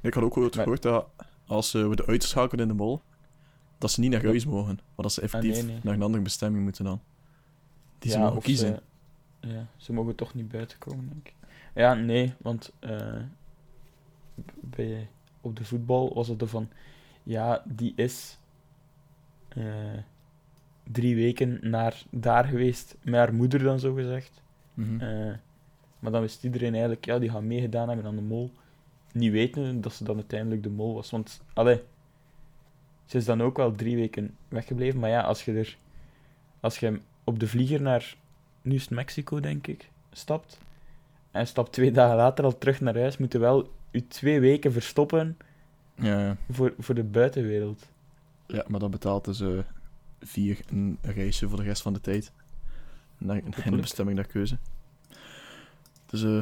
Ik 0.00 0.14
had 0.14 0.22
ook 0.24 0.36
ooit 0.36 0.54
Maar- 0.54 0.62
gehoord 0.62 0.82
dat 0.82 1.08
als 1.48 1.74
eh, 1.74 1.88
we 1.88 1.96
de 1.96 2.06
uitschakelen 2.06 2.62
in 2.62 2.68
de 2.76 2.82
mol, 2.82 3.02
dat 3.78 3.90
ze 3.90 4.00
niet 4.00 4.10
naar 4.10 4.24
huis 4.24 4.46
mogen. 4.46 4.74
Maar 4.74 5.04
dat 5.04 5.12
ze 5.12 5.20
effectief 5.20 5.56
Ah, 5.56 5.62
nee, 5.62 5.72
nee. 5.72 5.80
naar 5.82 5.94
een 5.94 6.02
andere 6.02 6.22
bestemming 6.22 6.64
moeten 6.64 6.84
dan. 6.84 7.00
Die 7.98 8.10
ze 8.10 8.18
mogen 8.18 8.42
kiezen. 8.42 8.80
Ze, 9.40 9.48
ja, 9.48 9.66
ze 9.76 9.92
mogen 9.92 10.14
toch 10.14 10.34
niet 10.34 10.48
buiten 10.48 10.78
komen, 10.78 11.08
denk 11.08 11.26
ik. 11.26 11.34
Ja, 11.74 11.94
nee, 11.94 12.34
want 12.38 12.72
eh, 12.78 13.20
bij, 14.60 15.08
op 15.40 15.56
de 15.56 15.64
voetbal 15.64 16.14
was 16.14 16.28
het 16.28 16.40
er 16.40 16.48
van... 16.48 16.68
Ja, 17.22 17.62
die 17.66 17.92
is 17.96 18.38
eh, 19.48 19.64
drie 20.82 21.14
weken 21.14 21.58
naar 21.62 22.02
daar 22.10 22.44
geweest 22.44 22.96
met 23.02 23.14
haar 23.14 23.34
moeder 23.34 23.62
dan, 23.62 23.78
zo 23.78 23.94
gezegd. 23.94 24.42
Mhm. 24.74 25.00
Eh, 25.00 25.34
maar 25.98 26.12
dan 26.12 26.20
wist 26.20 26.44
iedereen 26.44 26.72
eigenlijk, 26.72 27.04
ja, 27.04 27.18
die 27.18 27.30
gaan 27.30 27.46
meegedaan 27.46 27.88
hebben 27.88 28.06
aan 28.06 28.16
de 28.16 28.22
mol. 28.22 28.52
Niet 29.18 29.32
weten 29.32 29.80
dat 29.80 29.92
ze 29.92 30.04
dan 30.04 30.16
uiteindelijk 30.16 30.62
de 30.62 30.70
mol 30.70 30.94
was. 30.94 31.10
Want, 31.10 31.40
allee, 31.52 31.80
ze 33.06 33.16
is 33.16 33.24
dan 33.24 33.42
ook 33.42 33.56
wel 33.56 33.74
drie 33.74 33.96
weken 33.96 34.36
weggebleven. 34.48 35.00
Maar 35.00 35.10
ja, 35.10 35.20
als 35.20 35.44
je 35.44 35.52
er, 35.52 35.76
als 36.60 36.78
je 36.78 37.00
op 37.24 37.38
de 37.38 37.48
vlieger 37.48 37.82
naar, 37.82 38.16
nu 38.62 38.74
is 38.74 38.82
het 38.82 38.90
Mexico, 38.90 39.40
denk 39.40 39.66
ik, 39.66 39.90
stapt. 40.12 40.58
En 41.30 41.46
stapt 41.46 41.72
twee 41.72 41.92
dagen 41.92 42.16
later 42.16 42.44
al 42.44 42.58
terug 42.58 42.80
naar 42.80 42.98
huis, 42.98 43.16
moet 43.16 43.32
je 43.32 43.38
wel 43.38 43.70
je 43.90 44.06
twee 44.06 44.40
weken 44.40 44.72
verstoppen 44.72 45.36
ja, 45.94 46.20
ja. 46.20 46.36
voor, 46.50 46.74
voor 46.78 46.94
de 46.94 47.04
buitenwereld. 47.04 47.86
ja, 48.46 48.64
maar 48.68 48.80
dan 48.80 48.90
betaalt 48.90 49.24
dus 49.24 49.40
eh, 49.40 49.58
vier 50.20 50.60
een 50.70 50.98
reisje 51.02 51.48
voor 51.48 51.58
de 51.58 51.64
rest 51.64 51.82
van 51.82 51.92
de 51.92 52.00
tijd. 52.00 52.32
Naar, 53.18 53.36
in 53.36 53.70
de 53.70 53.76
bestemming 53.76 54.16
naar 54.16 54.26
keuze. 54.26 54.58
Dus 56.06 56.22
eh, 56.22 56.40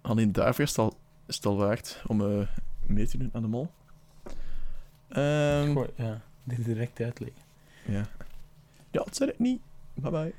alleen 0.00 0.32
daarvoor 0.32 0.64
is 0.64 0.70
het 0.70 0.78
al, 0.78 0.96
het 1.26 1.46
al 1.46 1.56
waard 1.56 2.02
om 2.06 2.20
eh, 2.20 2.48
mee 2.86 3.06
te 3.06 3.18
doen 3.18 3.30
aan 3.32 3.42
de 3.42 3.48
mol. 3.48 3.70
Ehm, 5.08 5.78
ja, 5.96 6.20
dit 6.44 6.64
direct 6.64 7.00
uitleggen. 7.00 7.42
Ja. 7.86 8.06
Ja, 8.90 9.04
dat 9.04 9.16
zei 9.16 9.30
ik 9.30 9.38
niet. 9.38 9.60
Bye 9.94 10.10
bye. 10.10 10.34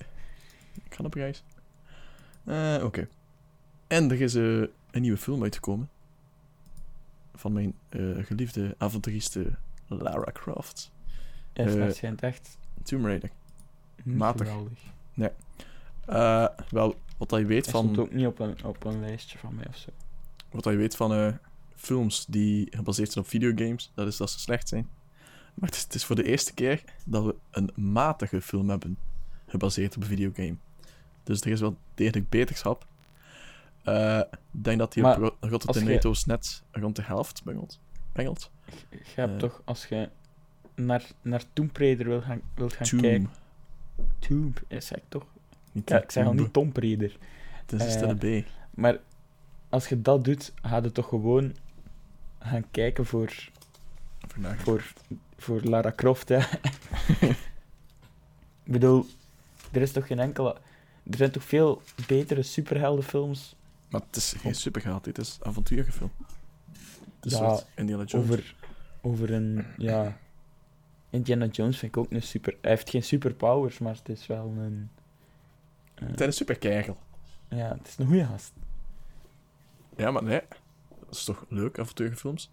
Ik 0.84 0.96
ga 0.96 1.04
op 1.04 1.14
reis. 1.14 1.44
Eh, 2.44 2.82
Oké. 2.84 3.08
En 3.88 4.12
er 4.12 4.22
is 4.22 4.36
eh, 4.36 4.44
een 4.92 5.02
nieuwe 5.02 5.18
film 5.18 5.44
uitgekomen. 5.44 5.90
Van 7.36 7.54
mijn 7.54 7.74
geliefde 8.26 8.76
avonturiste 8.78 9.52
Lara 9.88 10.32
Croft. 10.32 10.92
Ja, 11.54 11.64
het 11.64 11.96
schijnt 11.96 12.22
echt 12.22 12.58
Tomb 12.84 13.06
Raider. 13.06 13.30
niet 14.04 14.18
matig. 14.18 14.48
geweldig. 14.48 14.80
Eh, 16.06 16.48
wel, 16.70 16.96
wat 17.18 17.30
dat 17.30 17.40
je 17.40 17.46
weet 17.46 17.66
Het 17.66 17.70
van... 17.70 17.84
stond 17.84 18.00
ook 18.00 18.12
niet 18.12 18.26
op 18.26 18.40
een, 18.40 18.64
op 18.64 18.84
een 18.84 19.00
lijstje 19.00 19.38
van 19.38 19.56
mij 19.56 19.66
of 19.68 19.78
zo. 19.78 19.90
Wat 20.54 20.64
je 20.64 20.76
weet 20.76 20.96
van 20.96 21.14
eh, 21.14 21.34
films 21.76 22.26
die 22.26 22.68
gebaseerd 22.70 23.12
zijn 23.12 23.24
op 23.26 23.30
videogames, 23.30 23.92
dat 23.94 24.08
is 24.08 24.18
dat 24.18 24.30
ze 24.30 24.40
slecht 24.40 24.68
zijn. 24.68 24.88
Maar 25.54 25.70
het 25.70 25.78
is, 25.78 25.84
het 25.84 25.94
is 25.96 26.06
voor 26.06 26.16
de 26.16 26.24
eerste 26.24 26.54
keer 26.54 26.84
dat 27.06 27.24
we 27.26 27.36
een 27.52 27.70
matige 27.76 28.42
film 28.42 28.70
hebben 28.70 28.98
gebaseerd 29.48 29.96
op 29.96 30.02
een 30.02 30.08
videogame. 30.08 30.56
Dus 31.24 31.42
er 31.42 31.52
is 31.52 31.60
wel 31.60 31.78
degelijk 31.96 32.30
beterschap. 32.30 32.86
Eh, 33.84 34.18
Ik 34.52 34.64
denk 34.64 34.80
dat 34.80 34.94
die 34.94 35.04
Maar 35.04 35.16
op 35.16 35.22
Rot- 35.22 35.36
Rotten 35.52 35.72
Tomatoes 35.72 36.26
net 36.26 36.64
rond 36.72 36.96
de 36.96 37.02
helft 37.02 37.44
bengelt. 37.44 37.80
bengelt. 38.12 38.52
Je 38.90 38.98
hebt 39.16 39.32
Eh. 39.34 39.38
toch, 39.40 39.62
als 39.66 39.86
je 39.86 40.10
naar, 40.76 41.04
naar 41.22 41.44
Tomb 41.54 41.78
Raider 41.78 42.06
wil 42.08 42.22
gaan, 42.22 42.42
wilt 42.56 42.74
gaan 42.74 42.88
Tomb. 42.88 43.02
kijken... 43.04 43.30
Tomb, 44.20 44.62
eh, 44.68 44.80
zeg 44.80 44.98
ik 44.98 45.04
toch? 45.10 45.26
Niet 45.72 45.90
Ja, 45.90 46.02
ik 46.04 46.12
zeg 46.12 46.26
al 46.26 46.34
niet 46.34 46.54
Tomb 46.54 46.78
Raider. 46.78 47.18
Het 47.66 47.72
is 47.74 47.84
een 47.86 47.92
stille 47.92 48.42
B. 48.42 48.46
Maar 48.74 48.98
als 49.74 49.88
je 49.88 50.02
dat 50.02 50.24
doet, 50.24 50.54
ga 50.62 50.78
je 50.78 50.92
toch 50.92 51.08
gewoon 51.08 51.56
gaan 52.40 52.64
kijken 52.72 53.06
voor, 53.06 53.50
Vandaag. 54.28 54.60
voor, 54.62 54.94
voor 55.38 55.62
Lara 55.62 55.92
Croft, 55.96 56.30
hè. 56.30 56.38
ik 58.64 58.72
bedoel, 58.72 59.06
er 59.72 59.82
is 59.82 59.92
toch 59.92 60.08
geen 60.08 60.20
enkele... 60.20 60.56
Er 61.10 61.18
zijn 61.18 61.32
toch 61.32 61.44
veel 61.44 61.82
betere 62.08 62.44
superheldenfilms 62.44 63.56
Maar 63.90 64.02
het 64.02 64.16
is 64.16 64.34
geen 64.38 64.56
supergeld, 64.56 65.04
dit 65.04 65.18
is 65.18 65.38
een 65.42 65.46
avonturenfilm. 65.48 66.12
Het 67.20 67.32
is 67.32 67.38
Ja, 67.38 67.60
Indiana 67.76 68.04
Jones. 68.04 68.30
over, 68.32 68.56
over 69.02 69.32
een... 69.34 69.66
Ja... 69.78 70.18
Indiana 71.10 71.46
Jones 71.46 71.78
vind 71.78 71.96
ik 71.96 72.02
ook 72.02 72.12
een 72.12 72.22
super... 72.22 72.56
Hij 72.62 72.72
heeft 72.72 72.90
geen 72.90 73.04
superpowers, 73.04 73.78
maar 73.80 73.96
het 73.96 74.10
is 74.10 74.28
wel 74.28 74.54
een... 74.58 74.90
eh, 75.96 76.08
Het 76.08 76.20
is 76.20 76.26
een 76.26 76.34
superkerel. 76.34 76.98
ja, 77.50 77.76
het 77.78 77.88
is 77.88 77.98
een 77.98 78.06
goede 78.08 78.26
gast. 78.26 78.52
Ja, 79.98 80.12
maar 80.12 80.24
nee. 80.24 80.42
Dat 81.06 81.16
is 81.16 81.24
toch 81.24 81.46
leuk, 81.50 81.80
avonturenfilms? 81.80 82.52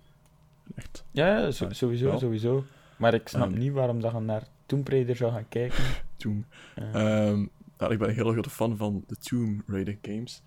Echt. 0.75 1.05
Ja, 1.11 1.27
ja, 1.39 1.51
zo- 1.51 1.65
Ja, 1.67 1.73
sowieso, 1.73 2.19
sowieso. 2.19 2.65
Maar 2.99 3.15
ik 3.15 3.29
snap 3.29 3.49
Ehm. 3.51 3.59
niet 3.59 3.73
waarom 3.73 4.01
dat 4.01 4.13
je 4.13 4.19
naar 4.21 4.47
Tomb 4.67 4.89
Raider 4.89 5.17
zou 5.17 5.33
gaan 5.33 5.49
kijken. 5.49 5.85
Tomb. 6.17 6.45
Eh, 6.75 6.85
Ehm, 7.29 7.47
nou, 7.79 7.93
ik 7.93 7.99
ben 7.99 8.09
een 8.09 8.15
hele 8.15 8.33
grote 8.33 8.51
fan 8.51 8.77
van 8.77 9.05
de 9.07 9.17
Tomb 9.17 9.63
Raider 9.69 9.99
games. 10.03 10.43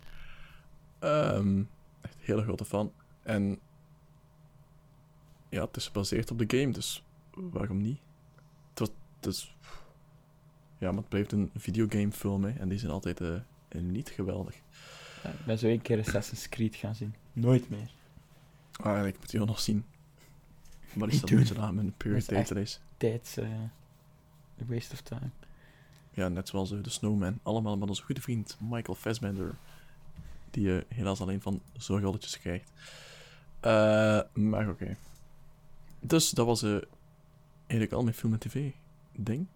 Ehm, 0.98 1.62
echt 2.00 2.14
een 2.14 2.20
hele 2.24 2.42
grote 2.42 2.64
fan. 2.64 2.92
En 3.22 3.58
ja, 5.48 5.64
het 5.64 5.76
is 5.76 5.86
gebaseerd 5.86 6.30
op 6.30 6.38
de 6.48 6.58
game, 6.58 6.72
dus 6.72 7.04
waarom 7.34 7.80
niet? 7.82 7.98
Het, 8.70 8.78
was, 8.78 8.88
het 9.16 9.26
is... 9.26 9.56
Ja, 10.78 10.88
maar 10.90 11.00
het 11.00 11.08
blijft 11.08 11.32
een 11.32 11.50
videogamefilm, 11.56 12.44
hè, 12.44 12.50
en 12.58 12.68
die 12.68 12.78
zijn 12.78 12.92
altijd 12.92 13.20
eh, 13.20 13.34
niet 13.80 14.08
geweldig. 14.10 14.54
Ja, 15.24 15.30
ik 15.30 15.44
ben 15.44 15.58
zo 15.58 15.66
één 15.66 15.82
keer 15.82 15.98
Assassin's 15.98 16.48
Creed 16.48 16.76
gaan 16.76 16.94
zien. 16.94 17.14
Nooit 17.32 17.70
meer. 17.70 17.90
Ah, 18.72 19.06
ik 19.06 19.18
moet 19.18 19.30
die 19.30 19.38
wel 19.38 19.48
nog 19.48 19.60
zien. 19.60 19.84
Maar 20.92 21.08
is 21.08 21.12
Niet 21.12 21.20
dat 21.20 21.30
een 21.30 21.36
beetje 21.36 21.58
aan 21.60 21.74
mijn 21.74 21.94
Dat 22.96 23.20
is 23.22 23.36
eh, 23.36 23.50
a 24.60 24.64
waste 24.66 24.92
of 24.92 25.00
time. 25.00 25.30
Ja, 26.10 26.28
net 26.28 26.48
zoals 26.48 26.72
eh, 26.72 26.82
de 26.82 26.90
Snowman. 26.90 27.38
Allemaal 27.42 27.76
met 27.76 27.88
onze 27.88 28.02
goede 28.02 28.20
vriend 28.20 28.56
Michael 28.60 28.94
Fassbender. 28.94 29.54
Die 30.50 30.62
je 30.62 30.86
helaas 30.88 31.20
alleen 31.20 31.40
van 31.40 31.60
zorgrolletjes 31.72 32.38
krijgt. 32.38 32.70
Eh, 33.60 34.20
maar 34.32 34.68
oké. 34.68 34.96
Dus 36.00 36.30
dat 36.30 36.46
was 36.46 36.62
eigenlijk 37.66 37.92
al 37.92 38.02
mijn 38.02 38.14
film 38.14 38.32
en 38.32 38.38
tv 38.38 38.70
ding. 39.12 39.46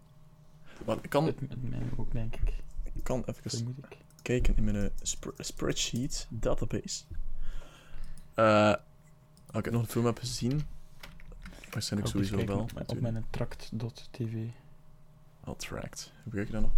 Maar 0.85 0.97
ik 1.01 1.09
kan, 1.09 1.23
Met, 1.23 1.41
met 1.41 1.69
mij 1.69 1.81
ook, 1.97 2.11
denk 2.11 2.35
ik. 2.35 2.53
ik 2.93 3.03
kan 3.03 3.23
even 3.25 3.49
Vermoed 3.49 3.77
ik. 3.77 3.97
Kijken 4.21 4.55
in 4.57 4.63
mijn 4.63 4.75
eh, 4.75 4.89
spr- 5.01 5.29
spreadsheet 5.37 6.27
database. 6.29 7.03
Als 9.51 9.63
ik 9.65 9.71
nog 9.71 9.81
een 9.81 9.87
film 9.87 10.05
heb 10.05 10.17
gezien, 10.17 10.61
waarschijnlijk 11.71 12.11
sowieso 12.11 12.35
kijken 12.35 12.55
wel. 12.55 12.63
Op 12.63 12.73
mijn, 12.73 12.87
op 12.87 12.99
mijn 12.99 13.25
tract.tv. 13.29 14.45
Al 15.43 15.55
tracked. 15.55 16.11
Gebruik 16.23 16.47
je 16.47 16.53
dat 16.53 16.61
nog? 16.61 16.71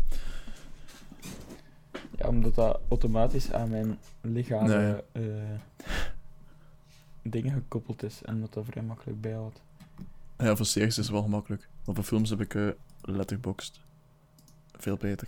Ja, 2.18 2.28
omdat 2.28 2.56
dat 2.56 2.80
automatisch 2.90 3.52
aan 3.54 3.70
mijn 3.70 4.00
legale 4.22 5.04
eh, 5.12 5.24
dingen 7.22 7.54
gekoppeld 7.54 8.04
is. 8.04 8.22
En 8.24 8.42
dat 8.42 8.54
dat 8.54 8.66
vrij 8.66 8.84
makkelijk 8.84 9.22
bijhoudt. 9.22 9.62
Ja, 10.38 10.56
voor 10.56 10.66
series 10.66 10.98
is 10.98 11.04
het 11.04 11.14
wel 11.14 11.24
gemakkelijk. 11.24 11.70
Maar 11.86 11.96
voor 11.96 12.04
films 12.04 12.30
heb 12.30 12.42
ik 12.42 12.76
letterboxd. 13.02 13.80
Veel 14.72 14.98
beter. 14.98 15.28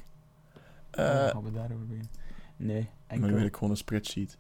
Eh 0.95 1.27
gaan 1.27 1.43
we 1.43 1.51
daarover 1.51 1.85
beginnen. 1.87 2.11
Nee, 2.55 2.81
maar 2.81 2.89
enkel 3.07 3.27
nu 3.27 3.33
weet 3.35 3.45
ik 3.45 3.53
gewoon 3.53 3.69
een 3.69 3.77
spreadsheet. 3.77 4.37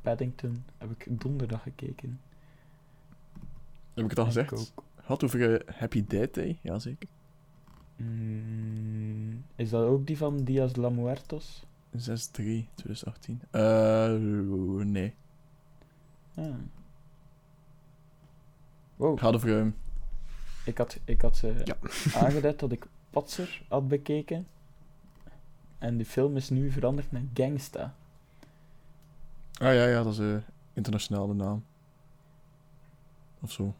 Paddington 0.00 0.64
heb 0.78 0.90
ik 0.90 1.20
donderdag 1.20 1.62
gekeken. 1.62 2.20
Heb 3.94 4.04
ik 4.04 4.10
het 4.10 4.18
al 4.18 4.24
gezegd? 4.24 4.52
ook- 4.52 4.84
Had 4.94 5.24
over 5.24 5.54
eh, 5.66 5.74
Happy 5.76 6.04
Dead 6.06 6.34
Day? 6.34 6.58
Jazeker. 6.62 7.08
Mm, 7.96 9.44
is 9.56 9.70
dat 9.70 9.84
ook 9.84 10.06
die 10.06 10.16
van 10.16 10.44
Diaz 10.44 10.72
de 10.72 10.80
la 10.80 10.88
Muertos? 10.88 11.66
6-3, 11.90 12.68
2018. 12.74 13.40
Eh, 13.50 14.12
nee. 14.84 15.14
Ah. 16.34 16.54
Wow, 18.96 19.18
gaat 19.18 19.34
over... 19.34 19.58
ehm, 19.58 19.70
ik 20.64 20.78
had, 20.78 21.00
ik 21.04 21.20
had 21.22 21.42
eh, 21.44 21.64
Ja. 21.64 21.76
aangeduid 22.24 22.58
dat 22.58 22.72
ik 22.72 22.86
Patser 23.10 23.62
had 23.68 23.88
bekeken. 23.88 24.46
En 25.78 25.96
die 25.96 26.06
film 26.06 26.36
is 26.36 26.50
nu 26.50 26.70
veranderd 26.70 27.12
naar 27.12 27.22
Gangsta. 27.34 27.94
ah 29.52 29.74
ja, 29.74 29.86
ja, 29.86 30.02
dat 30.02 30.12
is 30.12 30.18
een 30.18 30.42
internationale 30.72 31.34
naam. 31.34 31.64
Of 33.40 33.52
zo. 33.52 33.74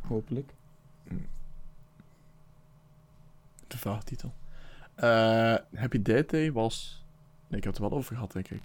Hopelijk. 0.00 0.52
De 3.66 3.78
vraagtitel. 3.78 4.32
Eh 4.94 5.56
Happy 5.74 6.02
Dead 6.02 6.30
Day 6.30 6.52
was... 6.52 7.04
Nee, 7.48 7.58
ik 7.58 7.64
heb 7.64 7.74
het 7.74 7.82
er 7.82 7.88
wel 7.88 7.98
over 7.98 8.14
gehad, 8.14 8.32
denk 8.32 8.48
ik. 8.48 8.62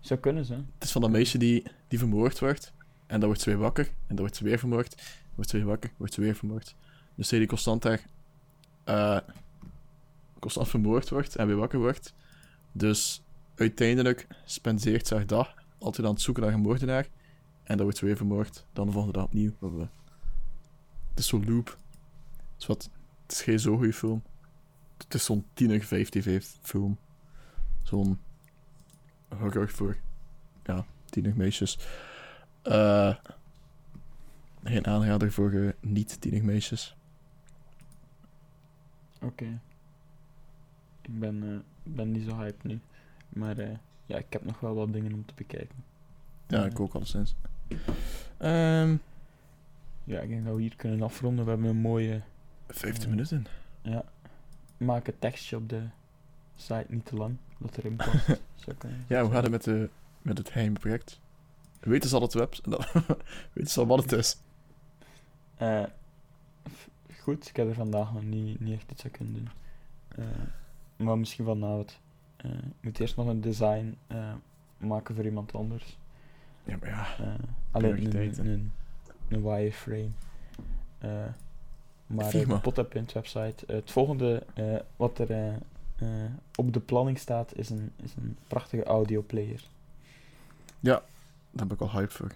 Zou 0.00 0.20
kunnen 0.20 0.44
ze. 0.44 0.54
Het 0.54 0.84
is 0.84 0.92
van 0.92 1.00
dat 1.00 1.10
meisje 1.10 1.38
die, 1.38 1.62
die 1.88 1.98
vermoord 1.98 2.38
wordt. 2.38 2.72
En 3.06 3.18
dan 3.20 3.28
wordt 3.28 3.40
ze 3.40 3.50
weer 3.50 3.58
wakker. 3.58 3.86
En 3.86 3.92
dan 4.06 4.18
wordt 4.18 4.36
ze 4.36 4.44
weer 4.44 4.58
vermoord. 4.58 5.18
Wordt 5.34 5.50
ze 5.50 5.56
weer 5.56 5.66
wakker. 5.66 5.90
Wordt 5.96 6.14
ze 6.14 6.20
weer 6.20 6.34
vermoord. 6.34 6.74
Dus 7.14 7.28
die 7.28 7.46
constant 7.46 7.82
daar... 7.82 8.02
eh, 8.84 9.18
constant 10.40 10.68
vermoord 10.68 11.08
wordt 11.08 11.36
en 11.36 11.46
weer 11.46 11.56
wakker 11.56 11.78
wordt. 11.78 12.14
Dus 12.72 13.22
uiteindelijk 13.54 14.26
spendeert 14.44 15.06
ze 15.06 15.14
haar 15.14 15.26
dag 15.26 15.54
altijd 15.78 16.06
aan 16.06 16.12
het 16.12 16.22
zoeken 16.22 16.42
naar 16.42 16.52
een 16.52 16.60
moordenaar. 16.60 17.08
En 17.62 17.76
dan 17.76 17.82
wordt 17.82 17.98
ze 17.98 18.04
weer 18.04 18.16
vermoord. 18.16 18.66
Dan 18.72 18.86
de 18.86 18.92
volgende 18.92 19.18
dag 19.18 19.26
opnieuw. 19.26 19.52
Het 21.10 21.18
is 21.18 21.26
zo'n 21.26 21.44
loop. 21.48 21.78
Is, 22.58 22.66
wat, 22.66 22.90
het 23.22 23.32
is 23.32 23.42
geen 23.42 23.60
zo 23.60 23.76
goede 23.76 23.92
film. 23.92 24.22
Het 24.96 25.14
is 25.14 25.24
zo'n 25.24 25.46
tiener 25.54 25.82
5 25.82 26.56
film. 26.62 26.98
Zo'n 27.82 28.18
horror 29.28 29.68
voor 29.68 29.96
ja, 30.64 30.86
tienermeisjes. 31.04 31.78
Eh 32.62 33.14
geen 34.64 34.86
aanrader 34.86 35.32
voor 35.32 35.52
eh, 35.52 35.68
niet-tienermeisjes. 35.80 36.96
Oké. 39.20 39.60
Ik 41.14 41.18
ben, 41.18 41.42
eh, 41.42 41.92
ben 41.94 42.10
niet 42.12 42.24
zo 42.28 42.36
hyped 42.36 42.64
nu. 42.64 42.80
Maar 43.28 43.58
eh, 43.58 43.76
ja, 44.06 44.16
ik 44.18 44.26
heb 44.32 44.44
nog 44.44 44.60
wel 44.60 44.74
wat 44.74 44.92
dingen 44.92 45.12
om 45.12 45.24
te 45.26 45.34
bekijken. 45.36 45.76
Ja, 46.46 46.64
ik 46.64 46.80
ook 46.80 46.94
alleszins. 46.94 47.34
Ehm 48.38 48.96
Ja, 50.04 50.20
ik 50.20 50.28
denk 50.28 50.44
dat 50.44 50.54
we 50.54 50.60
hier 50.60 50.76
kunnen 50.76 51.02
afronden. 51.02 51.44
We 51.44 51.50
hebben 51.50 51.68
een 51.70 51.76
mooie... 51.76 52.20
15 52.68 53.02
Eh, 53.04 53.10
minuten. 53.10 53.46
Ja. 53.82 54.04
Maak 54.76 55.06
een 55.06 55.18
tekstje 55.18 55.56
op 55.56 55.68
de 55.68 55.82
site 56.56 56.84
niet 56.88 57.04
te 57.06 57.16
lang. 57.16 57.36
Dat 57.58 57.76
erin 57.76 57.96
past. 57.96 58.12
Ja, 59.08 59.22
hoe 59.22 59.30
gaat 59.30 59.42
het 59.42 59.50
met, 59.50 59.64
de, 59.64 59.88
met 60.22 60.38
het 60.38 60.52
heimproject? 60.52 61.20
Weten 61.80 62.08
ze 62.08 62.14
al 62.16 62.22
het 62.22 62.32
web? 62.34 62.54
Weten 63.52 63.70
ze 63.72 63.80
al 63.80 63.86
wat 63.86 64.02
het 64.02 64.12
is? 64.12 64.36
Eh, 65.56 65.82
f- 66.70 66.88
goed, 67.20 67.48
ik 67.48 67.56
heb 67.56 67.68
er 67.68 67.74
vandaag 67.74 68.12
nog 68.12 68.22
niet, 68.22 68.60
niet 68.60 68.74
echt 68.74 68.90
iets 68.90 69.04
aan 69.04 69.10
kunnen 69.10 69.34
doen. 69.34 69.48
Eh, 70.08 70.24
maar 71.00 71.18
misschien 71.18 71.44
vanavond. 71.44 72.00
Eh, 72.36 72.50
ik 72.50 72.74
moet 72.80 73.00
eerst 73.00 73.16
nog 73.16 73.26
een 73.26 73.40
design 73.40 73.96
eh, 74.06 74.32
maken 74.76 75.14
voor 75.14 75.24
iemand 75.24 75.54
anders. 75.54 75.98
Ja, 76.64 76.76
maar 76.80 76.88
ja. 76.88 77.24
Eh, 77.24 77.34
alleen 77.70 78.16
een, 78.16 78.46
een, 78.46 78.72
een 79.28 79.42
wireframe. 79.42 80.10
Maar 82.06 82.60
Potapint 82.60 83.12
website. 83.12 83.64
het 83.66 83.90
volgende 83.90 84.44
wat 84.96 85.18
er 85.18 85.58
op 86.54 86.72
de 86.72 86.80
planning 86.80 87.18
staat 87.18 87.56
is 87.56 87.70
een, 87.70 87.92
is 87.96 88.14
een 88.16 88.36
prachtige 88.46 88.84
audioplayer. 88.84 89.64
Daar 91.50 91.66
ben 91.66 91.76
ik 91.76 91.82
al 91.82 91.90
hyped 91.90 92.12
voor. 92.12 92.32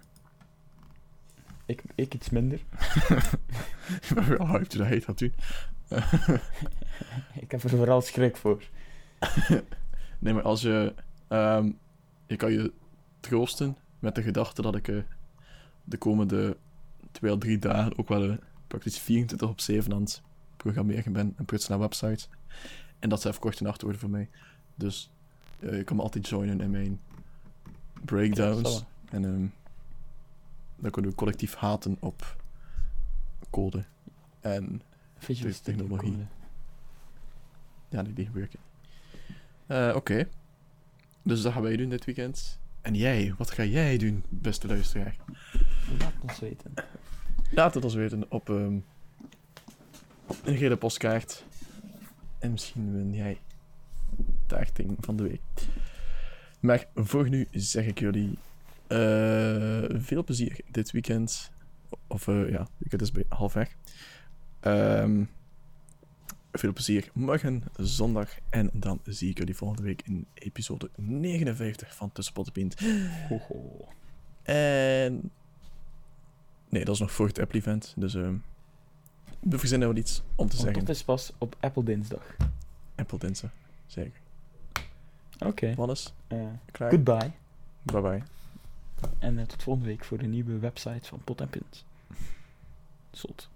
Ik, 1.66 1.82
ik 1.94 2.14
iets 2.14 2.30
minder. 2.30 2.58
ik 4.02 4.10
ben 4.14 4.38
wel 4.38 4.46
hyped 4.46 4.76
dat 4.76 4.86
heet 4.86 5.06
dat 5.06 5.18
doen. 5.18 5.32
ik 7.42 7.50
heb 7.50 7.62
er 7.62 7.70
vooral 7.70 8.00
schrik 8.00 8.36
voor. 8.36 8.62
nee, 10.18 10.32
maar 10.34 10.42
als 10.42 10.60
je... 10.62 10.94
ehm, 11.28 11.70
ik 12.26 12.38
kan 12.38 12.52
je 12.52 12.72
troosten 13.20 13.76
met 13.98 14.14
de 14.14 14.22
gedachte 14.22 14.62
dat 14.62 14.74
ik 14.74 14.88
eh, 14.88 14.96
de 15.84 15.96
komende 15.96 16.56
twee 17.10 17.32
à 17.32 17.36
drie 17.38 17.58
dagen 17.58 17.98
ook 17.98 18.08
wel 18.08 18.30
eh, 18.30 18.36
praktisch 18.66 18.98
24 18.98 19.48
op 19.48 19.60
7 19.60 19.92
aan 19.92 20.00
het 20.00 20.22
programmeren 20.56 21.12
ben 21.12 21.34
en 21.36 21.44
prutsen 21.44 21.70
naar 21.70 21.80
websites. 21.80 22.28
En 22.98 23.08
dat 23.08 23.20
zou 23.20 23.34
even 23.34 23.46
korte 23.46 23.62
nacht 23.62 23.82
worden 23.82 24.00
voor 24.00 24.10
mij. 24.10 24.28
Dus 24.74 25.10
eh, 25.60 25.76
je 25.76 25.84
kan 25.84 25.96
me 25.96 26.02
altijd 26.02 26.28
joinen 26.28 26.60
in 26.60 26.70
mijn 26.70 27.00
breakdowns. 28.04 28.84
En 29.10 29.24
ehm, 29.24 29.46
dan 30.76 30.90
kunnen 30.90 31.10
we 31.10 31.16
collectief 31.16 31.54
haten 31.54 31.96
op 32.00 32.36
code. 33.50 33.84
En 34.40 34.82
Visual 35.24 35.48
Dus 35.48 35.58
technologie. 35.60 36.10
Code. 36.10 36.26
ja, 37.88 38.02
die, 38.02 38.12
die 38.12 38.30
werken. 38.32 38.58
Eh, 39.66 39.92
Oké. 39.96 40.28
Dus 41.22 41.42
dat 41.42 41.52
gaan 41.52 41.62
wij 41.62 41.76
doen 41.76 41.88
dit 41.88 42.04
weekend. 42.04 42.58
En 42.80 42.94
jij, 42.94 43.34
wat 43.38 43.50
ga 43.50 43.64
jij 43.64 43.98
doen, 43.98 44.24
beste 44.28 44.66
luisteraar? 44.66 45.16
Laat 45.98 46.12
ons 46.20 46.38
weten. 46.38 46.74
Laat 47.50 47.74
het 47.74 47.84
ons 47.84 47.94
weten 47.94 48.30
op 48.30 48.50
ehm, 48.50 48.78
een 50.44 50.56
gele 50.56 50.76
postkaart. 50.76 51.44
En 52.38 52.50
misschien 52.50 52.92
win 52.92 53.14
jij 53.14 53.40
taarting 54.46 54.96
van 55.00 55.16
de 55.16 55.22
week. 55.22 55.40
Maar 56.60 56.86
voor 56.94 57.28
nu 57.28 57.46
zeg 57.50 57.86
ik 57.86 57.98
jullie 57.98 58.38
eh, 58.86 59.84
veel 59.88 60.24
plezier 60.24 60.60
dit 60.70 60.90
weekend. 60.90 61.50
Of 62.06 62.28
eh, 62.28 62.50
ja, 62.50 62.68
weekend 62.78 63.02
is 63.02 63.12
bij 63.12 63.24
halfweg. 63.28 63.76
Ehm 64.64 65.24
veel 66.52 66.72
plezier 66.72 67.10
morgen, 67.12 67.62
zondag. 67.76 68.30
En 68.50 68.70
dan 68.72 69.00
zie 69.04 69.30
ik 69.30 69.38
jullie 69.38 69.56
volgende 69.56 69.82
week 69.82 70.02
in 70.04 70.26
episode 70.34 70.90
59 70.96 71.94
van 71.96 72.12
Tussenpot 72.12 72.46
en 72.46 72.52
Pint. 72.52 72.80
Ho, 73.28 73.38
ho. 73.48 73.88
En. 74.42 75.30
Nee, 76.68 76.84
dat 76.84 76.94
is 76.94 77.00
nog 77.00 77.12
voor 77.12 77.26
het 77.26 77.38
Apple-event. 77.38 77.94
Dus 77.96 78.14
ehm 78.14 78.34
we 79.40 79.58
verzinnen 79.58 79.88
wel 79.88 79.96
iets 79.96 80.22
om 80.34 80.48
te 80.48 80.56
zeggen. 80.56 80.84
dat 80.84 80.88
is 80.96 81.04
pas 81.04 81.32
op 81.38 81.56
Apple 81.60 81.82
dinsdag. 81.84 82.36
Apple 82.94 83.18
Dinsdag. 83.18 83.50
Zeker. 83.86 84.20
Oké. 85.38 85.74
Wannes, 85.74 86.12
Eh, 86.26 86.38
klaar? 86.72 86.90
goodbye. 86.90 87.30
Bye 87.82 88.00
bye. 88.00 88.22
En 89.18 89.38
eh, 89.38 89.46
tot 89.46 89.62
volgende 89.62 89.88
week 89.88 90.04
voor 90.04 90.18
de 90.18 90.26
nieuwe 90.26 90.58
website 90.58 91.08
van 91.08 91.20
Pot 91.24 91.40
en 91.40 91.48
Pint. 91.48 91.84
Zot. 93.10 93.48